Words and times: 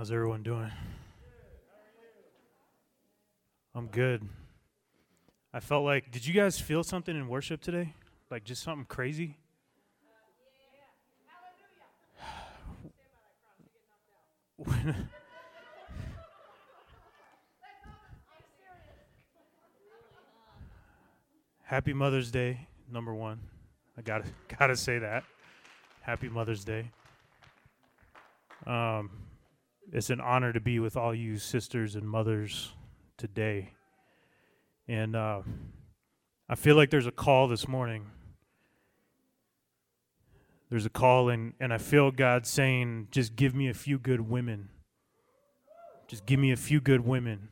How's 0.00 0.10
everyone 0.12 0.42
doing? 0.42 0.72
I'm 3.74 3.88
good. 3.88 4.26
I 5.52 5.60
felt 5.60 5.84
like, 5.84 6.10
did 6.10 6.26
you 6.26 6.32
guys 6.32 6.58
feel 6.58 6.82
something 6.82 7.14
in 7.14 7.28
worship 7.28 7.60
today? 7.60 7.92
Like 8.30 8.44
just 8.44 8.62
something 8.62 8.86
crazy? 8.86 9.36
Happy 21.64 21.92
Mother's 21.92 22.30
Day, 22.30 22.66
number 22.90 23.12
one. 23.12 23.38
I 23.98 24.00
gotta 24.00 24.24
gotta 24.58 24.76
say 24.76 24.98
that. 24.98 25.24
Happy 26.00 26.30
Mother's 26.30 26.64
Day. 26.64 26.90
Um, 28.66 29.10
it's 29.92 30.10
an 30.10 30.20
honor 30.20 30.52
to 30.52 30.60
be 30.60 30.78
with 30.78 30.96
all 30.96 31.14
you 31.14 31.38
sisters 31.38 31.96
and 31.96 32.08
mothers 32.08 32.72
today. 33.16 33.72
And 34.86 35.16
uh, 35.16 35.42
I 36.48 36.54
feel 36.54 36.76
like 36.76 36.90
there's 36.90 37.06
a 37.06 37.12
call 37.12 37.48
this 37.48 37.66
morning. 37.66 38.06
There's 40.68 40.86
a 40.86 40.90
call, 40.90 41.28
and, 41.28 41.54
and 41.58 41.72
I 41.72 41.78
feel 41.78 42.12
God 42.12 42.46
saying, 42.46 43.08
just 43.10 43.34
give 43.34 43.54
me 43.54 43.68
a 43.68 43.74
few 43.74 43.98
good 43.98 44.28
women. 44.28 44.68
Just 46.06 46.26
give 46.26 46.38
me 46.38 46.52
a 46.52 46.56
few 46.56 46.80
good 46.80 47.04
women. 47.04 47.48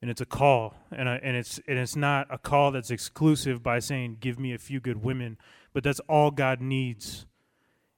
And 0.00 0.10
it's 0.10 0.20
a 0.20 0.26
call, 0.26 0.74
and, 0.90 1.08
I, 1.08 1.16
and, 1.16 1.36
it's, 1.36 1.60
and 1.68 1.78
it's 1.78 1.94
not 1.94 2.26
a 2.30 2.38
call 2.38 2.72
that's 2.72 2.90
exclusive 2.90 3.62
by 3.62 3.78
saying, 3.78 4.18
give 4.20 4.38
me 4.38 4.52
a 4.52 4.58
few 4.58 4.80
good 4.80 5.02
women, 5.02 5.38
but 5.72 5.84
that's 5.84 6.00
all 6.08 6.32
God 6.32 6.60
needs. 6.60 7.26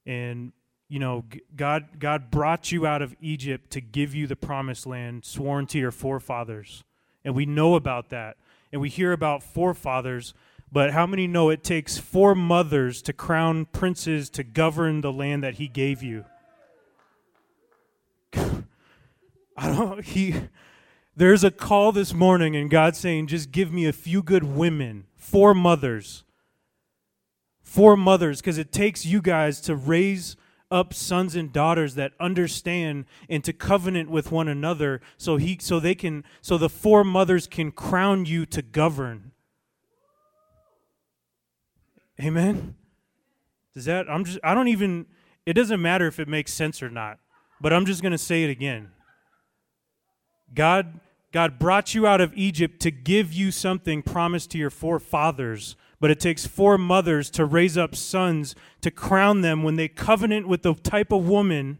And 0.04 0.52
you 0.94 1.00
know, 1.00 1.24
God, 1.56 1.98
God 1.98 2.30
brought 2.30 2.70
you 2.70 2.86
out 2.86 3.02
of 3.02 3.16
Egypt 3.20 3.70
to 3.70 3.80
give 3.80 4.14
you 4.14 4.28
the 4.28 4.36
promised 4.36 4.86
land 4.86 5.24
sworn 5.24 5.66
to 5.66 5.78
your 5.80 5.90
forefathers. 5.90 6.84
And 7.24 7.34
we 7.34 7.46
know 7.46 7.74
about 7.74 8.10
that. 8.10 8.36
And 8.70 8.80
we 8.80 8.88
hear 8.88 9.10
about 9.10 9.42
forefathers, 9.42 10.34
but 10.70 10.92
how 10.92 11.04
many 11.04 11.26
know 11.26 11.50
it 11.50 11.64
takes 11.64 11.98
four 11.98 12.36
mothers 12.36 13.02
to 13.02 13.12
crown 13.12 13.64
princes 13.64 14.30
to 14.30 14.44
govern 14.44 15.00
the 15.00 15.10
land 15.10 15.42
that 15.42 15.54
he 15.54 15.66
gave 15.66 16.00
you? 16.00 16.26
I 18.36 19.72
don't, 19.72 20.04
he, 20.04 20.42
there's 21.16 21.42
a 21.42 21.50
call 21.50 21.90
this 21.90 22.14
morning, 22.14 22.54
and 22.54 22.70
God's 22.70 23.00
saying, 23.00 23.26
just 23.26 23.50
give 23.50 23.72
me 23.72 23.86
a 23.86 23.92
few 23.92 24.22
good 24.22 24.44
women, 24.44 25.06
four 25.16 25.54
mothers. 25.54 26.22
Four 27.64 27.96
mothers, 27.96 28.40
because 28.40 28.58
it 28.58 28.70
takes 28.70 29.04
you 29.04 29.20
guys 29.20 29.60
to 29.62 29.74
raise 29.74 30.36
up 30.74 30.92
sons 30.92 31.36
and 31.36 31.52
daughters 31.52 31.94
that 31.94 32.12
understand 32.18 33.04
and 33.28 33.44
to 33.44 33.52
covenant 33.52 34.10
with 34.10 34.32
one 34.32 34.48
another 34.48 35.00
so 35.16 35.36
he 35.36 35.56
so 35.60 35.78
they 35.78 35.94
can 35.94 36.24
so 36.42 36.58
the 36.58 36.68
four 36.68 37.04
mothers 37.04 37.46
can 37.46 37.70
crown 37.70 38.26
you 38.26 38.44
to 38.44 38.60
govern. 38.60 39.30
Amen? 42.20 42.74
Does 43.72 43.84
that 43.84 44.10
i'm 44.10 44.24
just 44.24 44.40
i 44.42 44.52
don't 44.52 44.66
even 44.68 45.06
it 45.46 45.52
doesn't 45.52 45.80
matter 45.80 46.08
if 46.08 46.18
it 46.18 46.26
makes 46.26 46.52
sense 46.52 46.82
or 46.82 46.90
not 46.90 47.20
but 47.60 47.72
i'm 47.72 47.86
just 47.86 48.02
going 48.02 48.12
to 48.12 48.18
say 48.18 48.42
it 48.42 48.50
again. 48.50 48.90
God 50.52 50.98
god 51.30 51.60
brought 51.60 51.94
you 51.94 52.04
out 52.04 52.20
of 52.20 52.34
egypt 52.34 52.80
to 52.80 52.90
give 52.90 53.32
you 53.32 53.52
something 53.52 54.02
promised 54.02 54.50
to 54.50 54.58
your 54.58 54.70
forefathers 54.70 55.76
but 56.04 56.10
it 56.10 56.20
takes 56.20 56.46
four 56.46 56.76
mothers 56.76 57.30
to 57.30 57.46
raise 57.46 57.78
up 57.78 57.96
sons 57.96 58.54
to 58.82 58.90
crown 58.90 59.40
them 59.40 59.62
when 59.62 59.76
they 59.76 59.88
covenant 59.88 60.46
with 60.46 60.60
the 60.60 60.74
type 60.74 61.10
of 61.10 61.26
woman 61.26 61.78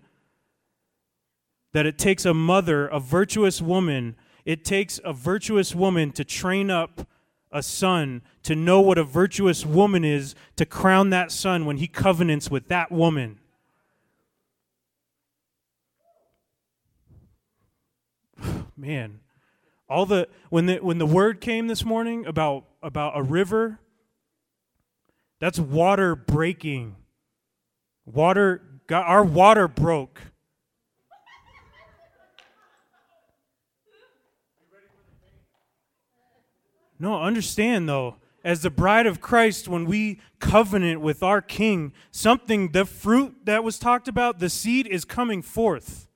that 1.74 1.84
it 1.84 1.98
takes 1.98 2.24
a 2.24 2.32
mother, 2.32 2.86
a 2.86 2.98
virtuous 2.98 3.60
woman, 3.60 4.16
it 4.46 4.64
takes 4.64 4.98
a 5.04 5.12
virtuous 5.12 5.74
woman 5.74 6.10
to 6.10 6.24
train 6.24 6.70
up 6.70 7.06
a 7.52 7.62
son 7.62 8.22
to 8.42 8.56
know 8.56 8.80
what 8.80 8.96
a 8.96 9.04
virtuous 9.04 9.66
woman 9.66 10.06
is 10.06 10.34
to 10.56 10.64
crown 10.64 11.10
that 11.10 11.30
son 11.30 11.66
when 11.66 11.76
he 11.76 11.86
covenants 11.86 12.50
with 12.50 12.68
that 12.68 12.90
woman. 12.90 13.38
Man, 18.74 19.20
all 19.86 20.06
the 20.06 20.28
when 20.48 20.64
the 20.64 20.78
when 20.78 20.96
the 20.96 21.04
word 21.04 21.42
came 21.42 21.66
this 21.66 21.84
morning 21.84 22.24
about 22.24 22.64
about 22.82 23.18
a 23.18 23.22
river 23.22 23.80
that's 25.44 25.58
water 25.58 26.16
breaking. 26.16 26.96
Water, 28.06 28.62
God, 28.86 29.04
our 29.06 29.22
water 29.22 29.68
broke. 29.68 30.18
No, 36.98 37.20
understand 37.20 37.86
though, 37.86 38.16
as 38.42 38.62
the 38.62 38.70
bride 38.70 39.04
of 39.04 39.20
Christ, 39.20 39.68
when 39.68 39.84
we 39.84 40.18
covenant 40.38 41.02
with 41.02 41.22
our 41.22 41.42
King, 41.42 41.92
something, 42.10 42.72
the 42.72 42.86
fruit 42.86 43.44
that 43.44 43.62
was 43.62 43.78
talked 43.78 44.08
about, 44.08 44.38
the 44.38 44.48
seed 44.48 44.86
is 44.86 45.04
coming 45.04 45.42
forth. 45.42 46.08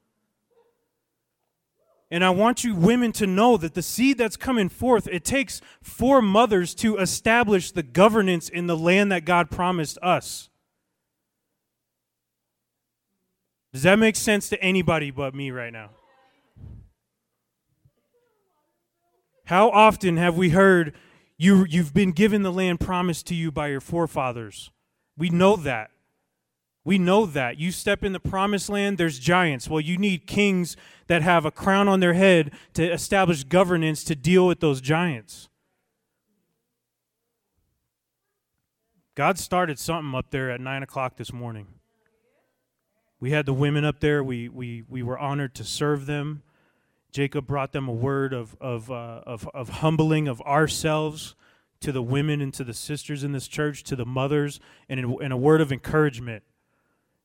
And 2.10 2.24
I 2.24 2.30
want 2.30 2.64
you 2.64 2.74
women 2.74 3.12
to 3.12 3.26
know 3.26 3.56
that 3.58 3.74
the 3.74 3.82
seed 3.82 4.16
that's 4.16 4.36
coming 4.36 4.68
forth, 4.68 5.06
it 5.08 5.24
takes 5.24 5.60
four 5.82 6.22
mothers 6.22 6.74
to 6.76 6.96
establish 6.96 7.70
the 7.70 7.82
governance 7.82 8.48
in 8.48 8.66
the 8.66 8.76
land 8.76 9.12
that 9.12 9.26
God 9.26 9.50
promised 9.50 9.98
us. 10.00 10.48
Does 13.72 13.82
that 13.82 13.98
make 13.98 14.16
sense 14.16 14.48
to 14.48 14.62
anybody 14.62 15.10
but 15.10 15.34
me 15.34 15.50
right 15.50 15.72
now? 15.72 15.90
How 19.44 19.70
often 19.70 20.16
have 20.16 20.36
we 20.36 20.50
heard 20.50 20.94
you, 21.36 21.66
you've 21.68 21.94
been 21.94 22.12
given 22.12 22.42
the 22.42 22.52
land 22.52 22.80
promised 22.80 23.26
to 23.26 23.34
you 23.34 23.52
by 23.52 23.68
your 23.68 23.80
forefathers? 23.80 24.70
We 25.16 25.28
know 25.28 25.56
that. 25.56 25.90
We 26.88 26.96
know 26.96 27.26
that. 27.26 27.58
You 27.58 27.70
step 27.70 28.02
in 28.02 28.14
the 28.14 28.18
promised 28.18 28.70
land, 28.70 28.96
there's 28.96 29.18
giants. 29.18 29.68
Well, 29.68 29.78
you 29.78 29.98
need 29.98 30.26
kings 30.26 30.74
that 31.06 31.20
have 31.20 31.44
a 31.44 31.50
crown 31.50 31.86
on 31.86 32.00
their 32.00 32.14
head 32.14 32.50
to 32.72 32.90
establish 32.90 33.44
governance 33.44 34.02
to 34.04 34.16
deal 34.16 34.46
with 34.46 34.60
those 34.60 34.80
giants. 34.80 35.50
God 39.14 39.38
started 39.38 39.78
something 39.78 40.14
up 40.14 40.30
there 40.30 40.50
at 40.50 40.62
9 40.62 40.82
o'clock 40.82 41.18
this 41.18 41.30
morning. 41.30 41.66
We 43.20 43.32
had 43.32 43.44
the 43.44 43.52
women 43.52 43.84
up 43.84 44.00
there. 44.00 44.24
We, 44.24 44.48
we, 44.48 44.82
we 44.88 45.02
were 45.02 45.18
honored 45.18 45.54
to 45.56 45.64
serve 45.64 46.06
them. 46.06 46.42
Jacob 47.12 47.46
brought 47.46 47.72
them 47.72 47.86
a 47.86 47.92
word 47.92 48.32
of, 48.32 48.56
of, 48.62 48.90
uh, 48.90 49.20
of, 49.26 49.46
of 49.52 49.68
humbling 49.68 50.26
of 50.26 50.40
ourselves 50.40 51.34
to 51.80 51.92
the 51.92 52.02
women 52.02 52.40
and 52.40 52.54
to 52.54 52.64
the 52.64 52.72
sisters 52.72 53.24
in 53.24 53.32
this 53.32 53.46
church, 53.46 53.82
to 53.82 53.94
the 53.94 54.06
mothers, 54.06 54.58
and, 54.88 54.98
and 54.98 55.34
a 55.34 55.36
word 55.36 55.60
of 55.60 55.70
encouragement 55.70 56.44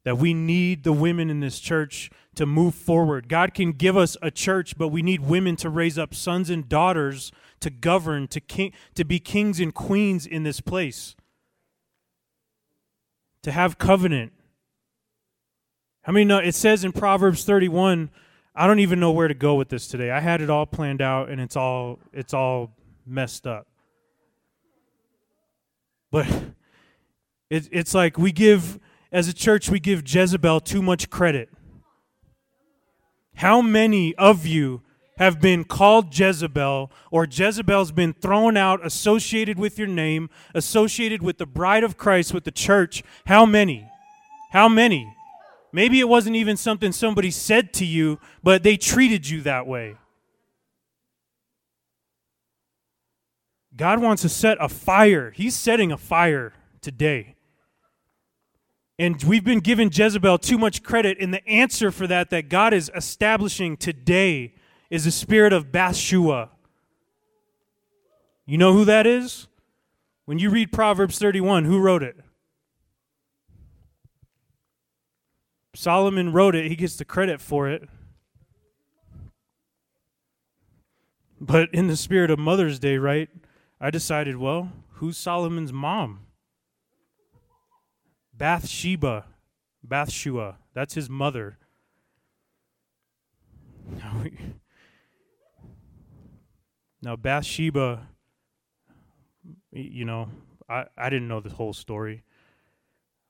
that 0.04 0.18
we 0.18 0.34
need 0.34 0.84
the 0.84 0.94
women 0.94 1.30
in 1.30 1.40
this 1.40 1.60
church 1.60 2.10
to 2.36 2.46
move 2.46 2.76
forward. 2.76 3.30
God 3.30 3.54
can 3.54 3.72
give 3.72 3.96
us 3.96 4.18
a 4.22 4.32
church, 4.32 4.78
but 4.78 4.90
we 4.90 5.02
need 5.02 5.22
women 5.22 5.56
to 5.58 5.70
raise 5.70 5.98
up 5.98 6.14
sons 6.14 6.50
and 6.50 6.68
daughters 6.68 7.32
to 7.62 7.70
govern, 7.70 8.28
to 8.28 8.42
king, 8.42 8.74
to 8.96 9.06
be 9.06 9.20
kings 9.20 9.60
and 9.60 9.74
queens 9.74 10.26
in 10.26 10.44
this 10.44 10.60
place. 10.60 11.16
To 13.44 13.52
have 13.52 13.78
covenant. 13.78 14.34
How 16.04 16.12
many 16.12 16.26
know 16.26 16.40
it 16.40 16.56
says 16.56 16.84
in 16.84 16.92
Proverbs 16.92 17.46
31, 17.46 18.10
I 18.56 18.68
don't 18.68 18.80
even 18.80 19.00
know 19.00 19.12
where 19.12 19.28
to 19.28 19.34
go 19.34 19.56
with 19.56 19.70
this 19.70 19.88
today. 19.88 20.12
I 20.12 20.20
had 20.20 20.42
it 20.42 20.50
all 20.50 20.66
planned 20.66 21.02
out 21.02 21.30
and 21.30 21.40
it's 21.40 21.56
all 21.56 22.00
it's 22.12 22.34
all 22.34 22.72
messed 23.06 23.48
up. 23.48 23.68
But 26.12 26.28
it, 27.50 27.70
it's 27.72 27.96
like 27.96 28.18
we 28.18 28.32
give 28.32 28.80
as 29.14 29.28
a 29.28 29.34
church, 29.34 29.70
we 29.70 29.80
give 29.80 30.02
Jezebel 30.06 30.60
too 30.60 30.82
much 30.82 31.12
credit. 31.12 31.50
How 33.36 33.62
many 33.62 34.16
of 34.16 34.46
you 34.48 34.82
have 35.20 35.40
been 35.40 35.64
called 35.64 36.18
Jezebel, 36.18 36.92
or 37.12 37.28
Jezebel's 37.30 37.92
been 37.92 38.14
thrown 38.14 38.58
out, 38.58 38.84
associated 38.84 39.60
with 39.60 39.78
your 39.78 39.88
name, 39.88 40.32
associated 40.56 41.22
with 41.22 41.38
the 41.38 41.46
bride 41.46 41.84
of 41.84 41.96
Christ, 41.96 42.34
with 42.34 42.44
the 42.44 42.52
church? 42.52 43.04
How 43.28 43.46
many? 43.46 43.88
How 44.52 44.68
many? 44.68 45.16
Maybe 45.72 46.00
it 46.00 46.10
wasn't 46.10 46.36
even 46.36 46.58
something 46.58 46.92
somebody 46.92 47.30
said 47.30 47.72
to 47.74 47.86
you, 47.86 48.20
but 48.42 48.64
they 48.64 48.78
treated 48.78 49.30
you 49.30 49.42
that 49.42 49.68
way. 49.68 49.96
God 53.76 54.00
wants 54.02 54.24
to 54.24 54.30
set 54.30 54.58
a 54.60 54.70
fire. 54.70 55.32
He's 55.32 55.56
setting 55.56 55.92
a 55.92 55.98
fire 55.98 56.54
today. 56.82 57.36
And 59.00 59.22
we've 59.24 59.44
been 59.44 59.60
giving 59.60 59.90
Jezebel 59.92 60.38
too 60.38 60.58
much 60.58 60.84
credit. 60.84 61.18
And 61.20 61.34
the 61.34 61.48
answer 61.48 61.92
for 61.92 62.08
that, 62.08 62.30
that 62.30 62.50
God 62.50 62.74
is 62.74 62.92
establishing 62.96 63.76
today, 63.78 64.54
is 64.90 65.06
the 65.06 65.12
spirit 65.12 65.54
of 65.54 65.72
Bathshua. 65.72 66.50
You 68.46 68.58
know 68.58 68.74
who 68.74 68.86
that 68.86 69.08
is? 69.08 69.48
When 70.26 70.38
you 70.38 70.50
read 70.50 70.72
Proverbs 70.72 71.18
31, 71.18 71.66
who 71.66 71.80
wrote 71.80 72.04
it? 72.04 72.18
Solomon 75.76 76.32
wrote 76.32 76.54
it, 76.54 76.68
he 76.68 76.76
gets 76.76 76.96
the 76.96 77.06
credit 77.06 77.42
for 77.42 77.68
it. 77.68 77.90
But 81.42 81.74
in 81.74 81.88
the 81.88 81.98
spirit 81.98 82.30
of 82.30 82.38
Mother's 82.38 82.80
Day, 82.80 82.98
right, 82.98 83.30
I 83.82 83.90
decided, 83.90 84.38
well, 84.38 84.72
who's 84.92 85.18
Solomon's 85.18 85.74
mom? 85.74 86.20
Bathsheba. 88.34 89.26
Bathshua. 89.88 90.56
That's 90.74 90.94
his 90.94 91.10
mother. 91.10 91.58
Now, 97.04 97.18
Bathsheba, 97.18 98.08
you 99.74 100.06
know, 100.06 100.30
I, 100.70 100.86
I 100.98 101.10
didn't 101.10 101.28
know 101.28 101.42
the 101.42 101.50
whole 101.50 101.74
story. 101.74 102.24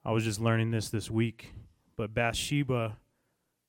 I 0.05 0.11
was 0.11 0.25
just 0.25 0.39
learning 0.39 0.69
this 0.69 0.89
this 0.89 1.09
week. 1.09 1.53
But 1.95 2.13
Bathsheba 2.13 2.97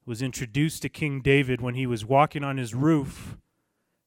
was 0.04 0.20
introduced 0.20 0.82
to 0.82 0.90
King 0.90 1.22
David 1.22 1.62
when 1.62 1.74
he 1.74 1.86
was 1.86 2.04
walking 2.04 2.44
on 2.44 2.58
his 2.58 2.74
roof 2.74 3.38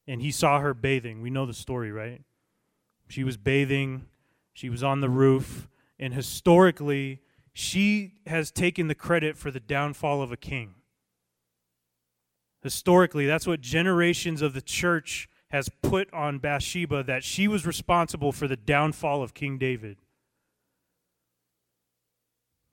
and 0.08 0.22
he 0.22 0.32
saw 0.32 0.60
her 0.60 0.74
bathing. 0.74 1.22
We 1.22 1.32
know 1.32 1.48
the 1.48 1.54
story, 1.54 1.92
right? 1.92 2.22
She 3.10 3.24
was 3.24 3.38
bathing, 3.38 4.06
she 4.54 4.70
was 4.70 4.84
on 4.84 5.02
the 5.02 5.10
roof, 5.10 5.68
and 6.00 6.14
historically, 6.14 7.22
she 7.54 8.14
has 8.28 8.52
taken 8.52 8.88
the 8.88 8.96
credit 8.96 9.38
for 9.38 9.52
the 9.52 9.60
downfall 9.60 10.22
of 10.22 10.32
a 10.32 10.38
king. 10.38 10.76
Historically, 12.62 13.26
that's 13.26 13.48
what 13.48 13.62
generations 13.62 14.42
of 14.42 14.54
the 14.54 14.62
church 14.62 15.30
has 15.50 15.70
put 15.82 16.12
on 16.14 16.40
Bathsheba 16.40 17.04
that 17.04 17.24
she 17.24 17.48
was 17.48 17.66
responsible 17.66 18.32
for 18.32 18.48
the 18.48 18.58
downfall 18.58 19.24
of 19.24 19.34
King 19.34 19.58
David. 19.58 19.98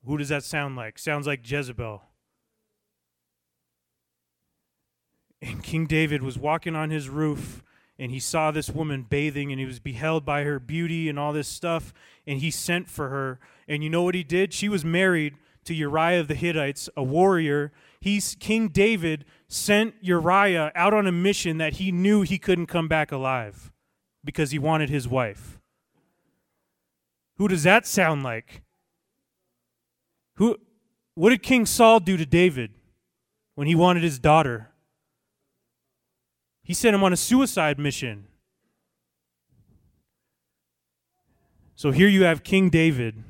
Who 0.04 0.18
does 0.18 0.28
that 0.28 0.44
sound 0.44 0.76
like? 0.76 0.98
Sounds 0.98 1.26
like 1.26 1.48
Jezebel. 1.48 2.02
And 5.40 5.62
King 5.62 5.86
David 5.86 6.22
was 6.22 6.38
walking 6.38 6.74
on 6.74 6.90
his 6.90 7.08
roof 7.08 7.62
and 7.98 8.10
he 8.10 8.18
saw 8.18 8.50
this 8.50 8.70
woman 8.70 9.06
bathing 9.08 9.50
and 9.50 9.60
he 9.60 9.66
was 9.66 9.78
beheld 9.78 10.24
by 10.24 10.42
her 10.42 10.58
beauty 10.58 11.08
and 11.08 11.18
all 11.18 11.32
this 11.32 11.48
stuff 11.48 11.92
and 12.26 12.40
he 12.40 12.50
sent 12.50 12.88
for 12.88 13.08
her. 13.08 13.38
And 13.68 13.84
you 13.84 13.90
know 13.90 14.02
what 14.02 14.14
he 14.14 14.24
did? 14.24 14.52
She 14.52 14.68
was 14.68 14.84
married 14.84 15.34
to 15.64 15.74
Uriah 15.74 16.20
of 16.20 16.28
the 16.28 16.34
Hittites, 16.34 16.88
a 16.96 17.02
warrior. 17.02 17.72
He's 18.00 18.36
King 18.38 18.68
David 18.68 19.24
sent 19.48 19.94
Uriah 20.00 20.72
out 20.74 20.92
on 20.92 21.06
a 21.06 21.12
mission 21.12 21.58
that 21.58 21.74
he 21.74 21.92
knew 21.92 22.22
he 22.22 22.38
couldn't 22.38 22.66
come 22.66 22.88
back 22.88 23.12
alive 23.12 23.72
because 24.22 24.50
he 24.50 24.58
wanted 24.58 24.90
his 24.90 25.08
wife. 25.08 25.60
Who 27.36 27.48
does 27.48 27.62
that 27.62 27.86
sound 27.86 28.22
like? 28.22 28.62
Who 30.36 30.58
what 31.14 31.30
did 31.30 31.42
King 31.42 31.64
Saul 31.64 32.00
do 32.00 32.16
to 32.16 32.26
David 32.26 32.72
when 33.54 33.66
he 33.66 33.74
wanted 33.74 34.02
his 34.02 34.18
daughter? 34.18 34.70
He 36.64 36.72
sent 36.72 36.94
him 36.94 37.04
on 37.04 37.12
a 37.12 37.16
suicide 37.16 37.78
mission. 37.78 38.26
So 41.76 41.90
here 41.90 42.08
you 42.08 42.24
have 42.24 42.42
King 42.42 42.70
David, 42.70 43.22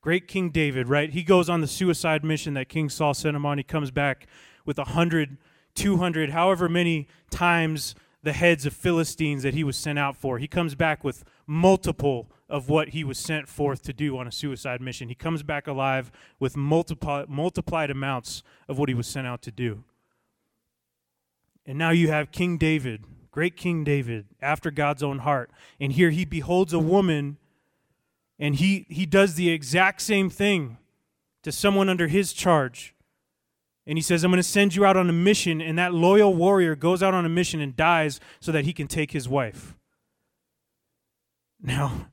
great 0.00 0.26
King 0.26 0.48
David, 0.48 0.88
right? 0.88 1.10
He 1.10 1.22
goes 1.22 1.50
on 1.50 1.60
the 1.60 1.66
suicide 1.66 2.24
mission 2.24 2.54
that 2.54 2.68
King 2.68 2.88
Saul 2.88 3.12
sent 3.12 3.36
him 3.36 3.44
on. 3.44 3.58
He 3.58 3.64
comes 3.64 3.90
back 3.90 4.26
with 4.64 4.78
a 4.78 4.84
hundred, 4.84 5.36
two 5.74 5.98
hundred, 5.98 6.30
however 6.30 6.68
many 6.68 7.06
times 7.30 7.94
the 8.22 8.32
heads 8.32 8.64
of 8.64 8.72
Philistines 8.72 9.42
that 9.42 9.54
he 9.54 9.62
was 9.62 9.76
sent 9.76 9.98
out 9.98 10.16
for. 10.16 10.38
He 10.38 10.48
comes 10.48 10.74
back 10.74 11.04
with 11.04 11.24
multiple 11.46 12.30
of 12.48 12.70
what 12.70 12.90
he 12.90 13.04
was 13.04 13.18
sent 13.18 13.46
forth 13.46 13.82
to 13.82 13.92
do 13.92 14.16
on 14.16 14.26
a 14.26 14.32
suicide 14.32 14.80
mission. 14.80 15.08
He 15.08 15.14
comes 15.14 15.42
back 15.42 15.66
alive 15.66 16.10
with 16.40 16.56
multiply, 16.56 17.24
multiplied 17.28 17.90
amounts 17.90 18.42
of 18.68 18.78
what 18.78 18.88
he 18.88 18.94
was 18.94 19.06
sent 19.06 19.26
out 19.26 19.42
to 19.42 19.50
do. 19.50 19.84
And 21.68 21.76
now 21.76 21.90
you 21.90 22.08
have 22.08 22.32
King 22.32 22.56
David, 22.56 23.04
great 23.30 23.54
King 23.54 23.84
David, 23.84 24.24
after 24.40 24.70
God's 24.70 25.02
own 25.02 25.18
heart. 25.18 25.50
And 25.78 25.92
here 25.92 26.08
he 26.08 26.24
beholds 26.24 26.72
a 26.72 26.78
woman 26.78 27.36
and 28.38 28.54
he, 28.54 28.86
he 28.88 29.04
does 29.04 29.34
the 29.34 29.50
exact 29.50 30.00
same 30.00 30.30
thing 30.30 30.78
to 31.42 31.52
someone 31.52 31.90
under 31.90 32.08
his 32.08 32.32
charge. 32.32 32.94
And 33.86 33.98
he 33.98 34.02
says, 34.02 34.24
I'm 34.24 34.30
going 34.30 34.38
to 34.38 34.42
send 34.42 34.76
you 34.76 34.86
out 34.86 34.96
on 34.96 35.10
a 35.10 35.12
mission. 35.12 35.60
And 35.60 35.78
that 35.78 35.92
loyal 35.92 36.32
warrior 36.34 36.74
goes 36.74 37.02
out 37.02 37.12
on 37.12 37.26
a 37.26 37.28
mission 37.28 37.60
and 37.60 37.76
dies 37.76 38.18
so 38.40 38.50
that 38.50 38.64
he 38.64 38.72
can 38.72 38.86
take 38.86 39.10
his 39.10 39.28
wife. 39.28 39.76
Now, 41.60 42.06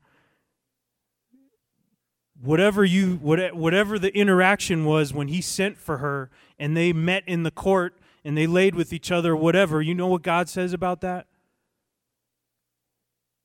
whatever 2.42 2.84
you 2.84 3.16
whatever 3.16 3.98
the 3.98 4.14
interaction 4.14 4.84
was 4.84 5.14
when 5.14 5.28
he 5.28 5.40
sent 5.40 5.78
for 5.78 5.98
her 5.98 6.30
and 6.58 6.76
they 6.76 6.92
met 6.92 7.22
in 7.26 7.42
the 7.42 7.50
court 7.50 7.96
and 8.26 8.36
they 8.36 8.48
laid 8.48 8.74
with 8.74 8.92
each 8.92 9.12
other, 9.12 9.36
whatever, 9.36 9.80
you 9.80 9.94
know 9.94 10.08
what 10.08 10.22
God 10.22 10.48
says 10.48 10.72
about 10.72 11.00
that? 11.00 11.28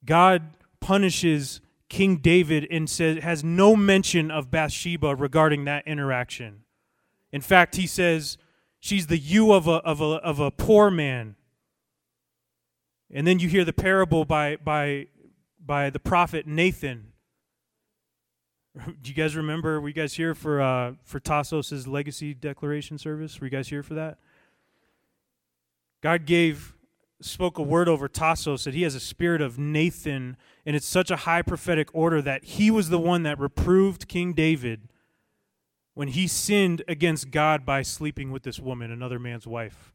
God 0.03 0.53
punishes 0.79 1.61
King 1.87 2.17
David 2.17 2.65
and 2.71 2.89
says 2.89 3.21
has 3.21 3.43
no 3.43 3.75
mention 3.75 4.31
of 4.31 4.49
Bathsheba 4.49 5.15
regarding 5.15 5.65
that 5.65 5.85
interaction. 5.85 6.63
In 7.31 7.41
fact, 7.41 7.75
he 7.75 7.85
says 7.85 8.39
she's 8.79 9.05
the 9.05 9.19
ewe 9.19 9.53
of 9.53 9.67
a, 9.67 9.83
of 9.83 10.01
a, 10.01 10.15
of 10.15 10.39
a 10.39 10.49
poor 10.49 10.89
man. 10.89 11.35
And 13.13 13.27
then 13.27 13.37
you 13.37 13.49
hear 13.49 13.63
the 13.63 13.73
parable 13.73 14.25
by, 14.25 14.55
by, 14.55 15.09
by 15.63 15.91
the 15.91 15.99
prophet 15.99 16.47
Nathan. 16.47 17.11
Do 18.75 19.09
you 19.11 19.13
guys 19.13 19.35
remember? 19.35 19.79
Were 19.79 19.89
you 19.89 19.93
guys 19.93 20.15
here 20.15 20.33
for, 20.33 20.59
uh, 20.59 20.93
for 21.03 21.19
Tassos' 21.19 21.85
legacy 21.85 22.33
declaration 22.33 22.97
service? 22.97 23.39
Were 23.39 23.45
you 23.45 23.51
guys 23.51 23.67
here 23.67 23.83
for 23.83 23.93
that? 23.93 24.17
God 26.01 26.25
gave 26.25 26.73
spoke 27.21 27.57
a 27.57 27.63
word 27.63 27.87
over 27.87 28.09
Tassos 28.09 28.63
that 28.63 28.73
he 28.73 28.81
has 28.81 28.95
a 28.95 28.99
spirit 28.99 29.41
of 29.41 29.59
Nathan, 29.59 30.35
and 30.65 30.75
it's 30.75 30.87
such 30.87 31.11
a 31.11 31.17
high 31.17 31.41
prophetic 31.41 31.89
order 31.93 32.21
that 32.21 32.43
he 32.43 32.71
was 32.71 32.89
the 32.89 32.99
one 32.99 33.23
that 33.23 33.39
reproved 33.39 34.07
King 34.07 34.33
David 34.33 34.89
when 35.93 36.09
he 36.09 36.27
sinned 36.27 36.81
against 36.87 37.31
God 37.31 37.65
by 37.65 37.81
sleeping 37.81 38.31
with 38.31 38.43
this 38.43 38.59
woman, 38.59 38.91
another 38.91 39.19
man's 39.19 39.45
wife. 39.45 39.93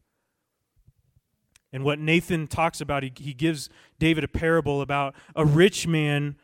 And 1.73 1.83
what 1.83 1.99
Nathan 1.99 2.47
talks 2.47 2.79
about, 2.79 3.03
he, 3.03 3.11
he 3.17 3.33
gives 3.33 3.69
David 3.99 4.23
a 4.23 4.27
parable 4.27 4.81
about 4.81 5.13
a 5.35 5.43
rich 5.43 5.85
man 5.85 6.37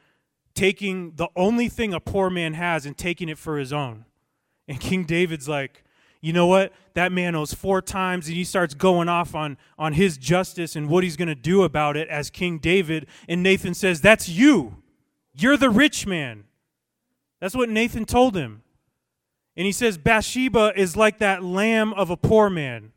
taking 0.53 1.13
the 1.15 1.29
only 1.35 1.69
thing 1.69 1.93
a 1.93 1.99
poor 1.99 2.29
man 2.29 2.53
has 2.53 2.85
and 2.85 2.97
taking 2.97 3.29
it 3.29 3.37
for 3.37 3.57
his 3.57 3.71
own. 3.71 4.05
And 4.67 4.79
King 4.79 5.05
David's 5.05 5.47
like, 5.47 5.83
you 6.23 6.31
know 6.31 6.47
what? 6.47 6.71
That 6.93 7.11
man 7.11 7.35
owes 7.35 7.53
four 7.53 7.81
times, 7.81 8.27
and 8.27 8.37
he 8.37 8.45
starts 8.45 8.73
going 8.73 9.09
off 9.09 9.35
on, 9.35 9.57
on 9.77 9.91
his 9.91 10.17
justice 10.17 10.73
and 10.73 10.87
what 10.87 11.03
he's 11.03 11.17
going 11.17 11.27
to 11.27 11.35
do 11.35 11.63
about 11.63 11.97
it 11.97 12.07
as 12.07 12.29
King 12.29 12.59
David. 12.59 13.07
And 13.27 13.43
Nathan 13.43 13.73
says, 13.73 13.99
That's 13.99 14.29
you. 14.29 14.77
You're 15.35 15.57
the 15.57 15.69
rich 15.69 16.07
man. 16.07 16.45
That's 17.41 17.55
what 17.55 17.67
Nathan 17.67 18.05
told 18.05 18.37
him. 18.37 18.63
And 19.57 19.65
he 19.65 19.73
says, 19.73 19.97
Bathsheba 19.97 20.71
is 20.77 20.95
like 20.95 21.19
that 21.19 21.43
lamb 21.43 21.91
of 21.91 22.09
a 22.09 22.15
poor 22.15 22.49
man. 22.49 22.93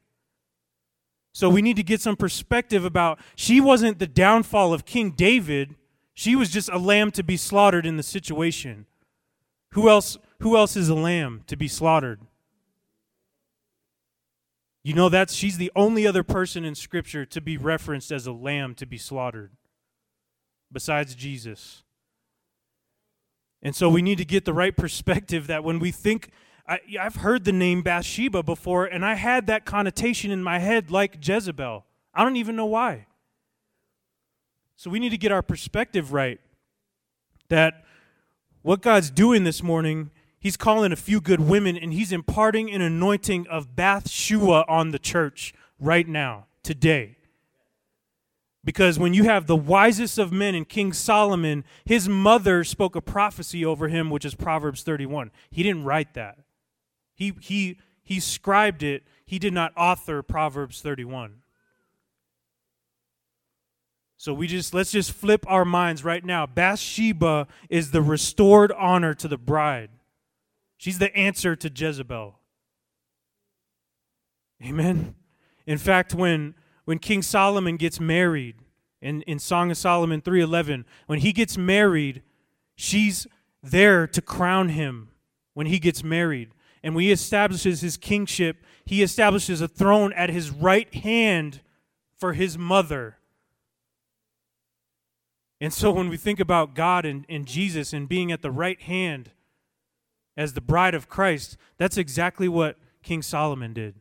So 1.32 1.50
we 1.50 1.62
need 1.62 1.76
to 1.76 1.82
get 1.82 2.00
some 2.00 2.14
perspective 2.14 2.84
about 2.84 3.18
she 3.34 3.60
wasn't 3.60 3.98
the 3.98 4.06
downfall 4.06 4.72
of 4.72 4.84
King 4.84 5.10
David. 5.10 5.74
She 6.14 6.36
was 6.36 6.48
just 6.48 6.68
a 6.68 6.78
lamb 6.78 7.10
to 7.10 7.24
be 7.24 7.36
slaughtered 7.36 7.86
in 7.86 7.96
the 7.96 8.04
situation. 8.04 8.86
Who 9.72 9.88
else 9.88 10.16
who 10.40 10.56
else 10.56 10.76
is 10.76 10.88
a 10.88 10.94
lamb 10.94 11.42
to 11.48 11.56
be 11.56 11.66
slaughtered? 11.66 12.20
You 14.86 14.94
know 14.94 15.08
that 15.08 15.30
she's 15.30 15.58
the 15.58 15.72
only 15.74 16.06
other 16.06 16.22
person 16.22 16.64
in 16.64 16.76
scripture 16.76 17.26
to 17.26 17.40
be 17.40 17.56
referenced 17.56 18.12
as 18.12 18.24
a 18.28 18.32
lamb 18.32 18.76
to 18.76 18.86
be 18.86 18.98
slaughtered 18.98 19.50
besides 20.70 21.16
Jesus. 21.16 21.82
And 23.60 23.74
so 23.74 23.88
we 23.88 24.00
need 24.00 24.18
to 24.18 24.24
get 24.24 24.44
the 24.44 24.54
right 24.54 24.76
perspective 24.76 25.48
that 25.48 25.64
when 25.64 25.80
we 25.80 25.90
think 25.90 26.30
I, 26.68 26.78
have 27.00 27.16
heard 27.16 27.44
the 27.44 27.52
name 27.52 27.82
Bathsheba 27.82 28.44
before, 28.44 28.84
and 28.84 29.04
I 29.04 29.14
had 29.14 29.48
that 29.48 29.64
connotation 29.64 30.30
in 30.30 30.40
my 30.40 30.60
head 30.60 30.88
like 30.88 31.18
Jezebel. 31.20 31.84
I 32.14 32.22
don't 32.22 32.36
even 32.36 32.54
know 32.54 32.66
why. 32.66 33.06
So 34.76 34.88
we 34.88 35.00
need 35.00 35.10
to 35.10 35.18
get 35.18 35.32
our 35.32 35.42
perspective 35.42 36.12
right. 36.12 36.38
That 37.48 37.84
what 38.62 38.82
God's 38.82 39.10
doing 39.10 39.42
this 39.42 39.64
morning 39.64 40.12
he's 40.38 40.56
calling 40.56 40.92
a 40.92 40.96
few 40.96 41.20
good 41.20 41.40
women 41.40 41.76
and 41.76 41.92
he's 41.92 42.12
imparting 42.12 42.70
an 42.70 42.80
anointing 42.80 43.46
of 43.48 43.74
Bathshua 43.74 44.64
on 44.68 44.90
the 44.90 44.98
church 44.98 45.54
right 45.78 46.06
now, 46.06 46.46
today. 46.62 47.16
Because 48.64 48.98
when 48.98 49.14
you 49.14 49.24
have 49.24 49.46
the 49.46 49.56
wisest 49.56 50.18
of 50.18 50.32
men 50.32 50.56
in 50.56 50.64
King 50.64 50.92
Solomon, 50.92 51.64
his 51.84 52.08
mother 52.08 52.64
spoke 52.64 52.96
a 52.96 53.00
prophecy 53.00 53.64
over 53.64 53.86
him, 53.86 54.10
which 54.10 54.24
is 54.24 54.34
Proverbs 54.34 54.82
31. 54.82 55.30
He 55.50 55.62
didn't 55.62 55.84
write 55.84 56.14
that. 56.14 56.38
He, 57.14 57.32
he, 57.40 57.78
he 58.02 58.18
scribed 58.18 58.82
it. 58.82 59.04
He 59.24 59.38
did 59.38 59.52
not 59.52 59.72
author 59.76 60.20
Proverbs 60.22 60.80
31. 60.80 61.42
So 64.16 64.32
we 64.32 64.46
just 64.46 64.74
let's 64.74 64.90
just 64.90 65.12
flip 65.12 65.44
our 65.46 65.64
minds 65.64 66.02
right 66.02 66.24
now. 66.24 66.46
Bathsheba 66.46 67.46
is 67.68 67.90
the 67.90 68.02
restored 68.02 68.72
honor 68.72 69.14
to 69.14 69.28
the 69.28 69.36
bride. 69.36 69.90
She's 70.76 70.98
the 70.98 71.14
answer 71.16 71.56
to 71.56 71.70
Jezebel. 71.74 72.38
Amen. 74.64 75.14
In 75.66 75.78
fact, 75.78 76.14
when 76.14 76.54
when 76.84 76.98
King 76.98 77.20
Solomon 77.20 77.76
gets 77.76 77.98
married 77.98 78.56
in, 79.02 79.22
in 79.22 79.38
Song 79.38 79.70
of 79.70 79.76
Solomon 79.76 80.22
3:11, 80.22 80.84
when 81.06 81.18
he 81.18 81.32
gets 81.32 81.58
married, 81.58 82.22
she's 82.76 83.26
there 83.62 84.06
to 84.06 84.22
crown 84.22 84.70
him 84.70 85.10
when 85.54 85.66
he 85.66 85.78
gets 85.78 86.02
married. 86.02 86.50
And 86.82 86.94
when 86.94 87.04
he 87.04 87.12
establishes 87.12 87.80
his 87.80 87.96
kingship, 87.96 88.64
he 88.84 89.02
establishes 89.02 89.60
a 89.60 89.68
throne 89.68 90.12
at 90.12 90.30
his 90.30 90.50
right 90.50 90.92
hand 90.94 91.60
for 92.16 92.32
his 92.32 92.56
mother. 92.56 93.18
And 95.60 95.72
so 95.72 95.90
when 95.90 96.08
we 96.08 96.16
think 96.16 96.38
about 96.38 96.74
God 96.74 97.04
and, 97.04 97.24
and 97.28 97.46
Jesus 97.46 97.92
and 97.92 98.08
being 98.08 98.30
at 98.30 98.42
the 98.42 98.50
right 98.50 98.80
hand 98.80 99.30
as 100.36 100.52
the 100.52 100.60
bride 100.60 100.94
of 100.94 101.08
Christ, 101.08 101.56
that's 101.78 101.96
exactly 101.96 102.48
what 102.48 102.78
King 103.02 103.22
Solomon 103.22 103.72
did. 103.72 103.96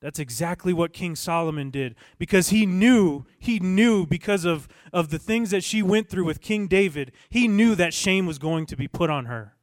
That's 0.00 0.18
exactly 0.18 0.72
what 0.72 0.92
King 0.92 1.16
Solomon 1.16 1.70
did 1.70 1.94
because 2.18 2.50
he 2.50 2.66
knew, 2.66 3.24
he 3.38 3.58
knew 3.58 4.06
because 4.06 4.44
of, 4.44 4.68
of 4.92 5.08
the 5.08 5.18
things 5.18 5.50
that 5.50 5.64
she 5.64 5.82
went 5.82 6.08
through 6.08 6.26
with 6.26 6.40
King 6.40 6.68
David, 6.68 7.12
he 7.30 7.48
knew 7.48 7.74
that 7.74 7.94
shame 7.94 8.26
was 8.26 8.38
going 8.38 8.66
to 8.66 8.76
be 8.76 8.86
put 8.86 9.10
on 9.10 9.24
her. 9.24 9.54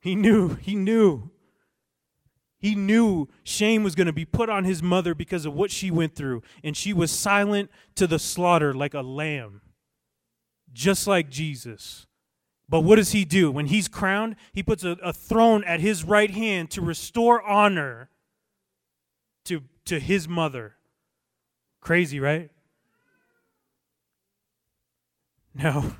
He 0.00 0.14
knew, 0.14 0.54
he 0.54 0.76
knew. 0.76 1.30
He 2.58 2.74
knew 2.74 3.28
shame 3.42 3.82
was 3.82 3.94
going 3.94 4.06
to 4.06 4.12
be 4.12 4.24
put 4.24 4.48
on 4.48 4.64
his 4.64 4.82
mother 4.82 5.14
because 5.14 5.44
of 5.44 5.52
what 5.52 5.70
she 5.70 5.90
went 5.90 6.14
through, 6.14 6.42
and 6.62 6.76
she 6.76 6.92
was 6.92 7.10
silent 7.10 7.70
to 7.96 8.06
the 8.06 8.18
slaughter 8.18 8.72
like 8.72 8.94
a 8.94 9.02
lamb, 9.02 9.60
just 10.76 11.06
like 11.06 11.30
Jesus. 11.30 12.06
But 12.68 12.80
what 12.80 12.96
does 12.96 13.12
he 13.12 13.24
do? 13.24 13.50
When 13.50 13.66
he's 13.66 13.88
crowned, 13.88 14.36
he 14.52 14.62
puts 14.62 14.84
a, 14.84 14.96
a 15.02 15.12
throne 15.12 15.64
at 15.64 15.80
his 15.80 16.04
right 16.04 16.30
hand 16.30 16.70
to 16.72 16.82
restore 16.82 17.42
honor 17.42 18.10
to, 19.46 19.62
to 19.86 19.98
his 19.98 20.28
mother. 20.28 20.74
Crazy, 21.80 22.20
right? 22.20 22.50
Now, 25.54 25.96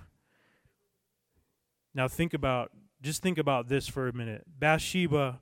now 1.94 2.08
think 2.08 2.34
about 2.34 2.70
just 3.00 3.22
think 3.22 3.38
about 3.38 3.68
this 3.68 3.86
for 3.86 4.08
a 4.08 4.12
minute. 4.12 4.44
Bathsheba 4.58 5.40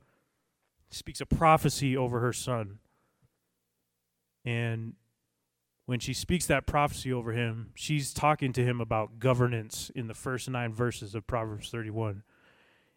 speaks 0.90 1.20
a 1.20 1.26
prophecy 1.26 1.96
over 1.96 2.20
her 2.20 2.32
son. 2.32 2.78
And 4.44 4.94
when 5.86 6.00
she 6.00 6.14
speaks 6.14 6.46
that 6.46 6.66
prophecy 6.66 7.12
over 7.12 7.32
him, 7.32 7.70
she's 7.74 8.14
talking 8.14 8.52
to 8.54 8.64
him 8.64 8.80
about 8.80 9.18
governance 9.18 9.90
in 9.94 10.06
the 10.06 10.14
first 10.14 10.48
nine 10.48 10.72
verses 10.72 11.14
of 11.14 11.26
Proverbs 11.26 11.70
31 11.70 12.22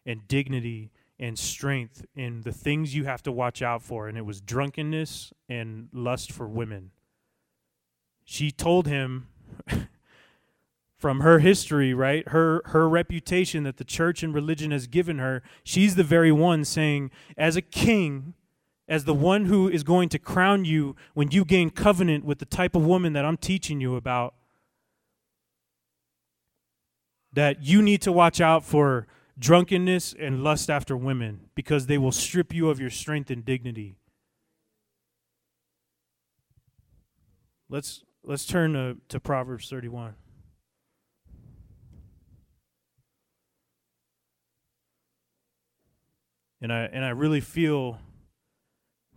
and 0.06 0.26
dignity 0.26 0.90
and 1.20 1.38
strength 1.38 2.06
and 2.16 2.44
the 2.44 2.52
things 2.52 2.94
you 2.94 3.04
have 3.04 3.22
to 3.24 3.32
watch 3.32 3.60
out 3.60 3.82
for. 3.82 4.08
And 4.08 4.16
it 4.16 4.24
was 4.24 4.40
drunkenness 4.40 5.32
and 5.48 5.88
lust 5.92 6.32
for 6.32 6.46
women. 6.48 6.92
She 8.24 8.50
told 8.50 8.86
him 8.86 9.28
from 10.96 11.20
her 11.20 11.40
history, 11.40 11.92
right? 11.92 12.26
Her 12.28 12.62
her 12.66 12.88
reputation 12.88 13.64
that 13.64 13.76
the 13.76 13.84
church 13.84 14.22
and 14.22 14.34
religion 14.34 14.70
has 14.70 14.86
given 14.86 15.18
her, 15.18 15.42
she's 15.62 15.94
the 15.94 16.04
very 16.04 16.32
one 16.32 16.64
saying 16.64 17.10
as 17.36 17.56
a 17.56 17.62
king 17.62 18.34
as 18.88 19.04
the 19.04 19.12
mm-hmm. 19.12 19.22
one 19.22 19.44
who 19.44 19.68
is 19.68 19.82
going 19.82 20.08
to 20.08 20.18
crown 20.18 20.64
you 20.64 20.96
when 21.14 21.30
you 21.30 21.44
gain 21.44 21.70
covenant 21.70 22.24
with 22.24 22.38
the 22.38 22.46
type 22.46 22.74
of 22.74 22.84
woman 22.84 23.12
that 23.12 23.24
I'm 23.24 23.36
teaching 23.36 23.80
you 23.80 23.96
about, 23.96 24.34
that 27.32 27.62
you 27.62 27.82
need 27.82 28.00
to 28.02 28.12
watch 28.12 28.40
out 28.40 28.64
for 28.64 29.06
drunkenness 29.38 30.14
and 30.18 30.42
lust 30.42 30.70
after 30.70 30.96
women 30.96 31.40
because 31.54 31.86
they 31.86 31.98
will 31.98 32.12
strip 32.12 32.52
you 32.52 32.70
of 32.70 32.80
your 32.80 32.90
strength 32.90 33.30
and 33.30 33.44
dignity. 33.44 33.96
Let's 37.68 38.02
let's 38.24 38.46
turn 38.46 38.72
to, 38.72 38.96
to 39.08 39.20
Proverbs 39.20 39.68
31. 39.68 40.14
And 46.60 46.72
I 46.72 46.84
and 46.84 47.04
I 47.04 47.10
really 47.10 47.40
feel 47.40 47.98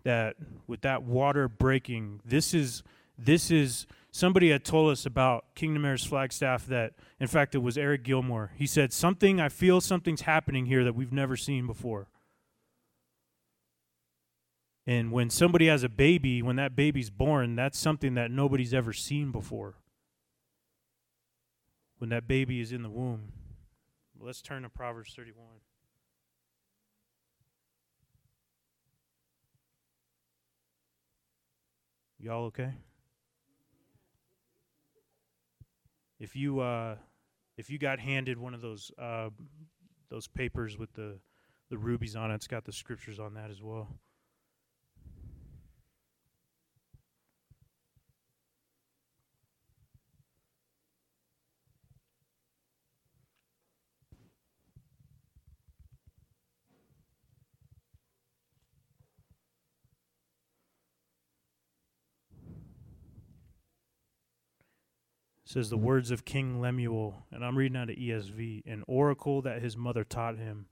that 0.04 0.36
with 0.68 0.82
that 0.82 1.04
water 1.04 1.48
breaking, 1.48 2.22
this 2.26 2.54
is 2.54 2.84
this 3.18 3.52
is 3.52 3.86
somebody 4.12 4.50
had 4.50 4.66
told 4.66 4.92
us 4.92 5.06
about 5.06 5.46
Kingdom 5.56 5.86
Heirs 5.86 6.04
Flagstaff 6.04 6.66
that 6.68 6.94
in 7.20 7.28
fact 7.28 7.56
it 7.56 7.60
was 7.60 7.78
Eric 7.78 8.04
Gilmour. 8.04 8.52
He 8.56 8.68
said 8.68 8.94
something 8.94 9.40
I 9.40 9.50
feel 9.50 9.82
something's 9.82 10.22
happening 10.22 10.66
here 10.66 10.84
that 10.84 10.96
we've 10.96 11.14
never 11.14 11.36
seen 11.36 11.68
before. 11.68 12.08
And 14.88 15.12
when 15.12 15.30
somebody 15.30 15.68
has 15.68 15.84
a 15.84 15.90
baby, 15.90 16.42
when 16.42 16.56
that 16.56 16.76
baby's 16.76 17.10
born, 17.10 17.56
that's 17.56 17.78
something 17.78 18.16
that 18.16 18.32
nobody's 18.32 18.74
ever 18.74 18.94
seen 18.94 19.32
before. 19.32 19.76
When 22.00 22.10
that 22.10 22.28
baby 22.28 22.60
is 22.60 22.72
in 22.72 22.82
the 22.82 22.90
womb. 22.90 23.32
Let's 24.20 24.42
turn 24.42 24.64
to 24.64 24.70
Proverbs 24.70 25.14
31. 25.16 25.46
Y'all 32.22 32.46
okay? 32.46 32.72
If 36.20 36.36
you 36.36 36.60
uh, 36.60 36.98
if 37.58 37.72
you 37.72 37.80
got 37.80 38.00
handed 38.00 38.38
one 38.38 38.54
of 38.54 38.62
those 38.62 38.92
uh, 39.02 39.30
those 40.12 40.28
papers 40.28 40.78
with 40.78 40.94
the 40.94 41.18
the 41.72 41.80
rubies 41.80 42.16
on 42.16 42.30
it, 42.30 42.36
it's 42.36 42.46
got 42.46 42.66
the 42.66 42.72
scriptures 42.72 43.20
on 43.20 43.34
that 43.34 43.50
as 43.50 43.64
well. 43.64 43.88
Says 65.52 65.70
the 65.70 65.76
mm-hmm. 65.76 65.86
words 65.86 66.12
of 66.12 66.26
King 66.26 66.62
Lemuel, 66.62 67.26
and 67.32 67.44
I'm 67.44 67.58
reading 67.58 67.78
out 67.78 67.90
of 67.90 67.96
ESV, 67.96 68.66
an 68.66 68.84
oracle 68.88 69.42
that 69.42 69.62
his 69.62 69.76
mother 69.76 70.04
taught 70.04 70.38
him. 70.38 70.68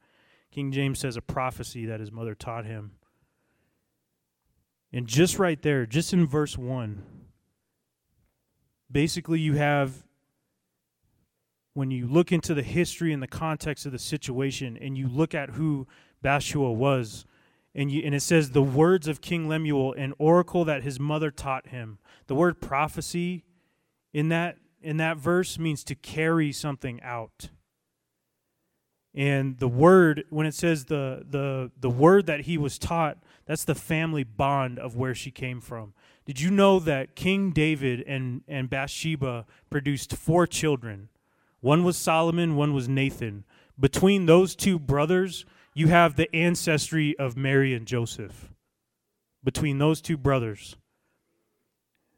King 0.51 0.71
James 0.71 0.99
says 0.99 1.17
a 1.17 1.21
prophecy 1.21 1.85
that 1.85 1.99
his 1.99 2.11
mother 2.11 2.33
taught 2.33 2.65
him. 2.65 2.91
And 4.91 5.05
just 5.05 5.37
right 5.37 5.61
there, 5.61 5.85
just 5.85 6.13
in 6.13 6.25
verse 6.25 6.57
1, 6.57 7.03
basically 8.91 9.39
you 9.39 9.53
have, 9.53 10.05
when 11.73 11.91
you 11.91 12.07
look 12.07 12.31
into 12.31 12.53
the 12.53 12.63
history 12.63 13.13
and 13.13 13.21
the 13.21 13.27
context 13.27 13.85
of 13.85 13.91
the 13.91 13.99
situation, 13.99 14.77
and 14.81 14.97
you 14.97 15.07
look 15.07 15.35
at 15.35 15.51
who 15.51 15.87
Bathsheba 16.21 16.71
was, 16.71 17.25
and, 17.75 17.91
you, 17.91 18.01
and 18.03 18.15
it 18.15 18.21
says 18.21 18.51
the 18.51 18.63
words 18.63 19.07
of 19.07 19.21
King 19.21 19.47
Lemuel, 19.47 19.93
an 19.93 20.13
oracle 20.17 20.65
that 20.65 20.83
his 20.83 20.99
mother 20.99 21.29
taught 21.29 21.67
him. 21.67 21.99
The 22.25 22.33
word 22.33 22.59
prophecy 22.59 23.43
in 24.11 24.29
that 24.29 24.57
in 24.81 24.97
that 24.97 25.17
verse 25.17 25.59
means 25.59 25.83
to 25.85 25.95
carry 25.95 26.51
something 26.51 27.01
out. 27.01 27.49
And 29.13 29.57
the 29.57 29.67
word, 29.67 30.25
when 30.29 30.45
it 30.45 30.53
says 30.53 30.85
the, 30.85 31.25
the, 31.27 31.71
the 31.79 31.89
word 31.89 32.27
that 32.27 32.41
he 32.41 32.57
was 32.57 32.77
taught, 32.77 33.17
that's 33.45 33.65
the 33.65 33.75
family 33.75 34.23
bond 34.23 34.77
of 34.77 34.95
where 34.95 35.15
she 35.15 35.31
came 35.31 35.61
from. 35.61 35.93
Did 36.25 36.39
you 36.39 36.51
know 36.51 36.79
that 36.79 37.15
King 37.15 37.51
David 37.51 38.03
and, 38.05 38.43
and 38.47 38.69
Bathsheba 38.69 39.45
produced 39.69 40.15
four 40.15 40.45
children? 40.45 41.09
One 41.59 41.83
was 41.83 41.97
Solomon, 41.97 42.55
one 42.55 42.73
was 42.73 42.87
Nathan. 42.87 43.45
Between 43.79 44.27
those 44.27 44.55
two 44.55 44.77
brothers, 44.77 45.45
you 45.73 45.87
have 45.87 46.15
the 46.15 46.33
ancestry 46.35 47.17
of 47.17 47.35
Mary 47.35 47.73
and 47.73 47.87
Joseph. 47.87 48.51
Between 49.43 49.79
those 49.79 50.01
two 50.01 50.17
brothers. 50.17 50.75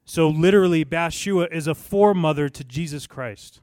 So, 0.05 0.27
literally, 0.27 0.84
Bathsheba 0.84 1.53
is 1.55 1.67
a 1.67 1.75
foremother 1.75 2.50
to 2.50 2.63
Jesus 2.63 3.08
Christ. 3.08 3.62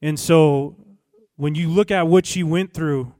And 0.00 0.18
so, 0.18 0.76
when 1.36 1.54
you 1.54 1.68
look 1.68 1.90
at 1.90 2.06
what 2.06 2.26
she 2.26 2.42
went 2.42 2.74
through 2.74 3.14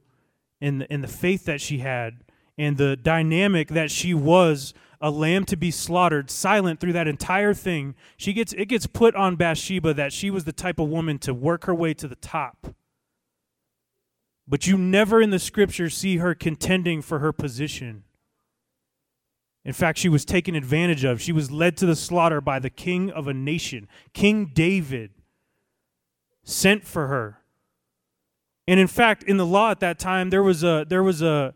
and 0.61 0.83
the, 0.83 0.93
and 0.93 1.03
the 1.03 1.09
faith 1.09 1.45
that 1.47 1.61
she 1.61 1.79
had 1.79 2.25
and 2.59 2.77
the 2.77 2.97
dynamic 2.97 3.69
that 3.69 3.91
she 3.91 4.15
was 4.15 4.75
a 5.01 5.11
lamb 5.11 5.45
to 5.47 5.57
be 5.57 5.71
slaughtered, 5.71 6.31
silent 6.31 6.79
through 6.79 6.93
that 6.93 7.09
entire 7.09 7.55
thing, 7.55 7.95
she 8.17 8.33
gets 8.33 8.53
it 8.53 8.67
gets 8.67 8.87
put 8.87 9.17
on 9.17 9.37
Bathsheba 9.37 9.95
that 9.95 10.13
she 10.13 10.31
was 10.31 10.45
the 10.45 10.53
type 10.53 10.79
of 10.79 10.89
woman 10.89 11.19
to 11.21 11.35
work 11.35 11.65
her 11.65 11.75
way 11.75 11.95
to 11.95 12.07
the 12.07 12.15
top. 12.17 12.75
But 14.47 14.67
you 14.67 14.77
never 14.79 15.21
in 15.21 15.31
the 15.31 15.39
scripture 15.39 15.91
see 15.91 16.19
her 16.19 16.35
contending 16.35 17.03
for 17.03 17.19
her 17.21 17.33
position. 17.33 18.05
In 19.65 19.73
fact, 19.73 19.99
she 19.99 20.09
was 20.09 20.25
taken 20.25 20.55
advantage 20.55 21.05
of. 21.05 21.21
She 21.21 21.33
was 21.33 21.51
led 21.51 21.77
to 21.79 21.87
the 21.87 21.95
slaughter 21.95 22.41
by 22.41 22.59
the 22.59 22.71
king 22.71 23.11
of 23.11 23.29
a 23.29 23.35
nation. 23.35 23.89
King 24.13 24.51
David 24.53 25.11
sent 26.43 26.85
for 26.85 27.07
her 27.07 27.39
And 28.67 28.81
in 28.81 28.89
fact, 28.89 29.23
in 29.25 29.37
the 29.37 29.47
law 29.47 29.71
at 29.71 29.81
that 29.81 29.99
time, 29.99 30.31
there 30.31 30.43
was 30.43 30.63
a 30.65 30.85
there 30.89 31.03
was 31.03 31.23
a 31.23 31.55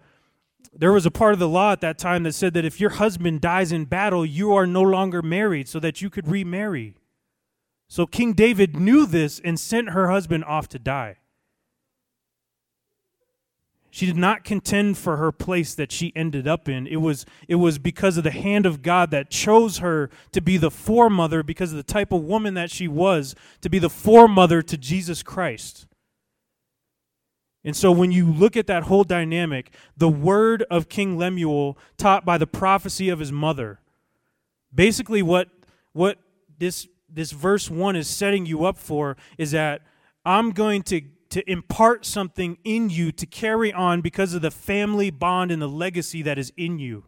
there 0.73 0.93
was 0.93 1.07
a 1.07 1.11
part 1.11 1.33
of 1.33 1.39
the 1.39 1.49
law 1.49 1.73
at 1.73 1.81
that 1.81 1.99
time 1.99 2.23
that 2.25 2.33
said 2.35 2.53
that 2.55 2.65
if 2.65 2.81
your 2.81 2.91
husband 2.91 3.41
dies 3.41 3.73
in 3.73 3.85
battle, 3.87 4.27
you 4.27 4.53
are 4.55 4.67
no 4.67 4.83
longer 4.83 5.23
married 5.23 5.69
so 5.69 5.81
that 5.81 6.03
you 6.03 6.11
could 6.11 6.29
remarry. 6.29 6.95
So 7.89 8.07
King 8.07 8.33
David 8.35 8.77
knew 8.77 9.07
this 9.07 9.41
and 9.41 9.59
sent 9.59 9.91
her 9.91 10.11
husband 10.11 10.45
off 10.45 10.69
to 10.69 10.79
die. 10.79 11.17
She 13.97 14.05
did 14.05 14.19
not 14.19 14.45
contend 14.45 14.99
for 14.99 15.17
her 15.17 15.33
place 15.33 15.75
that 15.75 15.91
she 15.91 16.13
ended 16.15 16.47
up 16.47 16.69
in. 16.69 16.87
It 16.87 16.97
was, 16.97 17.25
it 17.49 17.55
was 17.55 17.79
because 17.79 18.19
of 18.19 18.25
the 18.25 18.31
hand 18.31 18.67
of 18.67 18.83
God 18.83 19.11
that 19.11 19.31
chose 19.31 19.79
her 19.79 20.11
to 20.33 20.43
be 20.43 20.59
the 20.59 20.71
foremother, 20.71 21.43
because 21.43 21.73
of 21.73 21.79
the 21.79 21.83
type 21.83 22.13
of 22.13 22.21
woman 22.21 22.53
that 22.53 22.71
she 22.71 22.89
was, 22.89 23.35
to 23.63 23.71
be 23.71 23.79
the 23.79 23.89
foremother 23.89 24.61
to 24.61 24.77
Jesus 24.77 25.23
Christ. 25.23 25.87
And 27.65 27.75
so 27.75 27.91
when 27.91 28.13
you 28.13 28.31
look 28.31 28.55
at 28.55 28.67
that 28.67 28.83
whole 28.83 29.03
dynamic, 29.03 29.73
the 29.97 30.11
word 30.11 30.63
of 30.71 30.91
King 30.91 31.17
Lemuel 31.17 31.79
taught 31.97 32.27
by 32.27 32.37
the 32.37 32.47
prophecy 32.47 33.09
of 33.09 33.19
his 33.19 33.33
mother, 33.33 33.81
basically 34.75 35.23
what, 35.23 35.49
what 35.95 36.19
this, 36.59 36.87
this 37.09 37.31
verse 37.31 37.71
1 37.71 37.97
is 37.97 38.09
setting 38.09 38.45
you 38.45 38.67
up 38.67 38.77
for 38.77 39.17
is 39.39 39.53
that 39.53 39.81
I'm 40.23 40.51
going 40.51 40.83
to 40.83 41.01
to 41.37 41.51
impart 41.53 42.07
something 42.07 42.57
in 42.65 42.89
you 42.89 43.13
to 43.13 43.27
carry 43.27 43.71
on 43.71 44.01
because 44.01 44.33
of 44.33 44.41
the 44.41 44.51
family 44.51 45.11
bond 45.11 45.53
and 45.53 45.61
the 45.61 45.69
legacy 45.69 46.23
that 46.23 46.39
is 46.39 46.51
in 46.57 46.79
you. 46.79 47.05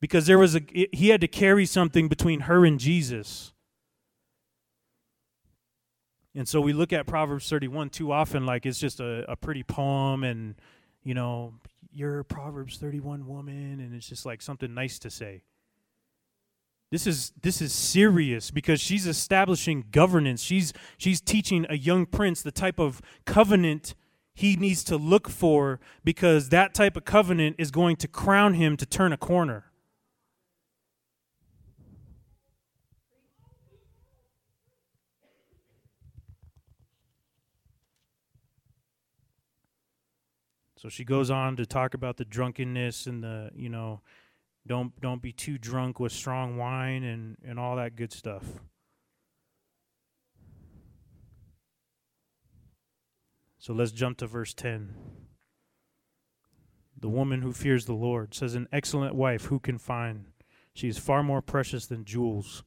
Because 0.00 0.26
there 0.26 0.36
was 0.36 0.56
a 0.56 0.60
he 0.92 1.10
had 1.10 1.20
to 1.20 1.28
carry 1.28 1.64
something 1.64 2.08
between 2.08 2.40
her 2.40 2.66
and 2.66 2.80
Jesus. 2.80 3.52
And 6.34 6.48
so 6.48 6.60
we 6.60 6.72
look 6.72 6.92
at 6.92 7.06
Proverbs 7.06 7.48
31 7.48 7.90
too 7.90 8.10
often 8.10 8.44
like 8.44 8.66
it's 8.66 8.80
just 8.80 8.98
a, 8.98 9.24
a 9.30 9.36
pretty 9.36 9.62
poem 9.62 10.24
and, 10.24 10.56
you 11.04 11.14
know, 11.14 11.54
you're 11.92 12.24
Proverbs 12.24 12.78
31 12.78 13.28
woman, 13.28 13.78
and 13.78 13.94
it's 13.94 14.08
just 14.08 14.26
like 14.26 14.42
something 14.42 14.74
nice 14.74 14.98
to 14.98 15.08
say. 15.08 15.42
This 16.90 17.06
is 17.06 17.32
this 17.42 17.60
is 17.60 17.72
serious 17.72 18.50
because 18.50 18.80
she's 18.80 19.06
establishing 19.06 19.86
governance. 19.90 20.40
She's 20.42 20.72
she's 20.98 21.20
teaching 21.20 21.66
a 21.68 21.76
young 21.76 22.06
prince 22.06 22.42
the 22.42 22.52
type 22.52 22.78
of 22.78 23.02
covenant 23.24 23.94
he 24.34 24.54
needs 24.54 24.84
to 24.84 24.96
look 24.96 25.28
for 25.28 25.80
because 26.04 26.50
that 26.50 26.74
type 26.74 26.96
of 26.96 27.04
covenant 27.04 27.56
is 27.58 27.70
going 27.70 27.96
to 27.96 28.08
crown 28.08 28.54
him 28.54 28.76
to 28.76 28.86
turn 28.86 29.12
a 29.12 29.16
corner. 29.16 29.64
So 40.76 40.90
she 40.90 41.02
goes 41.02 41.30
on 41.30 41.56
to 41.56 41.66
talk 41.66 41.94
about 41.94 42.16
the 42.16 42.24
drunkenness 42.24 43.06
and 43.08 43.24
the, 43.24 43.50
you 43.56 43.68
know, 43.68 44.02
don't 44.66 45.00
don't 45.00 45.22
be 45.22 45.32
too 45.32 45.58
drunk 45.58 46.00
with 46.00 46.12
strong 46.12 46.56
wine 46.56 47.04
and, 47.04 47.36
and 47.46 47.58
all 47.58 47.76
that 47.76 47.96
good 47.96 48.12
stuff. 48.12 48.44
So 53.58 53.72
let's 53.72 53.90
jump 53.90 54.18
to 54.18 54.28
verse 54.28 54.54
10. 54.54 54.94
The 56.96 57.08
woman 57.08 57.42
who 57.42 57.52
fears 57.52 57.86
the 57.86 57.94
Lord 57.94 58.32
says, 58.32 58.54
An 58.54 58.68
excellent 58.72 59.16
wife 59.16 59.46
who 59.46 59.58
can 59.58 59.76
find? 59.76 60.26
She 60.72 60.88
is 60.88 60.98
far 60.98 61.24
more 61.24 61.42
precious 61.42 61.86
than 61.86 62.04
jewels. 62.04 62.62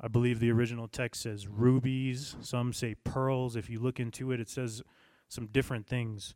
I 0.00 0.08
believe 0.08 0.40
the 0.40 0.50
original 0.50 0.88
text 0.88 1.20
says 1.22 1.46
rubies. 1.46 2.36
Some 2.40 2.72
say 2.72 2.94
pearls. 3.04 3.54
If 3.54 3.68
you 3.68 3.80
look 3.80 4.00
into 4.00 4.32
it, 4.32 4.40
it 4.40 4.48
says 4.48 4.82
some 5.28 5.46
different 5.46 5.86
things. 5.86 6.34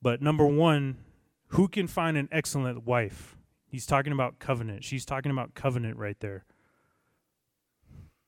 But 0.00 0.22
number 0.22 0.46
one, 0.46 0.98
who 1.48 1.66
can 1.66 1.88
find 1.88 2.16
an 2.16 2.28
excellent 2.30 2.86
wife? 2.86 3.36
He's 3.72 3.86
talking 3.86 4.12
about 4.12 4.38
covenant. 4.38 4.84
She's 4.84 5.06
talking 5.06 5.32
about 5.32 5.54
covenant 5.54 5.96
right 5.96 6.20
there. 6.20 6.44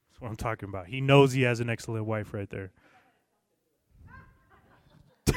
That's 0.09 0.19
what 0.19 0.31
I'm 0.31 0.37
talking 0.37 0.71
about. 0.71 0.87
He 0.87 1.03
knows 1.03 1.33
he 1.33 1.43
has 1.43 1.61
an 1.61 1.69
excellent 1.69 2.07
wife 2.07 2.33
right 2.33 2.49
there. 2.49 2.73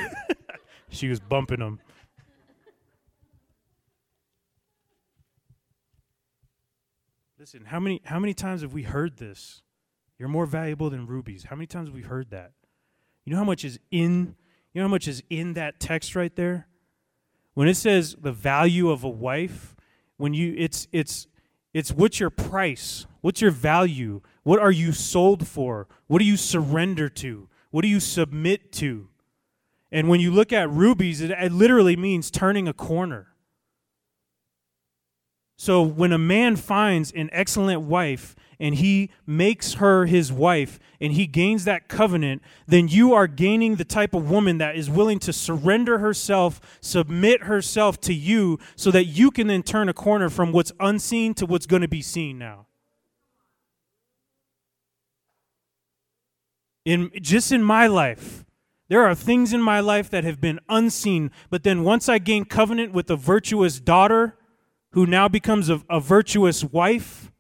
she 0.90 1.10
was 1.10 1.20
bumping 1.20 1.60
him. 1.60 1.82
Listen, 7.38 7.66
how 7.66 7.82
many 7.82 8.02
how 8.06 8.18
many 8.18 8.34
times 8.34 8.62
have 8.62 8.72
we 8.72 8.84
heard 8.84 9.18
this? 9.18 9.62
You're 10.18 10.30
more 10.30 10.46
valuable 10.46 10.90
than 10.90 11.06
rubies. 11.06 11.44
How 11.44 11.58
many 11.58 11.68
times 11.68 11.90
have 11.90 11.96
we 11.96 12.04
heard 12.04 12.30
that? 12.30 12.54
You 13.26 13.34
know 13.34 13.40
how 13.40 13.44
much 13.44 13.66
is 13.66 13.78
in 13.92 14.38
you 14.74 14.82
know 14.82 14.88
how 14.88 14.92
much 14.92 15.10
is 15.10 15.22
in 15.30 15.52
that 15.56 15.82
text 15.82 16.16
right 16.16 16.34
there? 16.34 16.70
When 17.56 17.68
it 17.68 17.76
says 17.76 18.16
the 18.18 18.32
value 18.32 18.90
of 18.90 19.04
a 19.04 19.10
wife, 19.10 19.76
when 20.18 20.34
you 20.34 20.54
it's 20.58 20.88
it's 20.92 21.28
it's 21.74 21.92
what's 21.92 22.20
your 22.20 22.30
price? 22.30 23.06
What's 23.22 23.42
your 23.42 23.52
value? 23.52 24.22
What 24.44 24.60
are 24.60 24.72
you 24.72 24.92
sold 24.92 25.48
for? 25.48 25.88
What 26.08 26.20
do 26.20 26.26
you 26.26 26.38
surrender 26.38 27.10
to? 27.10 27.50
What 27.72 27.82
do 27.82 27.88
you 27.88 28.00
submit 28.00 28.72
to? 28.74 29.10
And 29.92 30.10
when 30.10 30.20
you 30.20 30.32
look 30.32 30.52
at 30.52 30.70
rubies 30.70 31.22
it, 31.22 31.32
it 31.32 31.52
literally 31.52 31.96
means 31.96 32.32
turning 32.32 32.68
a 32.68 32.74
corner 32.74 33.28
so 35.58 35.82
when 35.82 36.14
a 36.14 36.20
man 36.20 36.56
finds 36.56 37.12
an 37.12 37.30
excellent 37.34 37.82
wife 37.82 38.36
and 38.60 38.76
he 38.76 39.10
makes 39.26 39.76
her 39.76 40.06
his 40.06 40.32
wife 40.32 40.80
and 41.02 41.14
he 41.14 41.26
gains 41.26 41.66
that 41.66 41.88
covenant, 41.88 42.44
then 42.68 42.88
you 42.88 43.14
are 43.14 43.26
gaining 43.26 43.76
the 43.76 43.84
type 43.84 44.14
of 44.14 44.30
woman 44.30 44.60
that 44.60 44.76
is 44.76 44.88
willing 44.88 45.18
to 45.20 45.34
surrender 45.34 45.98
herself, 45.98 46.80
submit 46.80 47.44
herself 47.44 48.00
to 48.02 48.14
you, 48.14 48.60
so 48.76 48.92
that 48.92 49.06
you 49.06 49.32
can 49.32 49.48
then 49.48 49.64
turn 49.64 49.90
a 49.90 49.94
corner 49.94 50.30
from 50.30 50.52
what's 50.52 50.72
unseen 50.80 51.34
to 51.34 51.46
what's 51.48 51.66
going 51.66 51.82
to 51.82 51.88
be 51.88 52.04
seen 52.04 52.38
now. 52.38 52.68
In, 56.86 57.12
just 57.20 57.52
in 57.52 57.64
my 57.64 57.88
life, 57.88 58.46
there 58.90 59.04
are 59.04 59.16
things 59.16 59.54
in 59.54 59.62
my 59.62 59.80
life 59.80 60.10
that 60.12 60.24
have 60.24 60.40
been 60.40 60.60
unseen, 60.70 61.32
but 61.50 61.64
then 61.64 61.84
once 61.84 62.08
I 62.08 62.20
gain 62.20 62.46
covenant 62.46 62.94
with 62.94 63.10
a 63.10 63.18
virtuous 63.18 63.80
daughter 63.80 64.38
who 64.92 65.06
now 65.06 65.28
becomes 65.28 65.70
a, 65.70 65.82
a 65.90 66.00
virtuous 66.00 66.64
wife, 66.64 67.32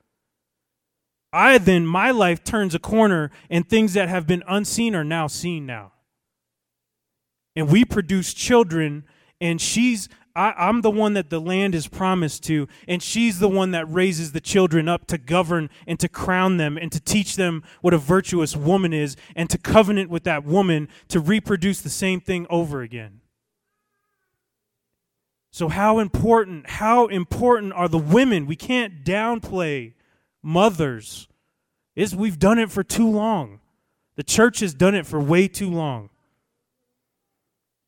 I 1.33 1.57
then, 1.57 1.85
my 1.85 2.11
life 2.11 2.43
turns 2.43 2.73
a 2.73 2.79
corner 2.79 3.31
and 3.49 3.67
things 3.67 3.93
that 3.93 4.09
have 4.09 4.25
been 4.25 4.43
unseen 4.47 4.95
are 4.95 5.03
now 5.03 5.27
seen 5.27 5.65
now. 5.65 5.93
And 7.55 7.69
we 7.69 7.83
produce 7.83 8.33
children, 8.33 9.03
and 9.41 9.59
she's, 9.59 10.09
I, 10.35 10.53
I'm 10.57 10.81
the 10.81 10.91
one 10.91 11.13
that 11.13 11.29
the 11.29 11.41
land 11.41 11.75
is 11.75 11.87
promised 11.87 12.43
to, 12.45 12.67
and 12.87 13.01
she's 13.01 13.39
the 13.39 13.49
one 13.49 13.71
that 13.71 13.91
raises 13.91 14.31
the 14.31 14.39
children 14.39 14.87
up 14.87 15.07
to 15.07 15.17
govern 15.17 15.69
and 15.85 15.99
to 15.99 16.07
crown 16.07 16.57
them 16.57 16.77
and 16.77 16.91
to 16.91 16.99
teach 16.99 17.35
them 17.35 17.63
what 17.81 17.93
a 17.93 17.97
virtuous 17.97 18.55
woman 18.55 18.93
is 18.93 19.17
and 19.35 19.49
to 19.49 19.57
covenant 19.57 20.09
with 20.09 20.23
that 20.23 20.45
woman 20.45 20.87
to 21.09 21.19
reproduce 21.19 21.81
the 21.81 21.89
same 21.89 22.21
thing 22.21 22.45
over 22.49 22.81
again. 22.81 23.21
So, 25.51 25.69
how 25.69 25.99
important, 25.99 26.69
how 26.69 27.07
important 27.07 27.73
are 27.73 27.87
the 27.87 27.97
women? 27.97 28.45
We 28.45 28.55
can't 28.55 29.03
downplay 29.03 29.93
mothers. 30.43 31.27
We've 31.95 32.37
done 32.37 32.59
it 32.59 32.71
for 32.71 32.83
too 32.83 33.09
long. 33.09 33.59
The 34.15 34.23
church 34.23 34.59
has 34.59 34.73
done 34.73 34.95
it 34.95 35.05
for 35.05 35.19
way 35.19 35.47
too 35.47 35.69
long. 35.69 36.09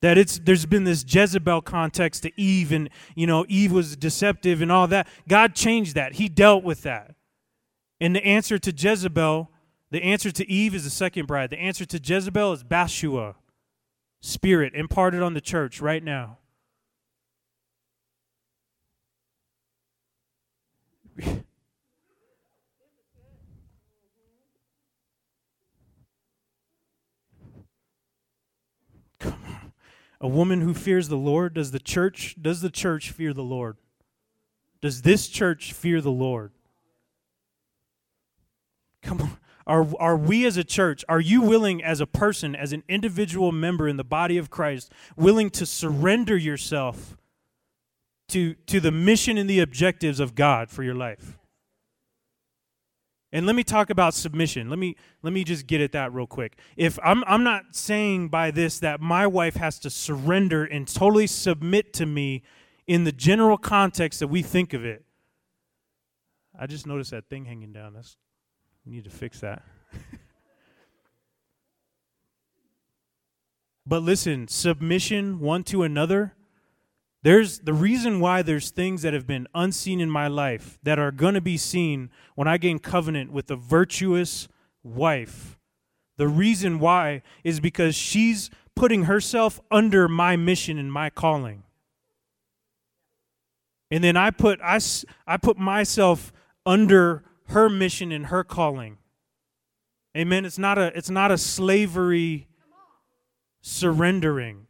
That 0.01 0.17
it's 0.17 0.39
there's 0.39 0.65
been 0.65 0.85
this 0.85 1.03
Jezebel 1.07 1.61
context 1.61 2.23
to 2.23 2.31
Eve, 2.39 2.71
and 2.71 2.89
you 3.15 3.27
know, 3.27 3.45
Eve 3.49 3.71
was 3.71 3.95
deceptive 3.97 4.61
and 4.61 4.71
all 4.71 4.87
that. 4.87 5.07
God 5.27 5.55
changed 5.55 5.95
that. 5.95 6.13
He 6.13 6.29
dealt 6.29 6.63
with 6.63 6.83
that. 6.83 7.15
And 7.99 8.15
the 8.15 8.25
answer 8.25 8.57
to 8.57 8.71
Jezebel, 8.75 9.51
the 9.91 10.03
answer 10.03 10.31
to 10.31 10.49
Eve 10.49 10.73
is 10.73 10.85
the 10.85 10.89
second 10.89 11.27
bride. 11.27 11.49
The 11.49 11.59
answer 11.59 11.85
to 11.85 11.99
Jezebel 12.01 12.53
is 12.53 12.63
Bathsheba, 12.63 13.35
spirit 14.21 14.73
imparted 14.73 15.21
on 15.21 15.33
the 15.33 15.41
church 15.41 15.81
right 15.81 16.03
now. 16.03 16.38
a 30.21 30.27
woman 30.27 30.61
who 30.61 30.73
fears 30.73 31.07
the 31.07 31.17
Lord? 31.17 31.53
Does 31.53 31.71
the 31.71 31.79
church 31.79 32.35
does 32.41 32.61
the 32.61 32.69
church 32.69 33.11
fear 33.11 33.33
the 33.33 33.43
Lord? 33.43 33.77
Does 34.81 35.01
this 35.01 35.27
church 35.27 35.73
fear 35.73 36.01
the 36.01 36.11
Lord? 36.11 36.51
Come 39.01 39.21
on. 39.21 39.37
Are, 39.67 39.87
are 39.99 40.17
we 40.17 40.47
as 40.47 40.57
a 40.57 40.63
church, 40.63 41.05
are 41.07 41.19
you 41.19 41.41
willing 41.41 41.83
as 41.83 42.01
a 42.01 42.07
person, 42.07 42.55
as 42.55 42.73
an 42.73 42.81
individual 42.89 43.51
member 43.51 43.87
in 43.87 43.97
the 43.97 44.03
body 44.03 44.35
of 44.39 44.49
Christ, 44.49 44.91
willing 45.15 45.51
to 45.51 45.65
surrender 45.65 46.35
yourself 46.35 47.15
to, 48.29 48.53
to 48.67 48.79
the 48.79 48.91
mission 48.91 49.37
and 49.37 49.49
the 49.49 49.59
objectives 49.59 50.19
of 50.19 50.35
God 50.35 50.69
for 50.69 50.83
your 50.83 50.95
life? 50.95 51.39
And 53.31 53.45
let 53.45 53.55
me 53.55 53.63
talk 53.63 53.91
about 53.91 54.15
submission. 54.15 54.69
Let 54.69 54.79
me 54.79 54.95
let 55.21 55.33
me 55.33 55.43
just 55.43 55.67
get 55.67 55.81
at 55.81 55.91
that 55.91 56.11
real 56.11 56.25
quick. 56.25 56.57
If 56.75 56.97
I'm 57.03 57.23
I'm 57.27 57.43
not 57.43 57.75
saying 57.75 58.29
by 58.29 58.49
this 58.49 58.79
that 58.79 59.01
my 59.01 59.27
wife 59.27 59.55
has 59.55 59.77
to 59.81 59.91
surrender 59.91 60.65
and 60.65 60.87
totally 60.87 61.27
submit 61.27 61.93
to 61.93 62.07
me 62.07 62.41
in 62.87 63.03
the 63.03 63.11
general 63.11 63.57
context 63.57 64.19
that 64.19 64.29
we 64.29 64.41
think 64.41 64.73
of 64.73 64.83
it. 64.83 65.05
I 66.59 66.65
just 66.65 66.87
noticed 66.87 67.11
that 67.11 67.29
thing 67.29 67.45
hanging 67.45 67.71
down. 67.71 67.93
That's 67.93 68.17
we 68.83 68.93
need 68.93 69.03
to 69.03 69.11
fix 69.11 69.41
that. 69.41 69.61
but 73.85 74.01
listen, 74.01 74.47
submission 74.47 75.39
one 75.39 75.63
to 75.65 75.83
another 75.83 76.33
there's 77.21 77.59
the 77.59 77.73
reason 77.73 78.19
why 78.19 78.41
there's 78.41 78.69
things 78.69 79.01
that 79.01 79.13
have 79.13 79.27
been 79.27 79.47
unseen 79.53 79.99
in 79.99 80.09
my 80.09 80.27
life 80.27 80.79
that 80.83 80.97
are 80.97 81.11
going 81.11 81.33
to 81.33 81.41
be 81.41 81.57
seen 81.57 82.09
when 82.35 82.47
I 82.47 82.57
gain 82.57 82.79
covenant 82.79 83.31
with 83.31 83.51
a 83.51 83.57
virtuous 83.57 84.47
wife. 84.83 85.57
The 86.17 86.27
reason 86.27 86.79
why 86.79 87.21
is 87.43 87.59
because 87.59 87.95
she's 87.95 88.49
putting 88.75 89.03
herself 89.03 89.59
under 89.69 90.07
my 90.07 90.37
mission 90.37 90.77
and 90.77 90.91
my 90.91 91.09
calling. 91.09 91.63
And 93.91 94.03
then 94.03 94.15
I 94.15 94.31
put 94.31 94.59
I, 94.61 94.79
I 95.27 95.37
put 95.37 95.57
myself 95.57 96.31
under 96.65 97.23
her 97.47 97.69
mission 97.69 98.11
and 98.11 98.27
her 98.27 98.43
calling. 98.43 98.97
Amen. 100.15 100.45
It's 100.45 100.57
not 100.57 100.77
a 100.77 100.95
it's 100.97 101.09
not 101.09 101.31
a 101.31 101.37
slavery 101.37 102.47
surrendering. 103.61 104.67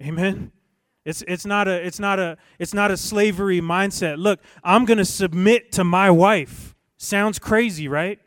Amen. 0.00 0.52
It's, 1.08 1.22
it's, 1.26 1.46
not 1.46 1.68
a, 1.68 1.86
it's, 1.86 1.98
not 1.98 2.18
a, 2.18 2.36
it's 2.58 2.74
not 2.74 2.90
a 2.90 2.96
slavery 2.96 3.60
mindset. 3.60 4.18
Look, 4.18 4.40
I'm 4.62 4.84
going 4.84 4.98
to 4.98 5.06
submit 5.06 5.72
to 5.72 5.84
my 5.84 6.10
wife. 6.10 6.74
Sounds 6.98 7.38
crazy, 7.38 7.88
right? 7.88 8.20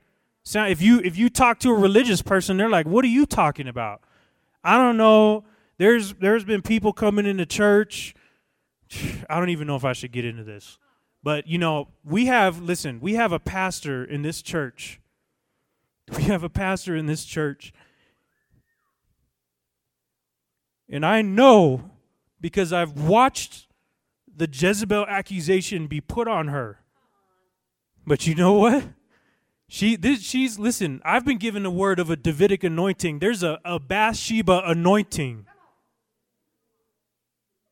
So 0.44 0.64
if 0.64 0.82
you 0.82 1.00
if 1.00 1.18
you 1.18 1.30
talk 1.30 1.60
to 1.60 1.70
a 1.70 1.76
religious 1.76 2.22
person, 2.22 2.58
they're 2.58 2.70
like, 2.70 2.88
"What 2.88 3.06
are 3.06 3.10
you 3.10 3.26
talking 3.26 3.68
about?" 3.68 4.02
I 4.64 4.78
don't 4.78 4.98
know. 4.98 5.44
There's 5.78 6.14
there's 6.16 6.44
been 6.44 6.62
people 6.62 6.94
coming 6.94 7.26
into 7.26 7.46
church. 7.46 8.16
I 9.30 9.38
don't 9.40 9.50
even 9.50 9.68
know 9.68 9.76
if 9.76 9.86
I 9.86 9.94
should 9.94 10.12
get 10.12 10.26
into 10.26 10.44
this. 10.44 10.80
But 11.22 11.46
you 11.48 11.60
know, 11.60 11.90
we 12.04 12.26
have 12.26 12.60
listen, 12.60 13.00
we 13.00 13.14
have 13.14 13.32
a 13.32 13.40
pastor 13.40 14.04
in 14.04 14.22
this 14.24 14.42
church. 14.42 15.00
We 16.18 16.24
have 16.24 16.44
a 16.44 16.50
pastor 16.50 16.94
in 16.96 17.06
this 17.06 17.24
church. 17.24 17.72
And 20.90 21.06
I 21.06 21.22
know 21.22 21.90
because 22.42 22.74
I've 22.74 23.00
watched 23.00 23.68
the 24.36 24.50
Jezebel 24.52 25.06
accusation 25.08 25.88
be 25.88 26.02
put 26.02 26.28
on 26.28 26.48
her. 26.48 26.80
But 28.06 28.26
you 28.28 28.36
know 28.36 28.54
what? 28.54 28.84
She 29.68 29.96
this 29.96 30.22
she's 30.22 30.60
listen, 30.60 31.02
I've 31.06 31.24
been 31.24 31.38
given 31.38 31.64
the 31.64 31.72
word 31.72 32.00
of 32.00 32.10
a 32.10 32.18
Davidic 32.18 32.64
anointing. 32.64 33.20
There's 33.20 33.44
a, 33.44 33.60
a 33.64 33.80
Bathsheba 33.80 34.64
anointing 34.66 35.46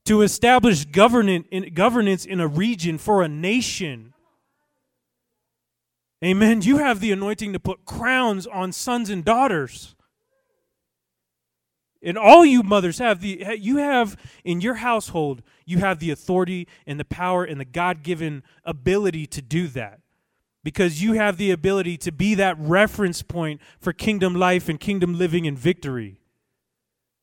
to 0.05 0.21
establish 0.21 0.86
governance 0.86 1.45
in, 1.51 1.73
governance 1.73 2.25
in 2.25 2.39
a 2.39 2.47
region 2.47 2.97
for 2.97 3.21
a 3.21 3.27
nation. 3.27 4.13
Amen. 6.23 6.62
You 6.62 6.77
have 6.77 6.99
the 6.99 7.12
anointing 7.12 7.53
to 7.53 7.60
put 7.60 7.86
crowns 7.86 8.47
on 8.47 8.71
sons 8.71 9.10
and 9.10 9.23
daughters. 9.23 9.95
And 12.01 12.17
all 12.17 12.45
you 12.45 12.63
mothers 12.63 12.99
have 12.99 13.19
the 13.19 13.45
you 13.59 13.77
have 13.77 14.15
in 14.43 14.62
your 14.62 14.75
household, 14.75 15.41
you 15.65 15.79
have 15.79 15.99
the 15.99 16.12
authority 16.12 16.67
and 16.88 16.99
the 16.99 17.05
power 17.05 17.43
and 17.43 17.59
the 17.59 17.65
God-given 17.65 18.43
ability 18.63 19.27
to 19.27 19.41
do 19.41 19.67
that. 19.67 19.99
Because 20.63 21.01
you 21.01 21.13
have 21.13 21.38
the 21.38 21.51
ability 21.51 21.97
to 21.97 22.12
be 22.12 22.35
that 22.35 22.57
reference 22.59 23.21
point 23.21 23.62
for 23.79 23.93
kingdom 23.93 24.35
life 24.35 24.69
and 24.69 24.79
kingdom 24.79 25.17
living 25.17 25.47
and 25.47 25.57
victory. 25.57 26.19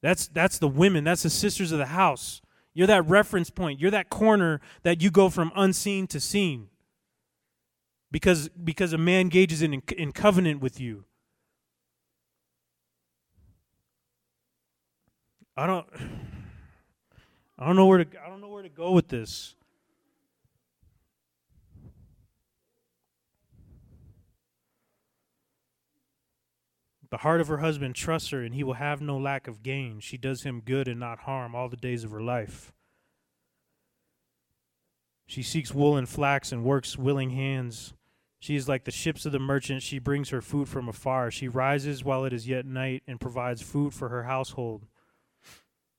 That's 0.03 0.29
that's 0.29 0.59
the 0.59 0.69
women, 0.69 1.05
that's 1.05 1.23
the 1.23 1.31
sisters 1.31 1.73
of 1.73 1.79
the 1.79 1.87
house. 1.87 2.41
You're 2.75 2.87
that 2.87 3.07
reference 3.09 3.49
point. 3.49 3.81
You're 3.81 3.91
that 3.91 4.11
corner 4.11 4.61
that 4.83 5.01
you 5.01 5.11
go 5.11 5.31
from 5.31 5.53
unseen 5.57 6.07
to 6.09 6.21
seen. 6.21 6.69
Because 8.11 8.51
because 8.51 8.93
a 8.93 8.99
man 8.99 9.23
engages 9.23 9.63
in 9.63 9.83
in 9.97 10.13
covenant 10.13 10.61
with 10.61 10.79
you. 10.81 11.05
I 15.57 15.67
don't 15.67 15.87
I 17.59 17.67
don't 17.67 17.77
know 17.77 17.87
where 17.87 18.05
to 18.05 18.07
I 18.23 18.29
don't 18.29 18.41
know 18.41 18.49
where 18.49 18.63
to 18.63 18.69
go 18.69 18.93
with 18.93 19.09
this. 19.09 19.55
The 27.09 27.19
heart 27.19 27.41
of 27.41 27.49
her 27.49 27.59
husband 27.59 27.95
trusts 27.95 28.31
her, 28.31 28.43
and 28.43 28.55
he 28.55 28.65
will 28.65 28.75
have 28.75 29.01
no 29.01 29.17
lack 29.17 29.47
of 29.47 29.63
gain. 29.63 30.01
She 30.01 30.19
does 30.19 30.43
him 30.43 30.61
good 30.61 30.89
and 30.89 30.99
not 30.99 31.21
harm 31.21 31.55
all 31.55 31.69
the 31.69 31.77
days 31.77 32.03
of 32.03 32.11
her 32.11 32.21
life. 32.21 32.73
She 35.27 35.43
seeks 35.43 35.73
wool 35.73 35.97
and 35.97 36.09
flax 36.09 36.51
and 36.51 36.65
works 36.65 36.99
willing 36.99 37.31
hands. 37.31 37.95
She 38.41 38.57
is 38.57 38.69
like 38.69 38.85
the 38.85 38.91
ships 38.91 39.25
of 39.25 39.33
the 39.33 39.39
merchant. 39.39 39.83
She 39.83 40.01
brings 40.01 40.31
her 40.31 40.43
food 40.43 40.69
from 40.69 40.89
afar. 40.89 41.31
She 41.31 41.49
rises 41.49 42.05
while 42.05 42.25
it 42.25 42.33
is 42.33 42.49
yet 42.49 42.67
night 42.67 43.05
and 43.07 43.21
provides 43.21 43.63
food 43.63 43.95
for 43.95 44.09
her 44.09 44.25
household 44.25 44.87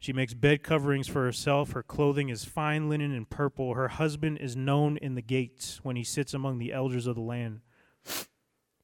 She 0.00 0.14
makes 0.14 0.32
bed 0.32 0.62
coverings 0.62 1.08
for 1.08 1.24
herself. 1.24 1.72
Her 1.72 1.82
clothing 1.82 2.30
is 2.30 2.46
fine 2.46 2.88
linen 2.88 3.12
and 3.12 3.28
purple. 3.28 3.74
Her 3.74 3.88
husband 3.88 4.38
is 4.38 4.56
known 4.56 4.96
in 4.96 5.14
the 5.14 5.22
gates 5.22 5.80
when 5.82 5.94
he 5.94 6.04
sits 6.04 6.32
among 6.32 6.58
the 6.58 6.72
elders 6.72 7.06
of 7.06 7.16
the 7.16 7.20
land. 7.20 7.60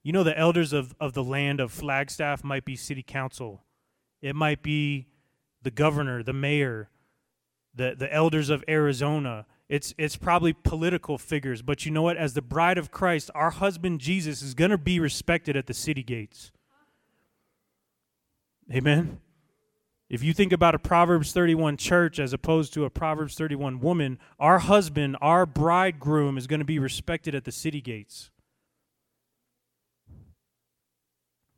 You 0.03 0.13
know, 0.13 0.23
the 0.23 0.39
elders 0.39 0.75
of, 0.75 0.95
of 1.01 1.15
the 1.15 1.25
land 1.25 1.59
of 1.59 1.73
Flagstaff 1.73 2.45
might 2.45 2.67
be 2.67 2.77
city 2.77 3.03
council, 3.03 3.65
it 4.21 4.37
might 4.37 4.63
be 4.63 5.07
the 5.63 5.71
governor, 5.71 6.23
the 6.23 6.35
mayor, 6.35 6.91
the, 7.75 7.95
the 7.99 8.13
elders 8.13 8.51
of 8.51 8.63
Arizona. 8.69 9.47
It's, 9.69 9.95
it's 9.99 10.15
probably 10.15 10.53
political 10.53 11.19
figures, 11.19 11.61
but 11.61 11.85
you 11.85 11.91
know 11.91 12.03
what? 12.03 12.17
As 12.17 12.35
the 12.35 12.43
bride 12.43 12.79
of 12.79 12.93
Christ, 12.93 13.31
our 13.35 13.51
husband 13.51 14.01
Jesus 14.01 14.43
is 14.43 14.55
going 14.55 14.71
to 14.71 14.79
be 14.79 15.01
respected 15.01 15.57
at 15.57 15.67
the 15.67 15.75
city 15.75 16.05
gates. 16.05 16.53
Amen. 18.73 19.19
If 20.09 20.23
you 20.23 20.33
think 20.33 20.53
about 20.53 20.75
a 20.75 20.79
Proverbs 20.79 21.33
31 21.33 21.79
church 21.79 22.21
as 22.21 22.33
opposed 22.33 22.73
to 22.75 22.85
a 22.85 22.91
Proverbs 22.91 23.35
31 23.35 23.81
woman, 23.81 24.19
our 24.39 24.61
husband, 24.61 25.17
our 25.21 25.47
bridegroom, 25.47 26.39
is 26.39 26.47
going 26.47 26.61
to 26.61 26.65
be 26.65 26.79
respected 26.79 27.35
at 27.35 27.45
the 27.45 27.51
city 27.51 27.81
gates. 27.81 28.31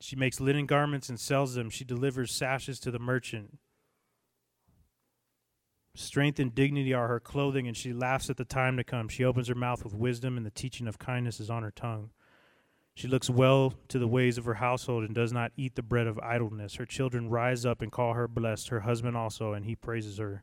She 0.01 0.17
makes 0.17 0.41
linen 0.41 0.65
garments 0.65 1.11
and 1.11 1.21
sells 1.21 1.55
them. 1.55 1.69
She 1.69 1.85
delivers 1.85 2.33
sashes 2.33 2.81
to 2.81 2.91
the 2.91 2.99
merchant. 2.99 3.59
Strength 5.95 6.39
and 6.39 6.55
dignity 6.55 6.95
are 6.95 7.09
her 7.09 7.21
clothing, 7.21 7.67
and 7.67 7.77
she 7.77 7.93
laughs 7.93 8.31
at 8.31 8.37
the 8.37 8.45
time 8.45 8.77
to 8.77 8.85
come. 8.85 9.09
She 9.09 9.25
opens 9.25 9.49
her 9.49 9.55
mouth 9.55 9.85
with 9.85 9.95
wisdom, 9.95 10.37
and 10.37 10.47
the 10.47 10.51
teaching 10.51 10.87
of 10.87 10.99
kindness 10.99 11.41
is 11.41 11.51
on 11.51 11.65
her 11.65 11.73
tongue. 11.73 12.11
She 12.99 13.07
looks 13.07 13.31
well 13.31 13.75
to 13.87 13.99
the 14.01 14.09
ways 14.09 14.39
of 14.39 14.45
her 14.45 14.55
household 14.55 15.05
and 15.05 15.15
does 15.15 15.33
not 15.33 15.53
eat 15.57 15.77
the 15.77 15.85
bread 15.85 16.09
of 16.09 16.19
idleness. 16.19 16.75
Her 16.75 16.85
children 16.85 17.31
rise 17.31 17.65
up 17.65 17.81
and 17.81 17.93
call 17.93 18.15
her 18.15 18.27
blessed, 18.27 18.71
her 18.71 18.81
husband 18.81 19.17
also, 19.17 19.53
and 19.53 19.65
he 19.65 19.77
praises 19.77 20.19
her. 20.19 20.43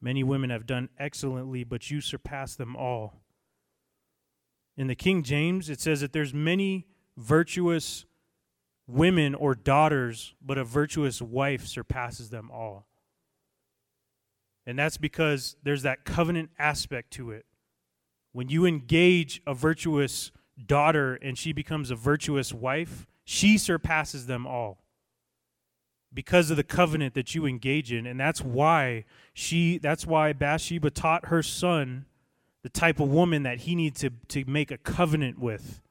Many 0.00 0.22
women 0.22 0.50
have 0.50 0.64
done 0.64 0.90
excellently, 0.96 1.64
but 1.64 1.90
you 1.90 2.00
surpass 2.00 2.54
them 2.54 2.76
all. 2.76 3.20
In 4.76 4.86
the 4.86 4.94
King 4.94 5.24
James, 5.24 5.68
it 5.68 5.80
says 5.80 6.02
that 6.02 6.12
there's 6.12 6.32
many 6.32 6.86
virtuous 7.16 8.06
women 8.86 9.34
or 9.34 9.56
daughters, 9.56 10.36
but 10.40 10.58
a 10.58 10.64
virtuous 10.64 11.20
wife 11.20 11.66
surpasses 11.66 12.30
them 12.30 12.48
all. 12.48 12.86
And 14.64 14.78
that's 14.78 14.98
because 14.98 15.56
there's 15.64 15.82
that 15.82 16.04
covenant 16.04 16.50
aspect 16.60 17.10
to 17.14 17.32
it. 17.32 17.44
When 18.30 18.48
you 18.48 18.66
engage 18.66 19.42
a 19.48 19.52
virtuous 19.52 20.30
daughter 20.64 21.14
and 21.16 21.36
she 21.36 21.52
becomes 21.52 21.90
a 21.90 21.96
virtuous 21.96 22.52
wife, 22.52 23.06
she 23.24 23.58
surpasses 23.58 24.26
them 24.26 24.46
all 24.46 24.78
because 26.12 26.50
of 26.50 26.56
the 26.56 26.64
covenant 26.64 27.14
that 27.14 27.34
you 27.34 27.46
engage 27.46 27.92
in. 27.92 28.06
And 28.06 28.18
that's 28.18 28.40
why 28.40 29.04
she 29.34 29.78
that's 29.78 30.06
why 30.06 30.32
Bathsheba 30.32 30.90
taught 30.90 31.26
her 31.26 31.42
son 31.42 32.06
the 32.62 32.68
type 32.68 32.98
of 32.98 33.08
woman 33.08 33.44
that 33.44 33.60
he 33.60 33.76
needs 33.76 34.00
to, 34.00 34.10
to 34.28 34.44
make 34.46 34.72
a 34.72 34.78
covenant 34.78 35.38
with. 35.38 35.82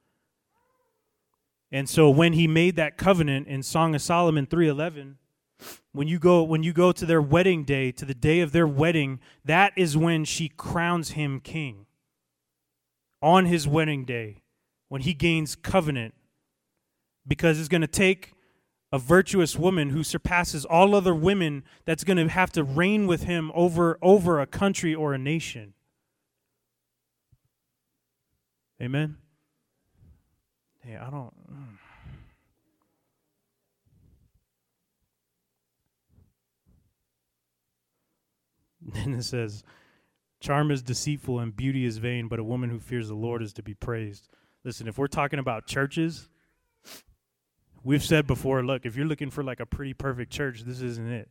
And 1.72 1.88
so 1.88 2.10
when 2.10 2.34
he 2.34 2.46
made 2.46 2.76
that 2.76 2.98
covenant 2.98 3.48
in 3.48 3.62
Song 3.62 3.94
of 3.94 4.02
Solomon 4.02 4.46
3:11, 4.46 5.16
when 5.92 6.08
you 6.08 6.18
go 6.18 6.42
when 6.42 6.62
you 6.62 6.72
go 6.72 6.92
to 6.92 7.06
their 7.06 7.22
wedding 7.22 7.64
day, 7.64 7.92
to 7.92 8.04
the 8.04 8.14
day 8.14 8.40
of 8.40 8.52
their 8.52 8.66
wedding, 8.66 9.20
that 9.44 9.72
is 9.76 9.96
when 9.96 10.24
she 10.24 10.48
crowns 10.48 11.12
him 11.12 11.40
king. 11.40 11.86
On 13.22 13.46
his 13.46 13.66
wedding 13.66 14.04
day, 14.04 14.42
when 14.88 15.02
he 15.02 15.14
gains 15.14 15.56
covenant 15.56 16.14
because 17.26 17.58
it's 17.58 17.68
going 17.68 17.80
to 17.80 17.86
take 17.86 18.32
a 18.92 18.98
virtuous 18.98 19.56
woman 19.56 19.90
who 19.90 20.04
surpasses 20.04 20.64
all 20.64 20.94
other 20.94 21.14
women 21.14 21.64
that's 21.84 22.04
going 22.04 22.16
to 22.16 22.28
have 22.28 22.52
to 22.52 22.62
reign 22.62 23.06
with 23.06 23.24
him 23.24 23.50
over 23.54 23.98
over 24.00 24.40
a 24.40 24.46
country 24.46 24.94
or 24.94 25.12
a 25.12 25.18
nation. 25.18 25.74
Amen. 28.80 29.16
Hey, 30.80 30.96
I 30.96 31.10
don't. 31.10 31.32
Hmm. 31.48 31.62
Then 38.94 39.14
it 39.14 39.24
says, 39.24 39.64
Charm 40.38 40.70
is 40.70 40.80
deceitful 40.82 41.40
and 41.40 41.56
beauty 41.56 41.84
is 41.84 41.98
vain, 41.98 42.28
but 42.28 42.38
a 42.38 42.44
woman 42.44 42.70
who 42.70 42.78
fears 42.78 43.08
the 43.08 43.14
Lord 43.14 43.42
is 43.42 43.52
to 43.54 43.62
be 43.62 43.74
praised. 43.74 44.28
Listen, 44.66 44.88
if 44.88 44.98
we're 44.98 45.06
talking 45.06 45.38
about 45.38 45.68
churches, 45.68 46.28
we've 47.84 48.02
said 48.02 48.26
before 48.26 48.64
look, 48.64 48.84
if 48.84 48.96
you're 48.96 49.06
looking 49.06 49.30
for 49.30 49.44
like 49.44 49.60
a 49.60 49.64
pretty 49.64 49.94
perfect 49.94 50.32
church, 50.32 50.62
this 50.62 50.82
isn't 50.82 51.08
it. 51.08 51.28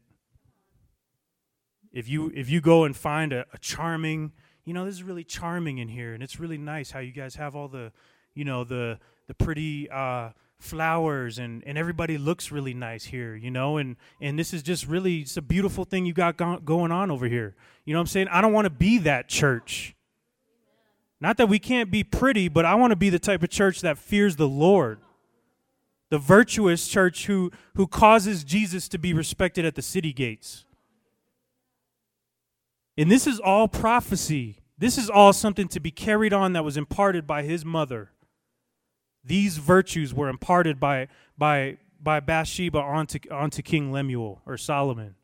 If 1.92 2.08
you 2.08 2.32
if 2.34 2.50
you 2.50 2.62
go 2.62 2.86
and 2.86 2.96
find 2.96 3.34
a, 3.34 3.46
a 3.52 3.58
charming, 3.58 4.32
you 4.64 4.74
know, 4.74 4.86
this 4.86 4.96
is 4.96 5.04
really 5.04 5.26
charming 5.26 5.80
in 5.80 5.90
here, 5.90 6.14
and 6.14 6.24
it's 6.24 6.40
really 6.40 6.58
nice 6.58 6.92
how 6.92 7.00
you 7.00 7.12
guys 7.12 7.36
have 7.36 7.58
all 7.58 7.68
the, 7.68 7.92
you 8.34 8.46
know, 8.46 8.64
the 8.64 9.00
the 9.28 9.34
pretty 9.34 9.90
uh, 9.90 10.30
flowers 10.58 11.38
and, 11.38 11.62
and 11.66 11.78
everybody 11.78 12.18
looks 12.18 12.54
really 12.54 12.74
nice 12.74 13.04
here, 13.04 13.36
you 13.36 13.52
know, 13.52 13.76
and, 13.76 13.98
and 14.22 14.40
this 14.40 14.54
is 14.54 14.64
just 14.64 14.88
really, 14.88 15.22
it's 15.22 15.36
a 15.36 15.42
beautiful 15.42 15.84
thing 15.84 16.06
you 16.06 16.14
got 16.14 16.38
go- 16.38 16.60
going 16.60 16.92
on 16.92 17.12
over 17.12 17.28
here. 17.28 17.56
You 17.84 17.94
know 17.94 18.00
what 18.00 18.04
I'm 18.04 18.08
saying? 18.08 18.28
I 18.30 18.40
don't 18.40 18.54
want 18.54 18.66
to 18.66 18.70
be 18.70 19.00
that 19.00 19.28
church. 19.28 19.95
Not 21.22 21.38
that 21.38 21.48
we 21.48 21.60
can't 21.60 21.90
be 21.90 22.04
pretty, 22.04 22.50
but 22.50 22.66
I 22.66 22.76
want 22.76 22.92
to 22.92 22.96
be 22.96 23.10
the 23.10 23.20
type 23.20 23.42
of 23.44 23.50
church 23.50 23.82
that 23.82 23.98
fears 23.98 24.36
the 24.36 24.48
Lord. 24.48 25.00
The 26.10 26.18
virtuous 26.18 26.88
church 26.88 27.26
who, 27.26 27.52
who 27.76 27.88
causes 27.88 28.44
Jesus 28.44 28.88
to 28.90 28.98
be 28.98 29.14
respected 29.14 29.66
at 29.66 29.76
the 29.76 29.82
city 29.82 30.14
gates. 30.14 30.66
And 32.98 33.12
this 33.12 33.28
is 33.28 33.40
all 33.40 33.68
prophecy. 33.68 34.60
This 34.78 34.98
is 34.98 35.10
all 35.10 35.34
something 35.34 35.68
to 35.70 35.80
be 35.80 35.92
carried 35.92 36.34
on 36.34 36.54
that 36.54 36.64
was 36.64 36.78
imparted 36.78 37.26
by 37.26 37.44
his 37.44 37.66
mother. 37.66 38.12
These 39.24 39.58
virtues 39.58 40.14
were 40.14 40.30
imparted 40.30 40.80
by, 40.80 41.08
by, 41.38 41.78
by 42.02 42.20
Bathsheba 42.20 42.80
onto, 42.80 43.20
onto 43.32 43.62
King 43.62 43.92
Lemuel 43.92 44.42
or 44.46 44.58
Solomon. 44.58 45.16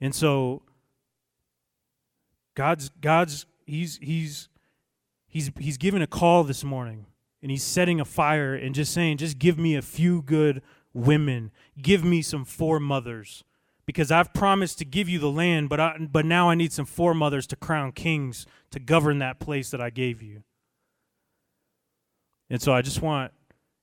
And 0.00 0.14
so 0.14 0.62
God's 2.54 2.90
God's 3.00 3.46
he's 3.66 3.98
he's 4.02 4.48
he's 5.26 5.50
he's 5.58 5.78
given 5.78 6.02
a 6.02 6.06
call 6.06 6.44
this 6.44 6.64
morning 6.64 7.06
and 7.40 7.50
he's 7.50 7.62
setting 7.62 8.00
a 8.00 8.04
fire 8.04 8.54
and 8.54 8.74
just 8.74 8.92
saying 8.92 9.18
just 9.18 9.38
give 9.38 9.58
me 9.58 9.74
a 9.74 9.82
few 9.82 10.22
good 10.22 10.62
women. 10.92 11.50
Give 11.80 12.04
me 12.04 12.22
some 12.22 12.44
foremothers 12.44 13.44
because 13.86 14.10
I've 14.10 14.32
promised 14.32 14.78
to 14.78 14.84
give 14.84 15.08
you 15.08 15.18
the 15.18 15.30
land 15.30 15.68
but 15.68 15.80
I, 15.80 15.96
but 15.98 16.26
now 16.26 16.50
I 16.50 16.54
need 16.54 16.72
some 16.72 16.86
foremothers 16.86 17.46
to 17.48 17.56
crown 17.56 17.92
kings 17.92 18.46
to 18.70 18.80
govern 18.80 19.18
that 19.18 19.40
place 19.40 19.70
that 19.70 19.80
I 19.80 19.90
gave 19.90 20.22
you. 20.22 20.42
And 22.50 22.60
so 22.60 22.74
I 22.74 22.82
just 22.82 23.00
want, 23.00 23.32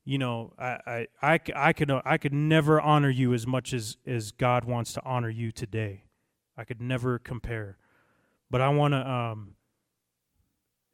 you 0.05 0.19
know, 0.19 0.53
I, 0.59 0.77
I, 0.85 1.07
I, 1.33 1.39
I 1.55 1.73
could, 1.73 1.91
I 2.05 2.17
could 2.19 2.33
never 2.33 2.79
honor 2.79 3.09
you 3.09 3.33
as 3.33 3.47
much 3.47 3.73
as, 3.73 3.97
as 4.05 4.31
God 4.31 4.63
wants 4.63 4.93
to 4.93 5.01
honor 5.03 5.29
you 5.29 5.51
today. 5.51 6.03
I 6.55 6.65
could 6.65 6.79
never 6.79 7.17
compare. 7.17 7.77
But 8.51 8.61
I 8.61 8.69
want 8.69 8.93
to, 8.93 9.09
um, 9.09 9.55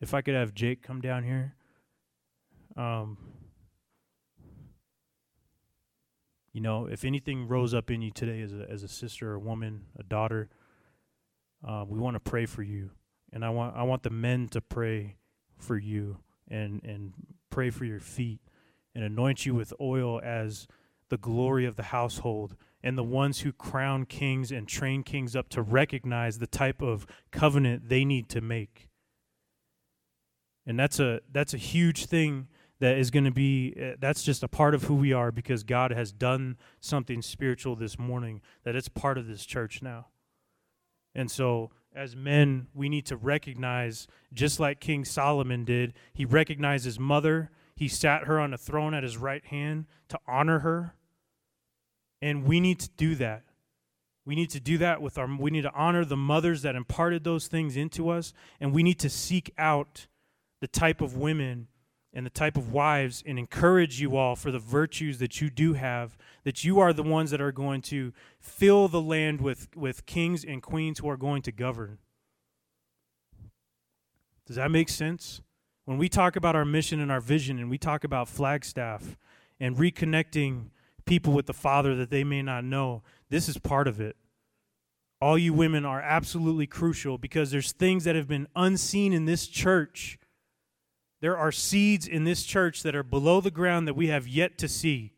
if 0.02 0.14
I 0.14 0.22
could 0.22 0.36
have 0.36 0.54
Jake 0.54 0.82
come 0.82 1.02
down 1.02 1.24
here. 1.24 1.56
Um, 2.76 3.18
you 6.52 6.62
know, 6.62 6.86
if 6.86 7.04
anything 7.04 7.48
rose 7.48 7.74
up 7.74 7.92
in 7.92 8.02
you 8.02 8.12
today 8.12 8.42
as 8.42 8.54
a, 8.54 8.66
as 8.70 8.84
a 8.84 8.88
sister, 8.88 9.34
a 9.34 9.40
woman, 9.40 9.88
a 10.00 10.04
daughter, 10.04 10.50
uh, 11.68 11.84
we 11.88 12.00
want 12.00 12.16
to 12.16 12.20
pray 12.20 12.46
for 12.46 12.64
you. 12.64 12.92
And 13.34 13.44
I 13.44 13.50
want, 13.50 13.76
I 13.76 13.84
want 13.84 14.04
the 14.04 14.10
men 14.10 14.48
to 14.50 14.62
pray 14.62 15.18
for 15.58 15.78
you 15.78 16.20
and, 16.48 16.82
and 16.84 17.14
pray 17.50 17.70
for 17.70 17.84
your 17.84 18.00
feet 18.00 18.40
and 18.94 19.04
anoint 19.04 19.46
you 19.46 19.54
with 19.54 19.74
oil 19.82 20.22
as 20.24 20.68
the 21.10 21.18
glory 21.18 21.66
of 21.66 21.76
the 21.76 21.84
household 21.84 22.56
and 22.86 22.98
the 22.98 23.04
ones 23.04 23.42
who 23.42 23.52
crown 23.52 24.06
kings 24.06 24.52
and 24.52 24.68
train 24.68 25.04
kings 25.04 25.36
up 25.36 25.50
to 25.50 25.62
recognize 25.62 26.38
the 26.38 26.48
type 26.48 26.82
of 26.82 27.06
covenant 27.32 27.90
they 27.90 28.06
need 28.06 28.30
to 28.30 28.40
make 28.40 28.88
and 30.66 30.80
that's 30.80 31.00
a 31.00 31.20
that's 31.32 31.54
a 31.54 31.58
huge 31.58 32.06
thing 32.06 32.48
that 32.80 32.98
is 32.98 33.10
going 33.10 33.26
to 33.26 33.32
be 33.32 33.74
uh, 33.82 33.96
that's 34.00 34.24
just 34.24 34.44
a 34.44 34.48
part 34.48 34.76
of 34.76 34.84
who 34.84 34.96
we 34.96 35.12
are 35.12 35.32
because 35.32 35.64
God 35.64 35.92
has 35.92 36.12
done 36.12 36.58
something 36.80 37.22
spiritual 37.22 37.76
this 37.76 37.98
morning 37.98 38.42
that 38.64 38.76
it's 38.76 38.88
part 38.88 39.18
of 39.18 39.28
this 39.28 39.46
church 39.46 39.82
now 39.82 40.08
and 41.16 41.32
so 41.32 41.72
as 41.96 42.16
men, 42.16 42.68
we 42.74 42.90
need 42.90 43.06
to 43.06 43.16
recognize, 43.16 44.08
just 44.34 44.60
like 44.60 44.80
King 44.80 45.06
Solomon 45.06 45.64
did, 45.64 45.94
he 46.14 46.26
recognized 46.26 46.86
his 46.86 47.00
mother. 47.00 47.50
He 47.76 47.88
sat 47.88 48.26
her 48.26 48.40
on 48.40 48.54
a 48.54 48.58
throne 48.58 48.94
at 48.94 49.04
his 49.04 49.18
right 49.18 49.44
hand 49.46 49.86
to 50.10 50.20
honor 50.28 50.60
her. 50.60 50.96
And 52.26 52.44
we 52.44 52.60
need 52.60 52.80
to 52.80 52.90
do 52.98 53.14
that. 53.16 53.44
We 54.26 54.34
need 54.34 54.50
to 54.50 54.60
do 54.60 54.80
that 54.80 55.00
with 55.00 55.20
our, 55.20 55.28
we 55.28 55.52
need 55.52 55.62
to 55.62 55.74
honor 55.76 56.04
the 56.04 56.18
mothers 56.18 56.64
that 56.64 56.76
imparted 56.76 57.24
those 57.24 57.46
things 57.46 57.78
into 57.78 58.10
us. 58.10 58.34
And 58.60 58.74
we 58.74 58.82
need 58.82 58.98
to 59.02 59.12
seek 59.12 59.54
out 59.60 60.08
the 60.60 60.68
type 60.68 61.02
of 61.02 61.16
women 61.18 61.68
and 62.12 62.26
the 62.26 62.32
type 62.32 62.58
of 62.58 62.72
wives 62.72 63.22
and 63.28 63.38
encourage 63.38 64.02
you 64.02 64.18
all 64.18 64.36
for 64.36 64.50
the 64.50 64.58
virtues 64.58 65.20
that 65.20 65.40
you 65.40 65.52
do 65.52 65.74
have, 65.74 66.18
that 66.46 66.64
you 66.64 66.80
are 66.80 66.94
the 66.94 67.04
ones 67.04 67.30
that 67.30 67.42
are 67.42 67.52
going 67.52 67.84
to 67.84 68.12
fill 68.40 68.88
the 68.88 69.02
land 69.02 69.40
with, 69.40 69.68
with 69.76 70.08
kings 70.08 70.44
and 70.44 70.64
queens 70.64 70.98
who 70.98 71.08
are 71.08 71.18
going 71.18 71.44
to 71.44 71.52
govern. 71.52 72.00
Does 74.48 74.56
that 74.56 74.72
make 74.72 74.90
sense? 74.90 75.42
When 75.84 76.00
we 76.00 76.10
talk 76.10 76.36
about 76.36 76.56
our 76.56 76.66
mission 76.66 77.00
and 77.00 77.12
our 77.12 77.22
vision, 77.22 77.60
and 77.60 77.70
we 77.70 77.78
talk 77.78 78.04
about 78.04 78.28
Flagstaff 78.28 79.16
and 79.60 79.78
reconnecting 79.78 80.72
people 81.06 81.34
with 81.34 81.46
the 81.46 81.54
Father 81.54 81.96
that 81.96 82.10
they 82.10 82.24
may 82.24 82.42
not 82.42 82.64
know, 82.64 83.04
this 83.30 83.48
is 83.48 83.58
part 83.58 83.88
of 83.88 84.00
it. 84.00 84.16
All 85.22 85.38
you 85.38 85.54
women 85.54 85.86
are 85.86 86.02
absolutely 86.02 86.68
crucial 86.68 87.18
because 87.18 87.52
there's 87.52 87.72
things 87.72 88.04
that 88.04 88.16
have 88.16 88.28
been 88.28 88.48
unseen 88.56 89.14
in 89.14 89.26
this 89.26 89.48
church 89.48 90.20
there 91.26 91.38
are 91.38 91.52
seeds 91.52 92.08
in 92.08 92.24
this 92.24 92.44
church 92.44 92.84
that 92.84 92.96
are 92.96 93.02
below 93.02 93.42
the 93.42 93.50
ground 93.50 93.88
that 93.88 93.96
we 93.96 94.10
have 94.10 94.28
yet 94.28 94.60
to 94.60 94.68
see. 94.68 95.14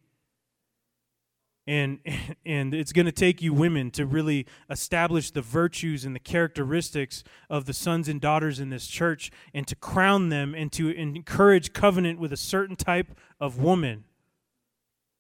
And, 1.68 2.00
and 2.46 2.74
it's 2.74 2.94
going 2.94 3.08
to 3.08 3.12
take 3.12 3.42
you 3.42 3.54
women 3.54 3.92
to 3.92 4.06
really 4.06 4.46
establish 4.70 5.32
the 5.32 5.42
virtues 5.42 6.06
and 6.06 6.16
the 6.16 6.22
characteristics 6.22 7.26
of 7.50 7.66
the 7.66 7.74
sons 7.74 8.08
and 8.08 8.22
daughters 8.22 8.62
in 8.62 8.70
this 8.70 8.88
church 8.88 9.32
and 9.54 9.68
to 9.68 9.76
crown 9.76 10.30
them 10.30 10.56
and 10.56 10.72
to 10.72 10.90
encourage 10.90 11.74
covenant 11.74 12.20
with 12.20 12.32
a 12.32 12.38
certain 12.38 12.78
type 12.78 13.18
of 13.40 13.58
woman. 13.58 14.06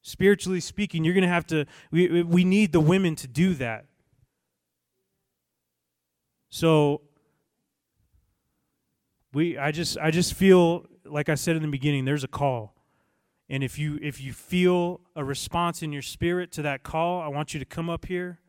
Spiritually 0.08 0.62
speaking, 0.62 1.04
you're 1.04 1.13
going 1.13 1.24
to 1.24 1.28
have 1.28 1.46
to, 1.48 1.65
we, 1.91 2.24
we 2.24 2.46
need 2.46 2.72
the 2.72 2.80
women 2.80 3.13
to 3.17 3.28
do 3.28 3.54
that. 3.56 3.88
So 6.50 7.02
we 9.34 9.58
I 9.58 9.72
just 9.72 9.98
I 9.98 10.10
just 10.10 10.34
feel 10.34 10.86
like 11.04 11.28
I 11.28 11.36
said 11.36 11.58
in 11.58 11.62
the 11.62 11.67
beginning 11.67 12.06
there's 12.06 12.24
a 12.24 12.30
call. 12.30 12.74
And 13.50 13.63
if 13.65 13.78
you 13.78 14.00
if 14.02 14.22
you 14.22 14.32
feel 14.32 15.02
a 15.13 15.26
response 15.26 15.84
in 15.84 15.91
your 15.91 16.02
spirit 16.02 16.54
to 16.54 16.62
that 16.62 16.84
call, 16.84 17.22
I 17.22 17.28
want 17.28 17.54
you 17.54 17.60
to 17.60 17.65
come 17.65 17.89
up 17.89 18.06
here. 18.06 18.39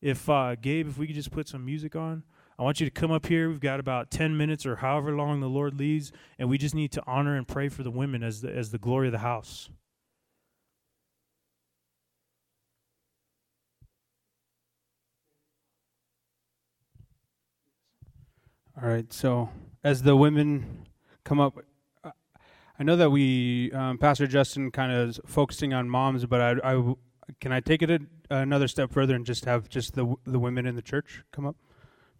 If 0.00 0.30
uh, 0.30 0.54
Gabe, 0.54 0.86
if 0.86 0.96
we 0.96 1.08
could 1.08 1.16
just 1.16 1.32
put 1.32 1.48
some 1.48 1.64
music 1.64 1.96
on, 1.96 2.22
I 2.56 2.62
want 2.62 2.78
you 2.78 2.86
to 2.86 2.92
come 2.92 3.10
up 3.10 3.26
here. 3.26 3.48
We've 3.48 3.58
got 3.58 3.80
about 3.80 4.12
ten 4.12 4.36
minutes 4.36 4.64
or 4.64 4.76
however 4.76 5.12
long 5.16 5.40
the 5.40 5.48
Lord 5.48 5.76
leads, 5.76 6.12
and 6.38 6.48
we 6.48 6.56
just 6.56 6.74
need 6.74 6.92
to 6.92 7.02
honor 7.04 7.36
and 7.36 7.48
pray 7.48 7.68
for 7.68 7.82
the 7.82 7.90
women 7.90 8.22
as 8.22 8.42
the 8.42 8.54
as 8.54 8.70
the 8.70 8.78
glory 8.78 9.08
of 9.08 9.12
the 9.12 9.18
house. 9.18 9.70
All 18.80 18.88
right. 18.88 19.12
So 19.12 19.50
as 19.84 20.02
the 20.02 20.16
women 20.16 20.86
come 21.22 21.38
up, 21.38 21.58
I 22.76 22.82
know 22.82 22.96
that 22.96 23.10
we, 23.10 23.70
um, 23.72 23.98
Pastor 23.98 24.26
Justin, 24.26 24.72
kind 24.72 24.90
of 24.90 25.10
is 25.10 25.20
focusing 25.26 25.72
on 25.72 25.88
moms, 25.88 26.26
but 26.26 26.40
I, 26.40 26.72
I 26.72 26.94
can 27.40 27.52
I 27.52 27.60
take 27.60 27.82
it 27.82 27.90
a, 27.90 28.00
another 28.30 28.66
step 28.66 28.90
further 28.90 29.14
and 29.14 29.24
just 29.24 29.44
have 29.44 29.68
just 29.68 29.94
the 29.94 30.16
the 30.24 30.40
women 30.40 30.66
in 30.66 30.74
the 30.74 30.82
church 30.82 31.22
come 31.32 31.46
up, 31.46 31.56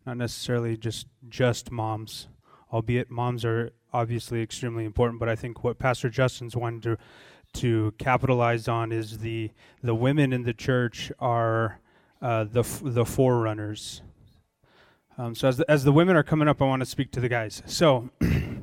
not 0.07 0.17
necessarily 0.17 0.77
just 0.77 1.09
just 1.29 1.73
moms, 1.73 2.29
albeit 2.73 3.11
moms 3.11 3.45
are 3.45 3.73
obviously 3.93 4.40
extremely 4.40 4.85
important. 4.85 5.19
But 5.19 5.29
I 5.29 5.35
think 5.35 5.64
what 5.64 5.81
Pastor 5.81 6.09
Justin's 6.09 6.55
wanted 6.55 6.83
to 6.85 6.97
to 7.61 7.95
capitalize 7.99 8.69
on 8.69 8.93
is 8.93 9.19
the 9.19 9.51
the 9.83 9.95
women 9.95 10.33
in 10.33 10.45
the 10.45 10.55
church 10.55 11.11
are 11.19 11.81
uh, 12.23 12.45
the 12.45 12.62
the 12.81 13.05
forerunners. 13.05 14.03
Um, 15.16 15.35
so 15.35 15.46
as 15.46 15.59
the, 15.59 15.70
as 15.70 15.85
the 15.85 15.92
women 15.92 16.16
are 16.16 16.24
coming 16.24 16.48
up, 16.48 16.61
I 16.61 16.64
want 16.64 16.81
to 16.81 16.87
speak 16.87 17.12
to 17.12 17.20
the 17.20 17.29
guys. 17.29 17.62
So, 17.66 18.11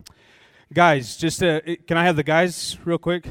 guys, 0.73 1.15
just 1.15 1.41
uh, 1.41 1.61
can 1.87 1.97
I 1.97 2.03
have 2.03 2.17
the 2.17 2.23
guys 2.23 2.77
real 2.83 2.97
quick? 2.97 3.25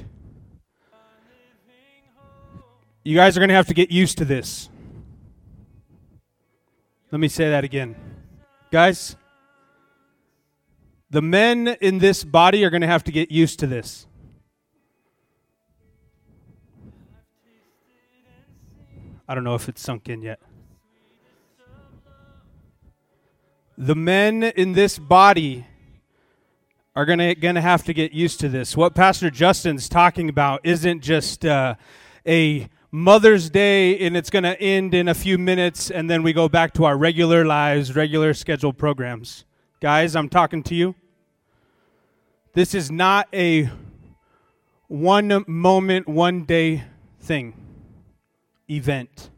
You 3.05 3.17
guys 3.17 3.37
are 3.37 3.41
going 3.41 3.49
to 3.49 3.55
have 3.55 3.67
to 3.69 3.75
get 3.75 3.91
used 3.91 4.19
to 4.19 4.25
this. 4.25 4.71
Let 7.11 7.19
me 7.19 7.29
say 7.29 7.51
that 7.51 7.65
again. 7.65 7.97
Guys, 8.71 9.17
the 11.11 11.21
men 11.21 11.69
in 11.81 11.99
this 11.99 12.25
body 12.25 12.65
are 12.65 12.71
going 12.71 12.83
to 12.83 12.87
have 12.87 13.05
to 13.05 13.13
get 13.13 13.31
used 13.31 13.59
to 13.61 13.67
this. 13.67 14.07
I 19.29 19.35
don't 19.35 19.45
know 19.45 19.55
if 19.55 19.69
it's 19.69 19.83
sunk 19.83 20.09
in 20.09 20.23
yet. 20.23 20.41
The 23.83 23.95
men 23.95 24.43
in 24.43 24.75
this 24.75 24.99
body 24.99 25.67
are 26.95 27.07
gonna 27.07 27.35
gonna 27.35 27.63
have 27.63 27.83
to 27.85 27.95
get 27.95 28.13
used 28.13 28.39
to 28.41 28.51
this. 28.51 28.77
What 28.77 28.95
Pastor 28.95 29.31
Justin's 29.31 29.89
talking 29.89 30.29
about 30.29 30.61
isn't 30.65 31.01
just 31.01 31.47
uh, 31.47 31.77
a 32.27 32.69
Mother's 32.91 33.49
Day 33.49 33.99
and 34.01 34.19
it's 34.19 34.29
gonna 34.29 34.55
end 34.61 34.93
in 34.93 35.09
a 35.09 35.15
few 35.15 35.39
minutes, 35.39 35.91
and 35.91 36.11
then 36.11 36.23
we 36.23 36.35
go 36.35 36.47
back 36.47 36.75
to 36.75 36.85
our 36.85 36.95
regular 36.95 37.47
lives, 37.47 37.97
regular 37.97 38.35
scheduled 38.35 38.77
programs. 38.77 39.47
Guys, 39.81 40.15
I'm 40.15 40.29
talking 40.29 40.63
to 40.65 40.75
you. 40.75 40.95
This 42.53 42.75
is 42.75 42.91
not 42.91 43.29
a 43.33 43.71
one 44.89 45.43
moment, 45.47 46.07
one 46.07 46.45
day 46.45 46.85
thing, 47.19 47.55
event. 48.69 49.31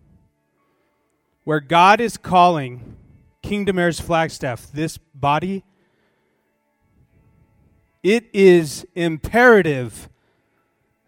Where 1.44 1.60
God 1.60 2.00
is 2.00 2.16
calling 2.16 2.96
Kingdom 3.42 3.78
Heirs 3.78 4.00
Flagstaff, 4.00 4.70
this 4.72 4.98
body, 5.14 5.64
it 8.02 8.24
is 8.32 8.86
imperative 8.94 10.08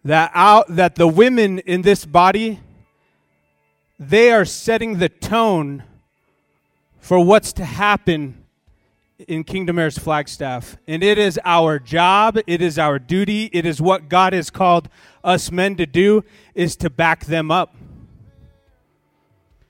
that 0.03 0.31
out 0.33 0.67
that 0.69 0.95
the 0.95 1.07
women 1.07 1.59
in 1.59 1.81
this 1.81 2.05
body 2.05 2.59
they 3.99 4.31
are 4.31 4.45
setting 4.45 4.97
the 4.97 5.09
tone 5.09 5.83
for 6.99 7.23
what's 7.23 7.53
to 7.53 7.65
happen 7.65 8.43
in 9.27 9.43
Kingdom 9.43 9.79
Heirs 9.79 9.97
Flagstaff. 9.97 10.77
And 10.87 11.01
it 11.03 11.17
is 11.17 11.39
our 11.45 11.79
job, 11.79 12.37
it 12.45 12.61
is 12.61 12.77
our 12.77 12.99
duty, 12.99 13.49
it 13.53 13.65
is 13.65 13.81
what 13.81 14.09
God 14.09 14.33
has 14.33 14.49
called 14.49 14.89
us 15.23 15.51
men 15.51 15.75
to 15.77 15.85
do, 15.85 16.23
is 16.53 16.75
to 16.77 16.89
back 16.89 17.25
them 17.25 17.51
up. 17.51 17.75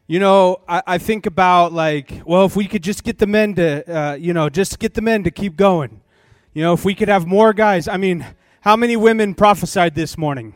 You 0.08 0.20
know, 0.20 0.62
I, 0.68 0.84
I 0.86 0.98
think 1.00 1.26
about 1.26 1.74
like, 1.74 2.22
well, 2.26 2.46
if 2.46 2.56
we 2.56 2.68
could 2.68 2.84
just 2.84 3.04
get 3.04 3.18
the 3.18 3.26
men 3.26 3.56
to, 3.56 3.92
uh, 3.92 4.14
you 4.14 4.34
know, 4.34 4.50
just 4.50 4.78
get 4.78 4.94
the 4.94 5.02
men 5.02 5.24
to 5.24 5.32
keep 5.32 5.56
going. 5.56 6.02
You 6.54 6.62
know, 6.62 6.74
if 6.74 6.86
we 6.86 6.94
could 6.94 7.10
have 7.10 7.26
more 7.26 7.54
guys. 7.54 7.88
I 7.88 7.98
mean, 7.98 8.26
how 8.62 8.76
many 8.76 8.96
women 8.96 9.34
prophesied 9.34 9.96
this 9.96 10.18
morning? 10.18 10.54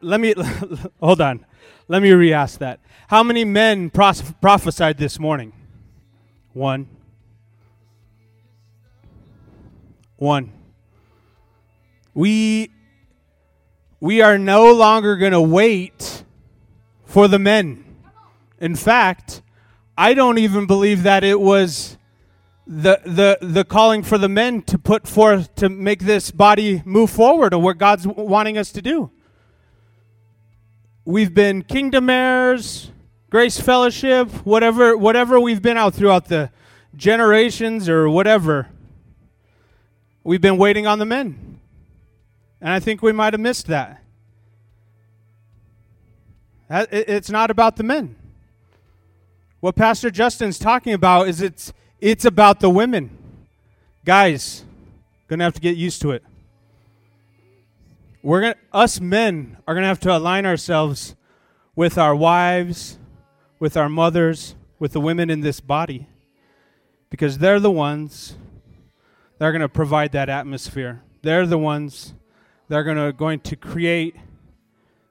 Let 0.00 0.20
me, 0.20 0.34
hold 1.00 1.20
on. 1.20 1.44
Let 1.86 2.02
me 2.02 2.12
re 2.12 2.32
ask 2.32 2.60
that. 2.60 2.80
How 3.08 3.22
many 3.22 3.44
men 3.44 3.90
pros- 3.90 4.22
prophesied 4.40 4.96
this 4.96 5.18
morning? 5.18 5.52
One. 6.54 6.88
One. 10.16 10.50
We 12.14 12.70
we 14.00 14.22
are 14.22 14.38
no 14.38 14.72
longer 14.72 15.16
going 15.16 15.32
to 15.32 15.40
wait 15.40 16.23
for 17.14 17.28
the 17.28 17.38
men. 17.38 17.84
In 18.58 18.74
fact, 18.74 19.40
I 19.96 20.14
don't 20.14 20.36
even 20.36 20.66
believe 20.66 21.04
that 21.04 21.22
it 21.22 21.38
was 21.38 21.96
the 22.66 23.00
the 23.04 23.38
the 23.40 23.64
calling 23.64 24.02
for 24.02 24.18
the 24.18 24.28
men 24.28 24.62
to 24.62 24.78
put 24.78 25.06
forth 25.06 25.54
to 25.54 25.68
make 25.68 26.00
this 26.00 26.32
body 26.32 26.82
move 26.84 27.10
forward 27.10 27.54
or 27.54 27.62
what 27.62 27.78
God's 27.78 28.04
wanting 28.04 28.58
us 28.58 28.72
to 28.72 28.82
do. 28.82 29.12
We've 31.04 31.32
been 31.32 31.62
kingdom 31.62 32.10
heirs, 32.10 32.90
Grace 33.30 33.60
Fellowship, 33.60 34.28
whatever 34.44 34.96
whatever 34.96 35.38
we've 35.38 35.62
been 35.62 35.76
out 35.76 35.94
throughout 35.94 36.24
the 36.26 36.50
generations 36.96 37.88
or 37.88 38.08
whatever. 38.08 38.70
We've 40.24 40.40
been 40.40 40.58
waiting 40.58 40.88
on 40.88 40.98
the 40.98 41.06
men. 41.06 41.60
And 42.60 42.70
I 42.70 42.80
think 42.80 43.02
we 43.02 43.12
might 43.12 43.34
have 43.34 43.40
missed 43.40 43.68
that. 43.68 44.03
It's 46.70 47.30
not 47.30 47.50
about 47.50 47.76
the 47.76 47.82
men. 47.82 48.16
What 49.60 49.76
Pastor 49.76 50.10
Justin's 50.10 50.58
talking 50.58 50.92
about 50.92 51.28
is 51.28 51.40
it's 51.40 51.72
it's 52.00 52.24
about 52.24 52.60
the 52.60 52.70
women. 52.70 53.16
Guys, 54.04 54.64
gonna 55.28 55.44
have 55.44 55.54
to 55.54 55.60
get 55.60 55.76
used 55.76 56.02
to 56.02 56.10
it. 56.10 56.22
We're 58.22 58.40
gonna 58.40 58.56
us 58.72 59.00
men 59.00 59.56
are 59.66 59.74
gonna 59.74 59.86
have 59.86 60.00
to 60.00 60.16
align 60.16 60.46
ourselves 60.46 61.16
with 61.74 61.98
our 61.98 62.14
wives, 62.14 62.98
with 63.58 63.76
our 63.76 63.88
mothers, 63.88 64.54
with 64.78 64.92
the 64.92 65.00
women 65.00 65.30
in 65.30 65.40
this 65.40 65.60
body, 65.60 66.08
because 67.10 67.38
they're 67.38 67.60
the 67.60 67.70
ones 67.70 68.36
that 69.38 69.46
are 69.46 69.58
to 69.58 69.68
provide 69.68 70.12
that 70.12 70.28
atmosphere. 70.28 71.02
They're 71.22 71.46
the 71.46 71.58
ones 71.58 72.14
that 72.68 72.76
are 72.76 72.84
gonna, 72.84 73.12
going 73.12 73.40
to 73.40 73.56
create 73.56 74.16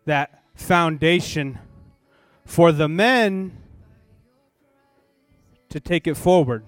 that 0.06 0.43
foundation 0.56 1.60
for 2.46 2.72
the 2.72 2.88
men 2.88 3.58
to 5.70 5.80
take 5.80 6.08
it 6.08 6.16
forward. 6.16 6.64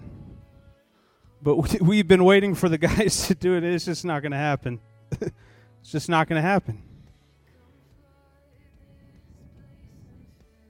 But 1.41 1.79
we've 1.81 2.07
been 2.07 2.23
waiting 2.23 2.55
for 2.55 2.69
the 2.69 2.77
guys 2.79 3.27
to 3.27 3.35
do 3.35 3.55
it. 3.55 3.63
It's 3.63 3.85
just 3.85 4.03
not 4.03 4.21
going 4.21 4.31
to 4.31 4.37
happen. 4.37 4.79
it's 5.21 5.91
just 5.91 6.09
not 6.09 6.27
going 6.27 6.41
to 6.41 6.47
happen. 6.47 6.81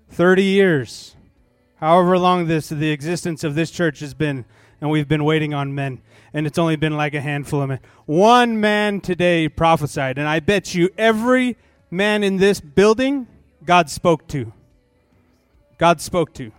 30 0.10 0.43
years, 0.43 1.15
however 1.75 2.17
long 2.17 2.47
this 2.47 2.69
the 2.69 2.91
existence 2.91 3.43
of 3.43 3.54
this 3.54 3.69
church 3.69 3.99
has 3.99 4.13
been, 4.13 4.45
and 4.80 4.89
we've 4.89 5.10
been 5.10 5.25
waiting 5.25 5.54
on 5.54 5.75
men, 5.75 6.01
and 6.34 6.47
it's 6.47 6.58
only 6.58 6.78
been 6.78 6.95
like 6.95 7.13
a 7.13 7.19
handful 7.19 7.62
of 7.62 7.67
men. 7.67 7.80
One 8.06 8.62
man 8.62 9.01
today 9.01 9.49
prophesied, 9.49 10.17
and 10.17 10.25
I 10.25 10.39
bet 10.39 10.73
you 10.73 10.89
every 10.97 11.58
man 11.95 12.23
in 12.23 12.38
this 12.38 12.60
building 12.60 13.27
God 13.63 13.89
spoke 13.89 14.27
to. 14.27 14.51
God 15.77 16.01
spoke 16.01 16.34
to. 16.36 16.51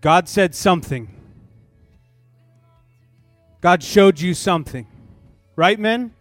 God 0.00 0.28
said 0.28 0.54
something. 0.54 1.08
God 3.60 3.82
showed 3.82 4.20
you 4.20 4.34
something. 4.34 4.86
Right, 5.56 5.78
men? 5.78 6.12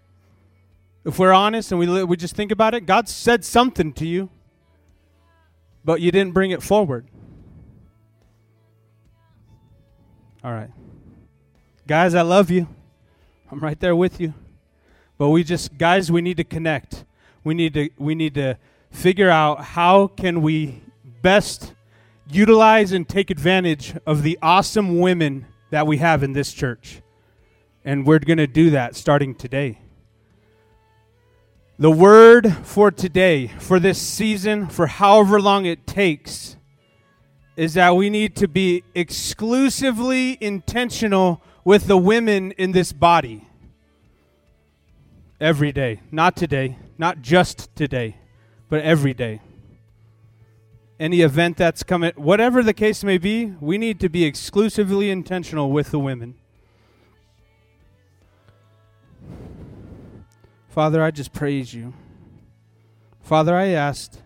If 1.05 1.19
we're 1.19 1.33
honest 1.33 1.71
and 1.71 1.79
we, 1.79 2.03
we 2.03 2.17
just 2.17 2.35
think 2.35 2.51
about 2.51 2.73
it, 2.73 2.85
God 2.85 3.09
said 3.09 3.43
something 3.43 3.91
to 3.93 4.07
you 4.07 4.29
but 5.83 6.01
you 6.01 6.11
didn't 6.11 6.33
bring 6.33 6.51
it 6.51 6.63
forward. 6.63 7.05
All 10.43 10.51
right. 10.51 10.71
Guys, 11.87 12.15
I 12.15 12.21
love 12.21 12.49
you. 12.49 12.67
I'm 13.51 13.59
right 13.59 13.79
there 13.79 13.95
with 13.95 14.19
you. 14.19 14.33
But 15.23 15.29
we 15.29 15.45
just 15.45 15.77
guys, 15.77 16.11
we 16.11 16.21
need 16.21 16.35
to 16.35 16.43
connect. 16.43 17.05
We 17.45 17.53
need 17.53 17.75
to 17.75 17.89
we 17.97 18.13
need 18.13 18.33
to 18.33 18.57
figure 18.91 19.29
out 19.29 19.63
how 19.63 20.07
can 20.07 20.41
we 20.41 20.83
best 21.21 21.73
utilize 22.29 22.91
and 22.91 23.07
take 23.07 23.29
advantage 23.29 23.95
of 24.05 24.23
the 24.23 24.37
awesome 24.41 24.99
women 24.99 25.45
that 25.69 25.87
we 25.87 25.99
have 25.99 26.23
in 26.23 26.33
this 26.33 26.51
church. 26.51 27.01
And 27.85 28.05
we're 28.05 28.19
going 28.19 28.37
to 28.37 28.47
do 28.47 28.71
that 28.71 28.97
starting 28.97 29.33
today. 29.33 29.79
The 31.79 31.89
word 31.89 32.53
for 32.63 32.91
today, 32.91 33.47
for 33.47 33.79
this 33.79 34.01
season, 34.01 34.67
for 34.67 34.87
however 34.87 35.39
long 35.39 35.65
it 35.65 35.87
takes, 35.87 36.57
is 37.55 37.75
that 37.75 37.95
we 37.95 38.09
need 38.09 38.35
to 38.35 38.49
be 38.49 38.83
exclusively 38.93 40.37
intentional 40.41 41.41
with 41.63 41.87
the 41.87 41.95
women 41.95 42.51
in 42.57 42.73
this 42.73 42.91
body. 42.91 43.47
Every 45.43 45.73
day. 45.73 45.99
Not 46.09 46.37
today, 46.37 46.77
not 46.97 47.21
just 47.21 47.75
today, 47.75 48.15
but 48.69 48.79
every 48.79 49.13
day. 49.13 49.41
Any 50.97 51.19
event 51.19 51.57
that's 51.57 51.83
coming, 51.83 52.13
whatever 52.15 52.63
the 52.63 52.73
case 52.73 53.03
may 53.03 53.17
be, 53.17 53.47
we 53.59 53.77
need 53.77 53.99
to 53.99 54.07
be 54.07 54.23
exclusively 54.23 55.09
intentional 55.09 55.69
with 55.69 55.91
the 55.91 55.99
women. 55.99 56.35
Father, 60.69 61.03
I 61.03 61.11
just 61.11 61.33
praise 61.33 61.73
you. 61.73 61.93
Father, 63.21 63.53
I 63.53 63.67
asked 63.67 64.21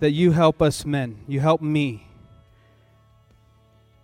that 0.00 0.10
you 0.10 0.32
help 0.32 0.60
us 0.60 0.84
men, 0.84 1.20
you 1.26 1.40
help 1.40 1.62
me 1.62 2.08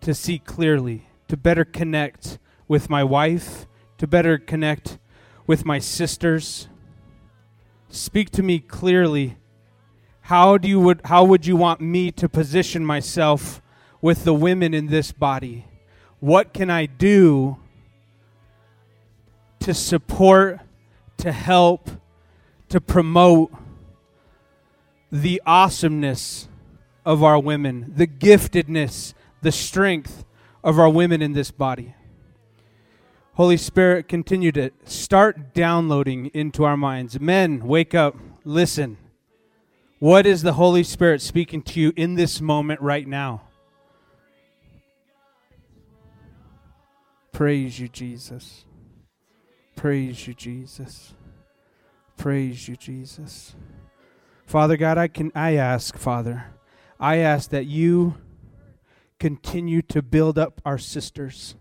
to 0.01 0.15
see 0.15 0.39
clearly 0.39 1.09
to 1.29 1.37
better 1.37 1.67
connect 1.67 2.39
with 2.67 2.89
my 2.89 3.05
wife, 3.05 3.67
to 3.99 4.07
better 4.07 4.39
connect 4.39 4.99
with 5.49 5.67
my 5.67 5.81
sisters. 5.81 6.69
Speak 7.89 8.31
to 8.31 8.43
me 8.45 8.61
clearly. 8.61 9.37
How 10.21 10.59
do 10.59 10.69
you 10.69 10.79
would 10.79 11.01
how 11.07 11.25
would 11.25 11.45
you 11.45 11.57
want 11.57 11.81
me 11.81 12.13
to 12.13 12.29
position 12.29 12.85
myself 12.85 13.61
with 14.01 14.23
the 14.23 14.35
women 14.35 14.75
in 14.75 14.87
this 14.87 15.11
body? 15.11 15.65
What 16.21 16.55
can 16.55 16.71
I 16.71 16.87
do 16.87 17.59
to 19.61 19.75
support, 19.75 20.61
to 21.17 21.33
help, 21.33 21.91
to 22.69 22.81
promote 22.81 23.51
the 25.11 25.43
awesomeness 25.47 26.49
of 27.05 27.23
our 27.23 27.41
women, 27.41 27.93
the 27.97 28.07
giftedness, 28.07 29.15
the 29.41 29.53
strength 29.53 30.25
of 30.63 30.79
our 30.79 30.91
women 30.91 31.23
in 31.23 31.33
this 31.33 31.51
body. 31.51 31.95
Holy 33.39 33.57
Spirit, 33.57 34.09
continue 34.09 34.51
to 34.51 34.73
start 34.83 35.55
downloading 35.55 36.27
into 36.35 36.65
our 36.65 36.77
minds. 36.77 37.21
Men, 37.21 37.65
wake 37.65 37.95
up, 37.95 38.17
listen. 38.43 38.97
What 40.01 40.27
is 40.27 40.43
the 40.43 40.55
Holy 40.55 40.83
Spirit 40.83 41.23
speaking 41.23 41.63
to 41.63 41.79
you 41.79 41.93
in 41.95 42.17
this 42.17 42.41
moment 42.41 42.81
right 42.81 43.07
now? 43.07 43.43
Praise 47.31 47.79
you, 47.79 47.87
Jesus. 47.87 48.65
Praise 49.77 50.27
you, 50.27 50.35
Jesus. 50.35 51.15
Praise 52.17 52.67
you, 52.67 52.75
Jesus. 52.75 53.55
Father 54.47 54.77
God, 54.77 54.99
I 54.99 55.07
can 55.07 55.31
I 55.33 55.55
ask, 55.55 55.97
Father, 55.97 56.47
I 56.99 57.19
ask 57.19 57.51
that 57.51 57.67
you 57.67 58.15
continue 59.21 59.81
to 59.83 60.03
build 60.03 60.41
up 60.41 60.61
our 60.65 60.77
sisters. 60.77 61.55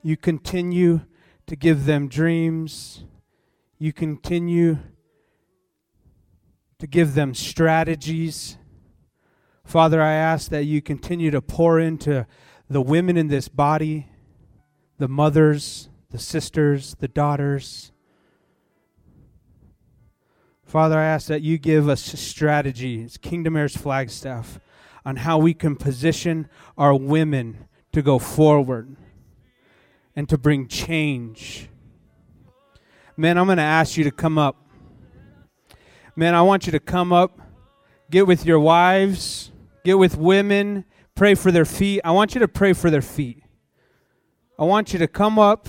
You 0.00 0.16
continue 0.16 1.00
to 1.48 1.56
give 1.56 1.86
them 1.86 2.08
dreams. 2.08 3.04
You 3.78 3.92
continue 3.92 4.78
to 6.78 6.86
give 6.86 7.14
them 7.14 7.34
strategies. 7.34 8.58
Father, 9.64 10.00
I 10.00 10.12
ask 10.12 10.50
that 10.50 10.64
you 10.64 10.80
continue 10.82 11.30
to 11.30 11.40
pour 11.40 11.80
into 11.80 12.26
the 12.68 12.82
women 12.82 13.16
in 13.16 13.28
this 13.28 13.48
body, 13.48 14.08
the 14.98 15.08
mothers, 15.08 15.88
the 16.10 16.18
sisters, 16.18 16.94
the 16.96 17.08
daughters. 17.08 17.92
Father, 20.64 20.98
I 20.98 21.04
ask 21.06 21.28
that 21.28 21.40
you 21.40 21.56
give 21.56 21.88
us 21.88 22.02
strategy, 22.02 23.02
it's 23.02 23.16
Kingdom 23.16 23.56
Heirs 23.56 23.76
Flagstaff, 23.76 24.60
on 25.04 25.16
how 25.16 25.38
we 25.38 25.54
can 25.54 25.76
position 25.76 26.46
our 26.76 26.94
women 26.94 27.68
to 27.92 28.02
go 28.02 28.18
forward 28.18 28.96
and 30.18 30.28
to 30.28 30.36
bring 30.36 30.66
change. 30.66 31.68
Man, 33.16 33.38
I'm 33.38 33.46
going 33.46 33.58
to 33.58 33.62
ask 33.62 33.96
you 33.96 34.02
to 34.02 34.10
come 34.10 34.36
up. 34.36 34.56
Man, 36.16 36.34
I 36.34 36.42
want 36.42 36.66
you 36.66 36.72
to 36.72 36.80
come 36.80 37.12
up, 37.12 37.40
get 38.10 38.26
with 38.26 38.44
your 38.44 38.58
wives, 38.58 39.52
get 39.84 39.96
with 39.96 40.18
women, 40.18 40.84
pray 41.14 41.36
for 41.36 41.52
their 41.52 41.64
feet. 41.64 42.00
I 42.02 42.10
want 42.10 42.34
you 42.34 42.40
to 42.40 42.48
pray 42.48 42.72
for 42.72 42.90
their 42.90 43.00
feet. 43.00 43.44
I 44.58 44.64
want 44.64 44.92
you 44.92 44.98
to 44.98 45.06
come 45.06 45.38
up 45.38 45.68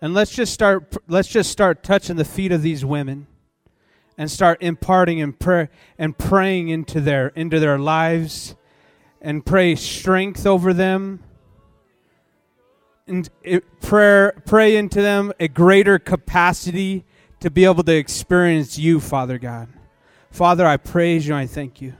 and 0.00 0.14
let's 0.14 0.30
just 0.30 0.54
start 0.54 0.96
let's 1.06 1.28
just 1.28 1.50
start 1.50 1.82
touching 1.82 2.16
the 2.16 2.24
feet 2.24 2.52
of 2.52 2.62
these 2.62 2.82
women 2.82 3.26
and 4.16 4.30
start 4.30 4.62
imparting 4.62 5.20
and 5.20 5.38
prayer 5.38 5.68
and 5.98 6.16
praying 6.16 6.68
into 6.68 6.98
their 6.98 7.28
into 7.28 7.60
their 7.60 7.78
lives 7.78 8.56
and 9.20 9.44
pray 9.44 9.74
strength 9.74 10.46
over 10.46 10.72
them 10.72 11.20
and 13.06 13.28
it, 13.42 13.80
prayer 13.80 14.34
pray 14.46 14.76
into 14.76 15.00
them 15.00 15.32
a 15.38 15.48
greater 15.48 15.98
capacity 15.98 17.04
to 17.40 17.50
be 17.50 17.64
able 17.64 17.82
to 17.82 17.94
experience 17.94 18.78
you 18.78 19.00
father 19.00 19.38
god 19.38 19.68
father 20.30 20.66
i 20.66 20.76
praise 20.76 21.26
you 21.26 21.34
i 21.34 21.46
thank 21.46 21.80
you 21.80 21.94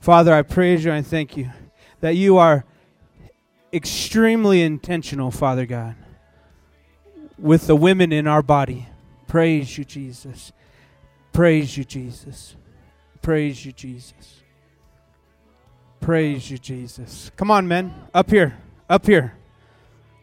father 0.00 0.32
i 0.34 0.42
praise 0.42 0.84
you 0.84 0.92
i 0.92 1.02
thank 1.02 1.36
you 1.36 1.50
that 2.00 2.16
you 2.16 2.36
are 2.36 2.64
extremely 3.72 4.62
intentional 4.62 5.30
father 5.30 5.66
god 5.66 5.94
with 7.38 7.66
the 7.66 7.76
women 7.76 8.12
in 8.12 8.26
our 8.26 8.42
body. 8.42 8.88
Praise 9.26 9.78
you, 9.78 9.84
Jesus. 9.84 10.52
Praise 11.32 11.76
you, 11.76 11.84
Jesus. 11.84 12.56
Praise 13.22 13.64
you, 13.64 13.72
Jesus. 13.72 14.42
Praise 16.00 16.50
you, 16.50 16.58
Jesus. 16.58 17.30
Come 17.36 17.50
on, 17.50 17.68
men. 17.68 17.94
Up 18.14 18.30
here. 18.30 18.58
Up 18.88 19.06
here. 19.06 19.37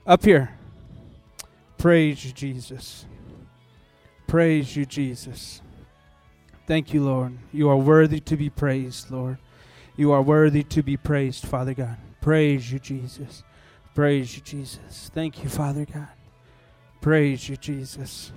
Up 0.06 0.24
here. 0.24 0.56
Praise 1.78 2.24
you, 2.26 2.32
Jesus. 2.32 3.06
Praise 4.28 4.76
you, 4.76 4.86
Jesus. 4.86 5.62
Thank 6.68 6.94
you, 6.94 7.04
Lord. 7.04 7.38
You 7.52 7.70
are 7.70 7.78
worthy 7.78 8.20
to 8.22 8.38
be 8.38 8.50
praised, 8.50 9.10
Lord. 9.10 9.38
You 9.96 10.12
are 10.12 10.22
worthy 10.22 10.64
to 10.64 10.84
be 10.84 10.98
praised, 10.98 11.46
Father 11.46 11.74
God. 11.74 11.98
Praise 12.22 12.72
you, 12.72 12.80
Jesus. 12.80 13.44
Praise 13.94 14.36
you, 14.36 14.44
Jesus. 14.44 15.10
Thank 15.14 15.44
you, 15.44 15.50
Father 15.50 15.86
God. 15.86 16.08
Praise 17.02 17.48
you, 17.48 17.56
Jesus. 17.56 18.32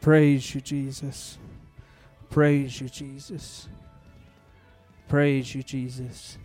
Praise 0.00 0.54
you, 0.54 0.60
Jesus. 0.60 1.38
Praise 2.30 2.80
you, 2.80 2.88
Jesus. 2.88 3.68
Praise 5.08 5.54
you, 5.54 5.62
Jesus. 5.62 6.38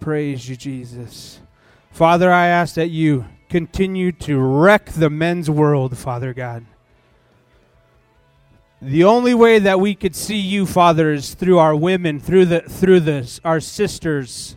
Praise 0.00 0.48
you, 0.48 0.56
Jesus. 0.56 1.40
Father, 1.90 2.32
I 2.32 2.46
ask 2.46 2.74
that 2.74 2.88
you 2.88 3.26
continue 3.50 4.12
to 4.12 4.38
wreck 4.38 4.86
the 4.86 5.10
men's 5.10 5.50
world, 5.50 5.98
Father 5.98 6.32
God. 6.32 6.64
The 8.80 9.04
only 9.04 9.34
way 9.34 9.58
that 9.58 9.78
we 9.78 9.94
could 9.94 10.16
see 10.16 10.38
you, 10.38 10.64
Father, 10.64 11.12
is 11.12 11.34
through 11.34 11.58
our 11.58 11.76
women, 11.76 12.18
through 12.18 12.46
the 12.46 12.60
through 12.60 13.00
the 13.00 13.40
our 13.44 13.60
sisters, 13.60 14.56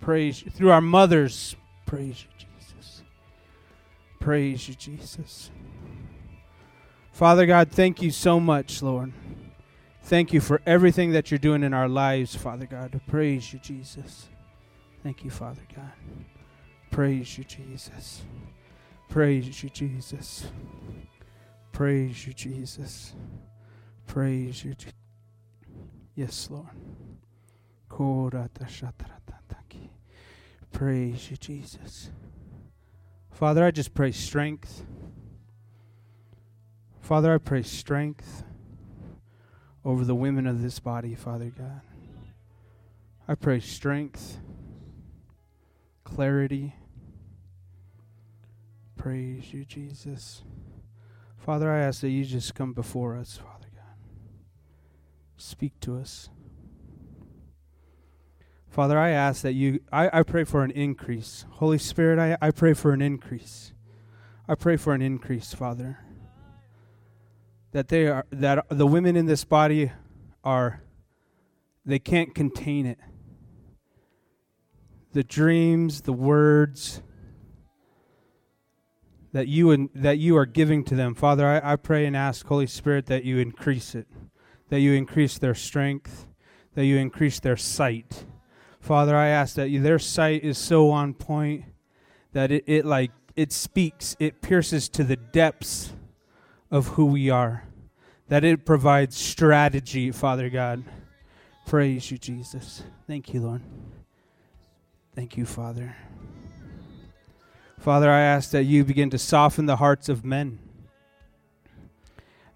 praise 0.00 0.42
you, 0.42 0.50
through 0.50 0.70
our 0.70 0.80
mothers, 0.80 1.54
praise 1.84 2.24
you. 2.24 2.30
Jesus. 2.38 3.02
Praise 4.20 4.68
you, 4.68 4.74
Jesus. 4.74 5.50
Father 7.12 7.44
God, 7.44 7.70
thank 7.70 8.00
you 8.00 8.10
so 8.10 8.40
much, 8.40 8.82
Lord. 8.82 9.12
Thank 10.04 10.32
you 10.32 10.40
for 10.40 10.62
everything 10.64 11.12
that 11.12 11.30
you're 11.30 11.38
doing 11.38 11.62
in 11.62 11.74
our 11.74 11.88
lives, 11.88 12.34
Father 12.34 12.64
God. 12.64 12.98
Praise 13.06 13.52
you, 13.52 13.58
Jesus. 13.58 14.28
Thank 15.02 15.24
you, 15.24 15.30
Father 15.30 15.62
God. 15.74 15.92
Praise 16.90 17.36
you, 17.36 17.44
Jesus. 17.44 18.22
Praise 19.08 19.62
you, 19.62 19.70
Jesus. 19.70 20.46
Praise 21.72 22.26
you, 22.26 22.32
Jesus. 22.32 23.14
Praise 24.06 24.64
you. 24.64 24.74
Yes, 26.14 26.48
Lord. 26.50 26.68
Praise 30.72 31.30
you, 31.30 31.36
Jesus. 31.36 32.10
Father, 33.30 33.64
I 33.64 33.70
just 33.70 33.94
pray 33.94 34.12
strength. 34.12 34.84
Father, 37.00 37.34
I 37.34 37.38
pray 37.38 37.62
strength 37.62 38.44
over 39.84 40.04
the 40.04 40.14
women 40.14 40.46
of 40.46 40.62
this 40.62 40.78
body, 40.78 41.14
Father 41.14 41.52
God. 41.56 41.80
I 43.28 43.34
pray 43.34 43.60
strength, 43.60 44.38
clarity. 46.14 46.74
Praise 48.96 49.54
you, 49.54 49.64
Jesus. 49.64 50.42
Father, 51.38 51.72
I 51.72 51.80
ask 51.80 52.02
that 52.02 52.10
you 52.10 52.24
just 52.26 52.54
come 52.54 52.74
before 52.74 53.16
us, 53.16 53.38
Father 53.38 53.68
God. 53.74 53.96
Speak 55.38 55.72
to 55.80 55.96
us. 55.96 56.28
Father, 58.68 58.98
I 58.98 59.10
ask 59.10 59.40
that 59.40 59.54
you, 59.54 59.80
I, 59.90 60.20
I 60.20 60.22
pray 60.22 60.44
for 60.44 60.62
an 60.62 60.70
increase. 60.72 61.46
Holy 61.52 61.78
Spirit, 61.78 62.18
I, 62.18 62.36
I 62.46 62.50
pray 62.50 62.74
for 62.74 62.92
an 62.92 63.00
increase. 63.00 63.72
I 64.46 64.54
pray 64.54 64.76
for 64.76 64.92
an 64.92 65.00
increase, 65.00 65.54
Father. 65.54 65.98
That 67.72 67.88
they 67.88 68.06
are, 68.06 68.26
that 68.30 68.66
the 68.68 68.86
women 68.86 69.16
in 69.16 69.24
this 69.24 69.44
body 69.44 69.92
are, 70.44 70.82
they 71.86 71.98
can't 71.98 72.34
contain 72.34 72.84
it. 72.84 72.98
The 75.12 75.22
dreams, 75.22 76.02
the 76.02 76.12
words 76.12 77.02
that 79.32 79.48
you, 79.48 79.90
that 79.94 80.18
you 80.18 80.36
are 80.36 80.46
giving 80.46 80.84
to 80.84 80.94
them. 80.94 81.14
Father, 81.14 81.46
I, 81.46 81.72
I 81.72 81.76
pray 81.76 82.06
and 82.06 82.16
ask, 82.16 82.46
Holy 82.46 82.66
Spirit, 82.66 83.06
that 83.06 83.24
you 83.24 83.38
increase 83.38 83.94
it, 83.94 84.06
that 84.68 84.80
you 84.80 84.92
increase 84.92 85.38
their 85.38 85.54
strength, 85.54 86.26
that 86.74 86.84
you 86.84 86.96
increase 86.96 87.40
their 87.40 87.56
sight 87.56 88.24
Father, 88.82 89.16
I 89.16 89.28
ask 89.28 89.54
that 89.54 89.70
you, 89.70 89.80
their 89.80 90.00
sight 90.00 90.42
is 90.42 90.58
so 90.58 90.90
on 90.90 91.14
point 91.14 91.64
that 92.32 92.50
it, 92.50 92.64
it 92.66 92.84
like 92.84 93.12
it 93.36 93.52
speaks, 93.52 94.16
it 94.18 94.42
pierces 94.42 94.88
to 94.90 95.04
the 95.04 95.14
depths 95.14 95.92
of 96.68 96.88
who 96.88 97.06
we 97.06 97.30
are. 97.30 97.64
That 98.26 98.42
it 98.42 98.66
provides 98.66 99.16
strategy, 99.16 100.10
Father 100.10 100.50
God. 100.50 100.82
Praise 101.64 102.10
you, 102.10 102.18
Jesus. 102.18 102.82
Thank 103.06 103.32
you, 103.32 103.40
Lord. 103.40 103.62
Thank 105.14 105.36
you, 105.36 105.44
Father. 105.44 105.94
Father, 107.78 108.10
I 108.10 108.20
ask 108.20 108.50
that 108.52 108.64
you 108.64 108.84
begin 108.84 109.10
to 109.10 109.18
soften 109.18 109.66
the 109.66 109.76
hearts 109.76 110.08
of 110.08 110.24
men. 110.24 110.58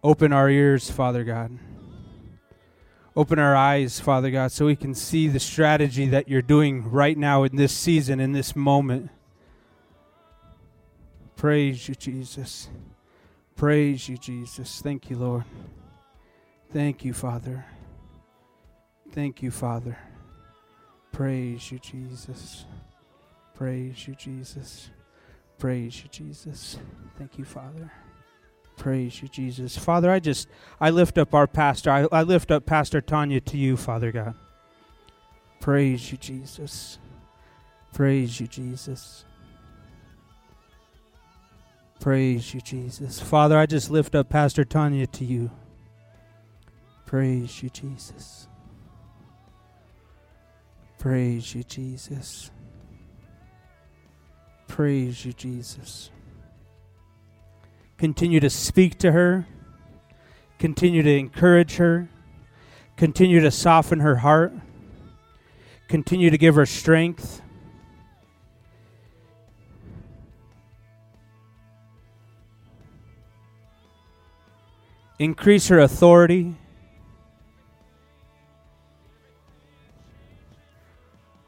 Open 0.02 0.32
our 0.32 0.48
ears, 0.48 0.90
Father 0.90 1.24
God. 1.24 1.58
Open 3.16 3.38
our 3.38 3.56
eyes, 3.56 3.98
Father 3.98 4.30
God, 4.30 4.52
so 4.52 4.66
we 4.66 4.76
can 4.76 4.94
see 4.94 5.26
the 5.26 5.40
strategy 5.40 6.06
that 6.06 6.28
you're 6.28 6.42
doing 6.42 6.88
right 6.90 7.16
now 7.16 7.42
in 7.42 7.56
this 7.56 7.72
season, 7.72 8.20
in 8.20 8.32
this 8.32 8.54
moment. 8.54 9.10
Praise 11.34 11.88
you, 11.88 11.94
Jesus. 11.94 12.68
Praise 13.56 14.08
you, 14.08 14.16
Jesus. 14.16 14.80
Thank 14.80 15.10
you, 15.10 15.16
Lord. 15.16 15.44
Thank 16.72 17.04
you, 17.04 17.12
Father. 17.12 17.64
Thank 19.12 19.42
you, 19.42 19.50
Father. 19.50 19.98
Praise 21.16 21.72
you, 21.72 21.78
Jesus. 21.78 22.66
Praise 23.54 24.06
you, 24.06 24.14
Jesus. 24.16 24.90
Praise 25.58 26.02
you, 26.02 26.10
Jesus. 26.10 26.78
Thank 27.16 27.38
you, 27.38 27.44
Father. 27.46 27.90
Praise 28.76 29.22
you, 29.22 29.28
Jesus. 29.28 29.78
Father, 29.78 30.10
I 30.10 30.20
just, 30.20 30.46
I 30.78 30.90
lift 30.90 31.16
up 31.16 31.32
our 31.32 31.46
pastor. 31.46 31.90
I, 31.90 32.06
I 32.12 32.22
lift 32.22 32.50
up 32.50 32.66
Pastor 32.66 33.00
Tanya 33.00 33.40
to 33.40 33.56
you, 33.56 33.78
Father 33.78 34.12
God. 34.12 34.34
Praise 35.58 36.12
you, 36.12 36.18
Jesus. 36.18 36.98
Praise 37.94 38.38
you, 38.38 38.46
Jesus. 38.46 39.24
Praise 41.98 42.52
you, 42.52 42.60
Jesus. 42.60 43.20
Father, 43.20 43.56
I 43.56 43.64
just 43.64 43.90
lift 43.90 44.14
up 44.14 44.28
Pastor 44.28 44.66
Tanya 44.66 45.06
to 45.06 45.24
you. 45.24 45.50
Praise 47.06 47.62
you, 47.62 47.70
Jesus. 47.70 48.48
Praise 51.06 51.54
you, 51.54 51.62
Jesus. 51.62 52.50
Praise 54.66 55.24
you, 55.24 55.32
Jesus. 55.32 56.10
Continue 57.96 58.40
to 58.40 58.50
speak 58.50 58.98
to 58.98 59.12
her. 59.12 59.46
Continue 60.58 61.04
to 61.04 61.16
encourage 61.16 61.76
her. 61.76 62.08
Continue 62.96 63.38
to 63.38 63.52
soften 63.52 64.00
her 64.00 64.16
heart. 64.16 64.52
Continue 65.86 66.28
to 66.28 66.36
give 66.36 66.56
her 66.56 66.66
strength. 66.66 67.40
Increase 75.20 75.68
her 75.68 75.78
authority. 75.78 76.56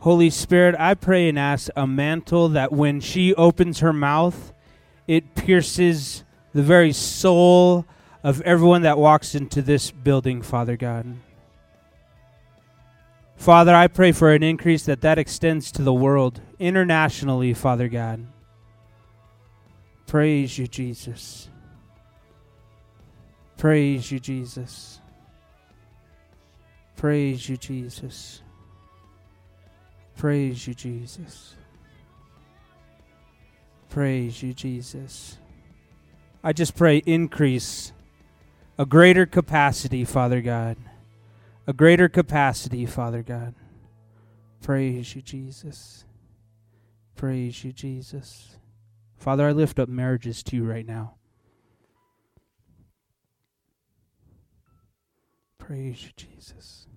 Holy 0.09 0.31
Spirit, 0.31 0.75
I 0.79 0.95
pray 0.95 1.29
and 1.29 1.39
ask 1.39 1.69
a 1.77 1.87
mantle 1.87 2.49
that 2.49 2.73
when 2.73 2.99
she 2.99 3.35
opens 3.35 3.81
her 3.81 3.93
mouth, 3.93 4.55
it 5.07 5.35
pierces 5.35 6.25
the 6.55 6.63
very 6.63 6.95
soul 6.95 7.85
of 8.25 8.41
everyone 8.41 8.81
that 8.81 8.97
walks 8.97 9.35
into 9.35 9.61
this 9.61 9.91
building, 9.91 10.41
Father 10.41 10.79
God. 10.79 11.15
Father, 13.37 13.75
I 13.75 13.87
pray 13.87 14.13
for 14.13 14.33
an 14.33 14.43
increase 14.43 14.87
that 14.87 15.03
that 15.03 15.19
extends 15.19 15.71
to 15.73 15.83
the 15.83 15.93
world, 15.93 16.41
internationally, 16.59 17.53
Father 17.53 17.89
God. 17.91 18.27
Praise 20.07 20.57
you, 20.57 20.67
Jesus. 20.67 21.51
Praise 23.59 24.11
you, 24.11 24.19
Jesus. 24.19 25.01
Praise 26.97 27.47
you, 27.47 27.59
Jesus. 27.59 28.41
Praise 30.19 30.67
you, 30.67 30.75
Jesus. 30.75 31.55
Praise 33.89 34.43
you, 34.43 34.53
Jesus. 34.53 35.39
I 36.43 36.53
just 36.53 36.75
pray 36.75 37.05
increase, 37.07 37.93
a 38.77 38.85
greater 38.85 39.27
capacity, 39.27 40.05
Father 40.05 40.41
God. 40.41 40.77
A 41.69 41.73
greater 41.73 42.09
capacity, 42.09 42.85
Father 42.85 43.23
God. 43.23 43.55
Praise 44.61 45.15
you, 45.15 45.23
Jesus. 45.23 46.05
Praise 47.15 47.63
you, 47.63 47.73
Jesus. 47.73 48.57
Father, 49.19 49.47
I 49.47 49.53
lift 49.53 49.79
up 49.79 49.89
marriages 49.89 50.43
to 50.45 50.57
you 50.57 50.65
right 50.65 50.87
now. 50.87 51.15
Praise 55.59 56.03
you, 56.03 56.11
Jesus. 56.17 56.88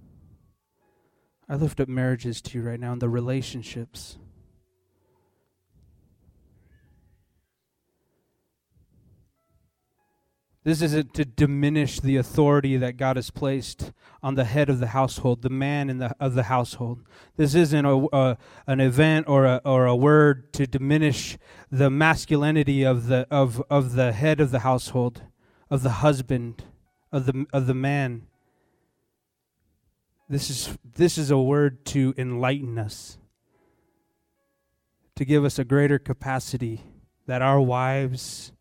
I 1.52 1.56
lift 1.56 1.82
up 1.82 1.90
marriages 1.90 2.42
to 2.44 2.58
you 2.58 2.64
right 2.64 2.80
now 2.80 2.94
and 2.94 3.02
the 3.02 3.10
relationships. 3.10 4.18
This 10.64 10.82
isn't 10.82 11.14
to 11.16 11.26
diminish 11.26 12.00
the 12.00 12.16
authority 12.16 12.78
that 12.78 12.96
God 12.96 13.18
has 13.18 13.32
placed 13.32 13.92
on 14.24 14.36
the 14.36 14.46
head 14.46 14.70
of 14.70 14.80
the 14.80 14.88
household, 14.88 15.42
the 15.42 15.50
man 15.50 15.90
in 15.90 15.98
the, 15.98 16.16
of 16.22 16.36
the 16.36 16.44
household. 16.44 17.04
This 17.36 17.54
isn't 17.54 17.86
a, 17.86 18.08
a, 18.14 18.38
an 18.66 18.80
event 18.80 19.28
or 19.28 19.44
a, 19.44 19.62
or 19.66 19.88
a 19.88 19.96
word 19.96 20.54
to 20.54 20.66
diminish 20.66 21.38
the 21.70 21.90
masculinity 21.90 22.84
of 22.84 23.08
the, 23.08 23.28
of, 23.30 23.62
of 23.70 23.96
the 23.96 24.14
head 24.14 24.40
of 24.40 24.52
the 24.52 24.60
household, 24.60 25.24
of 25.70 25.84
the 25.84 25.90
husband, 26.00 26.64
of 27.12 27.26
the, 27.26 27.46
of 27.52 27.68
the 27.68 27.74
man. 27.74 28.28
This 30.32 30.50
is, 30.50 30.78
this 30.96 31.18
is 31.18 31.30
a 31.30 31.38
word 31.38 31.84
to 31.88 32.14
enlighten 32.18 32.80
us, 32.80 33.18
to 35.18 35.26
give 35.26 35.44
us 35.44 35.60
a 35.60 35.66
greater 35.66 36.00
capacity 36.00 36.86
that 37.28 37.42
our 37.42 37.60
wives, 37.60 38.54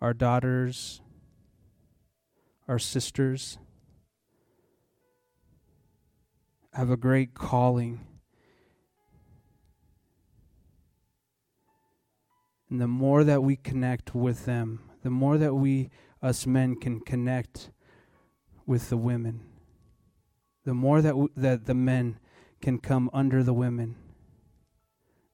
our 0.00 0.14
daughters, 0.14 1.02
our 2.66 2.78
sisters 2.78 3.58
have 6.72 6.88
a 6.88 6.96
great 6.96 7.34
calling. 7.34 8.00
And 12.70 12.80
the 12.80 12.88
more 12.88 13.22
that 13.22 13.42
we 13.42 13.56
connect 13.56 14.14
with 14.14 14.46
them, 14.46 14.80
the 15.02 15.10
more 15.10 15.36
that 15.36 15.52
we, 15.52 15.90
us 16.22 16.46
men, 16.46 16.74
can 16.74 17.00
connect 17.00 17.70
with 18.64 18.88
the 18.88 18.96
women, 18.96 19.42
the 20.66 20.74
more 20.74 21.00
that, 21.00 21.10
w- 21.10 21.30
that 21.34 21.64
the 21.64 21.74
men 21.74 22.18
can 22.60 22.78
come 22.78 23.08
under 23.14 23.42
the 23.42 23.54
women, 23.54 23.96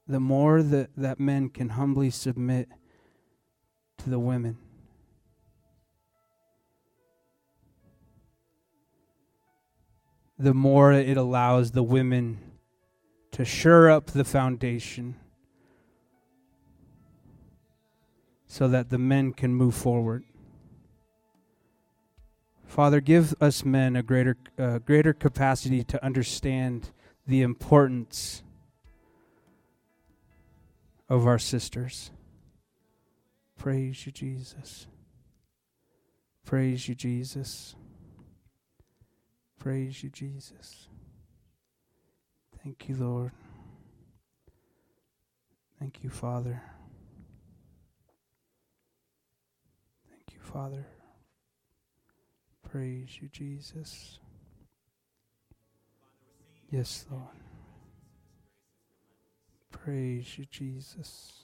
the 0.07 0.21
more 0.21 0.63
that, 0.63 0.91
that 0.95 1.19
men 1.19 1.49
can 1.49 1.69
humbly 1.69 2.09
submit 2.09 2.69
to 3.97 4.09
the 4.09 4.19
women. 4.19 4.57
the 10.43 10.53
more 10.53 10.91
it 10.91 11.15
allows 11.15 11.71
the 11.71 11.83
women 11.83 12.37
to 13.31 13.45
shore 13.45 13.89
up 13.89 14.07
the 14.07 14.25
foundation 14.25 15.15
so 18.45 18.67
that 18.67 18.89
the 18.89 18.97
men 18.97 19.31
can 19.31 19.55
move 19.55 19.73
forward. 19.73 20.25
Father, 22.73 23.01
give 23.01 23.35
us 23.39 23.63
men 23.63 23.95
a 23.95 24.01
greater, 24.01 24.35
uh, 24.57 24.79
greater 24.79 25.13
capacity 25.13 25.83
to 25.83 26.03
understand 26.03 26.89
the 27.27 27.43
importance 27.43 28.41
of 31.07 31.27
our 31.27 31.37
sisters. 31.37 32.09
Praise 33.59 34.07
you, 34.07 34.11
Jesus. 34.11 34.87
Praise 36.47 36.89
you, 36.89 36.95
Jesus. 36.95 37.75
Praise 39.59 40.01
you, 40.01 40.09
Jesus. 40.09 40.87
Thank 42.63 42.89
you, 42.89 42.95
Lord. 42.95 43.33
Thank 45.79 46.03
you, 46.03 46.09
Father. 46.09 46.63
Thank 50.09 50.33
you, 50.33 50.39
Father. 50.41 50.87
Praise 52.73 53.19
you, 53.21 53.29
Jesus. 53.31 54.17
Yes, 56.71 57.05
Lord. 57.11 57.27
Praise 59.69 60.39
you, 60.39 60.45
Jesus. 60.49 61.43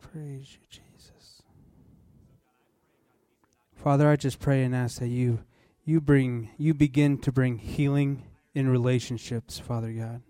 Praise 0.00 0.58
you, 0.58 0.66
Jesus. 0.68 1.42
Father, 3.76 4.10
I 4.10 4.16
just 4.16 4.40
pray 4.40 4.64
and 4.64 4.74
ask 4.74 4.98
that 4.98 5.06
you 5.06 5.38
you 5.84 6.00
bring 6.00 6.50
you 6.58 6.74
begin 6.74 7.16
to 7.18 7.30
bring 7.30 7.58
healing 7.58 8.24
in 8.54 8.68
relationships, 8.68 9.60
Father 9.60 9.92
God. 9.92 10.22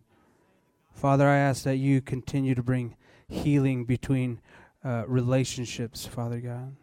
Father, 0.93 1.27
I 1.27 1.39
ask 1.39 1.62
that 1.64 1.77
you 1.77 2.03
continue 2.03 2.55
to 2.55 2.62
bring 2.62 2.95
healing 3.27 3.87
between 3.87 4.43
uh, 4.85 5.05
relationships, 5.07 6.05
Father 6.05 6.41
God. 6.41 6.77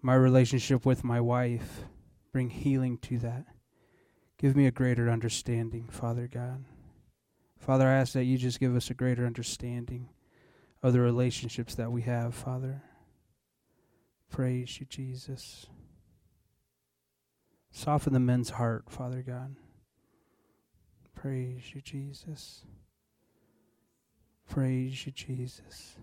My 0.00 0.14
relationship 0.14 0.86
with 0.86 1.02
my 1.04 1.20
wife, 1.20 1.84
bring 2.32 2.50
healing 2.50 2.98
to 2.98 3.18
that. 3.18 3.46
Give 4.38 4.54
me 4.54 4.66
a 4.66 4.70
greater 4.70 5.10
understanding, 5.10 5.88
Father 5.90 6.28
God. 6.28 6.64
Father, 7.58 7.86
I 7.88 7.94
ask 7.94 8.12
that 8.12 8.24
you 8.24 8.38
just 8.38 8.60
give 8.60 8.76
us 8.76 8.90
a 8.90 8.94
greater 8.94 9.26
understanding 9.26 10.08
of 10.82 10.92
the 10.92 11.00
relationships 11.00 11.74
that 11.74 11.90
we 11.90 12.02
have, 12.02 12.34
Father. 12.34 12.82
Praise 14.30 14.78
you, 14.78 14.86
Jesus. 14.86 15.66
Soften 17.70 18.12
the 18.12 18.20
men's 18.20 18.50
heart, 18.50 18.84
Father 18.88 19.22
God. 19.22 19.56
Praise 21.14 21.74
you, 21.74 21.80
Jesus. 21.80 22.62
Praise 24.48 25.04
you, 25.04 25.12
Jesus. 25.12 25.96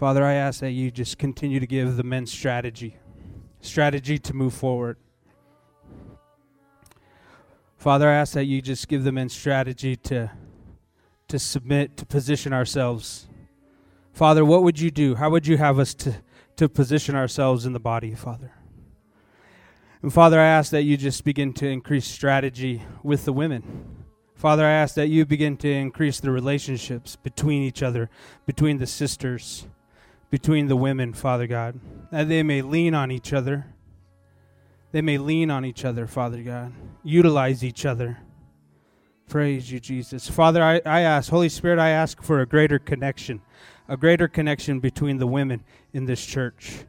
Father, 0.00 0.24
I 0.24 0.32
ask 0.32 0.60
that 0.60 0.70
you 0.70 0.90
just 0.90 1.18
continue 1.18 1.60
to 1.60 1.66
give 1.66 1.98
the 1.98 2.02
men 2.02 2.24
strategy, 2.24 2.96
strategy 3.60 4.16
to 4.16 4.32
move 4.32 4.54
forward. 4.54 4.96
Father, 7.76 8.08
I 8.08 8.14
ask 8.14 8.32
that 8.32 8.46
you 8.46 8.62
just 8.62 8.88
give 8.88 9.04
the 9.04 9.12
men 9.12 9.28
strategy 9.28 9.96
to, 9.96 10.30
to 11.28 11.38
submit, 11.38 11.98
to 11.98 12.06
position 12.06 12.54
ourselves. 12.54 13.28
Father, 14.14 14.42
what 14.42 14.62
would 14.62 14.80
you 14.80 14.90
do? 14.90 15.16
How 15.16 15.28
would 15.28 15.46
you 15.46 15.58
have 15.58 15.78
us 15.78 15.92
to, 15.96 16.22
to 16.56 16.66
position 16.66 17.14
ourselves 17.14 17.66
in 17.66 17.74
the 17.74 17.78
body, 17.78 18.14
Father? 18.14 18.54
And 20.00 20.10
Father, 20.10 20.40
I 20.40 20.46
ask 20.46 20.70
that 20.70 20.84
you 20.84 20.96
just 20.96 21.24
begin 21.24 21.52
to 21.52 21.68
increase 21.68 22.06
strategy 22.06 22.80
with 23.02 23.26
the 23.26 23.34
women. 23.34 24.06
Father, 24.34 24.64
I 24.64 24.72
ask 24.72 24.94
that 24.94 25.08
you 25.08 25.26
begin 25.26 25.58
to 25.58 25.70
increase 25.70 26.20
the 26.20 26.30
relationships 26.30 27.16
between 27.16 27.60
each 27.62 27.82
other, 27.82 28.08
between 28.46 28.78
the 28.78 28.86
sisters, 28.86 29.66
between 30.30 30.68
the 30.68 30.76
women, 30.76 31.12
Father 31.12 31.46
God, 31.46 31.78
that 32.10 32.28
they 32.28 32.42
may 32.42 32.62
lean 32.62 32.94
on 32.94 33.10
each 33.10 33.32
other. 33.32 33.66
They 34.92 35.02
may 35.02 35.18
lean 35.18 35.50
on 35.50 35.64
each 35.64 35.84
other, 35.84 36.06
Father 36.06 36.42
God, 36.42 36.72
utilize 37.02 37.62
each 37.64 37.84
other. 37.84 38.18
Praise 39.28 39.70
you, 39.70 39.78
Jesus. 39.78 40.28
Father, 40.28 40.62
I, 40.62 40.80
I 40.84 41.02
ask, 41.02 41.30
Holy 41.30 41.48
Spirit, 41.48 41.78
I 41.78 41.90
ask 41.90 42.20
for 42.20 42.40
a 42.40 42.46
greater 42.46 42.80
connection, 42.80 43.40
a 43.88 43.96
greater 43.96 44.26
connection 44.26 44.80
between 44.80 45.18
the 45.18 45.26
women 45.26 45.62
in 45.92 46.06
this 46.06 46.24
church. 46.24 46.84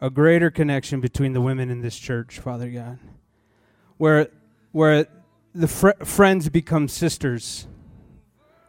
A 0.00 0.08
greater 0.08 0.50
connection 0.50 1.00
between 1.00 1.34
the 1.34 1.40
women 1.40 1.70
in 1.70 1.82
this 1.82 1.98
church, 1.98 2.38
Father 2.38 2.70
God. 2.70 2.98
Where, 3.98 4.28
where 4.72 5.06
the 5.54 5.68
fr- 5.68 6.02
friends 6.02 6.48
become 6.48 6.88
sisters, 6.88 7.66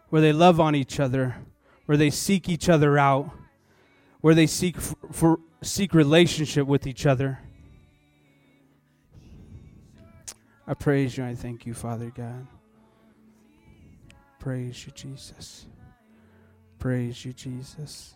where 0.09 0.21
they 0.21 0.33
love 0.33 0.59
on 0.59 0.75
each 0.75 0.99
other, 0.99 1.37
where 1.85 1.97
they 1.97 2.09
seek 2.09 2.49
each 2.49 2.69
other 2.69 2.97
out, 2.97 3.31
where 4.21 4.35
they 4.35 4.47
seek 4.47 4.77
f- 4.77 4.95
for 5.11 5.39
seek 5.61 5.93
relationship 5.93 6.67
with 6.67 6.87
each 6.87 7.05
other. 7.05 7.39
I 10.67 10.73
praise 10.73 11.17
you. 11.17 11.25
I 11.25 11.35
thank 11.35 11.65
you, 11.65 11.73
Father 11.73 12.11
God. 12.15 12.47
Praise 14.39 14.85
you, 14.85 14.91
Jesus. 14.93 15.65
Praise 16.79 17.23
you, 17.23 17.33
Jesus. 17.33 18.15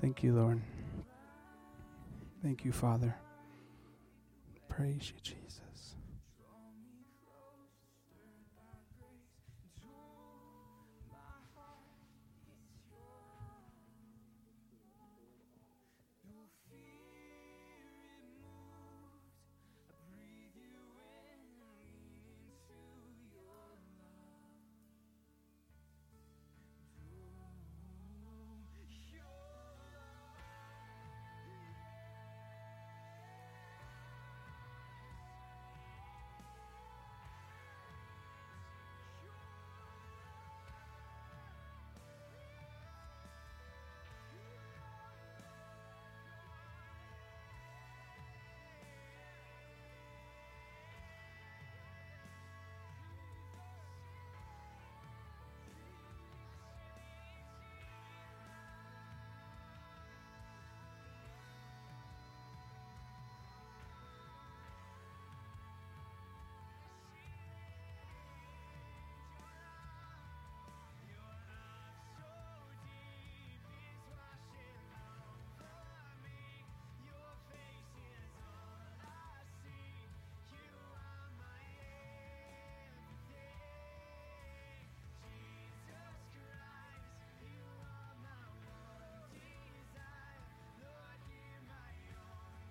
Thank 0.00 0.22
you, 0.22 0.34
Lord. 0.34 0.60
Thank 2.42 2.64
you, 2.64 2.72
Father. 2.72 3.14
Praise 4.68 5.10
you, 5.10 5.20
Jesus. 5.22 5.65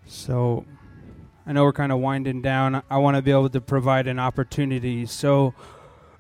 So 0.06 0.66
I 1.46 1.54
know 1.54 1.64
we're 1.64 1.74
kind 1.74 1.92
of 1.92 2.00
winding 2.00 2.42
down. 2.42 2.82
I 2.90 2.98
want 2.98 3.18
to 3.18 3.22
be 3.22 3.32
able 3.32 3.50
to 3.50 3.62
provide 3.62 4.08
an 4.08 4.20
opportunity. 4.20 5.06
So 5.06 5.54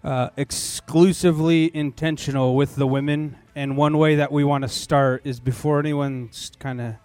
uh, 0.03 0.29
exclusively 0.37 1.75
intentional 1.75 2.55
with 2.55 2.75
the 2.75 2.85
women. 2.87 3.37
And 3.55 3.75
one 3.75 3.97
way 3.97 4.15
that 4.15 4.31
we 4.31 4.43
want 4.43 4.61
to 4.63 4.67
start 4.67 5.21
is 5.23 5.39
before 5.39 5.79
anyone 5.79 6.29
kind 6.59 6.79
of 6.79 6.95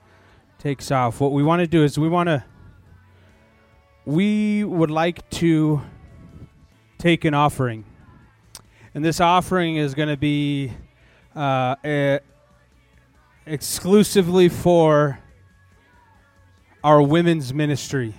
takes 0.59 0.91
off, 0.91 1.21
what 1.21 1.33
we 1.33 1.43
want 1.43 1.61
to 1.61 1.67
do 1.67 1.83
is 1.83 1.99
we 1.99 2.09
want 2.09 2.29
to, 2.29 2.45
we 4.05 4.65
would 4.65 4.91
like 4.91 5.29
to 5.31 5.81
take 6.99 7.25
an 7.25 7.33
offering. 7.33 7.85
And 8.95 9.03
this 9.05 9.21
offering 9.21 9.77
is 9.77 9.95
going 9.95 10.09
to 10.11 10.17
be 10.19 10.73
uh, 11.35 11.77
a, 11.85 12.21
exclusively 13.47 14.49
for 14.49 15.19
our 16.83 17.03
women's 17.03 17.53
ministry. 17.53 18.15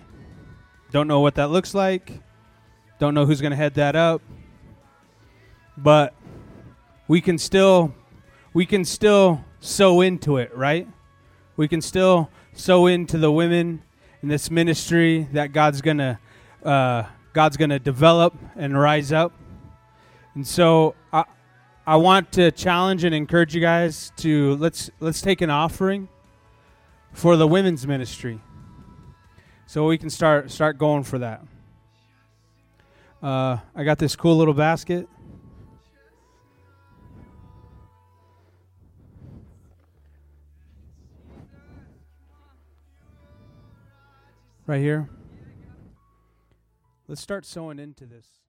Don't 0.92 1.08
know 1.08 1.20
what 1.20 1.36
that 1.36 1.50
looks 1.50 1.74
like. 1.74 2.20
Don't 3.00 3.14
know 3.14 3.26
who's 3.26 3.42
going 3.42 3.52
to 3.52 3.58
head 3.58 3.76
that 3.76 3.96
up. 3.96 4.22
But 5.78 6.14
we 7.08 7.22
can 7.22 7.38
still 7.38 7.94
we 8.54 8.66
can 8.66 8.86
still 8.86 9.44
sow 9.60 10.02
into 10.02 10.38
it, 10.38 10.56
right? 10.56 10.88
We 11.56 11.68
can 11.68 11.82
still 11.82 12.30
sow 12.54 12.88
into 12.88 13.18
the 13.18 13.32
women 13.32 13.84
in 14.22 14.30
this 14.30 14.52
ministry 14.52 15.28
that 15.32 15.54
God's 15.54 15.82
going 15.82 15.98
to 15.98 16.20
uh, 16.64 17.04
God's 17.34 17.58
going 17.58 17.70
to 17.70 17.80
develop 17.80 18.36
and 18.56 18.80
rise 18.80 19.12
up. 19.12 19.34
And 20.36 20.46
so 20.46 20.96
I 21.12 21.24
I 21.88 21.96
want 21.96 22.32
to 22.34 22.52
challenge 22.52 23.04
and 23.04 23.16
encourage 23.16 23.56
you 23.56 23.62
guys 23.62 24.12
to 24.18 24.56
let's 24.58 24.92
let's 25.00 25.22
take 25.22 25.42
an 25.42 25.50
offering 25.50 26.08
for 27.14 27.36
the 27.36 27.48
women's 27.48 27.88
ministry. 27.88 28.40
So 29.72 29.88
we 29.88 29.98
can 29.98 30.10
start 30.10 30.52
start 30.52 30.78
going 30.78 31.04
for 31.04 31.20
that. 31.20 31.46
Uh, 33.24 33.56
I 33.74 33.86
got 33.86 34.00
this 34.00 34.18
cool 34.18 34.36
little 34.36 34.54
basket. 34.54 35.08
Right 44.68 44.82
here. 44.82 45.08
Let's 47.08 47.22
start 47.22 47.46
sowing 47.46 47.80
into 47.80 48.06
this. 48.06 48.41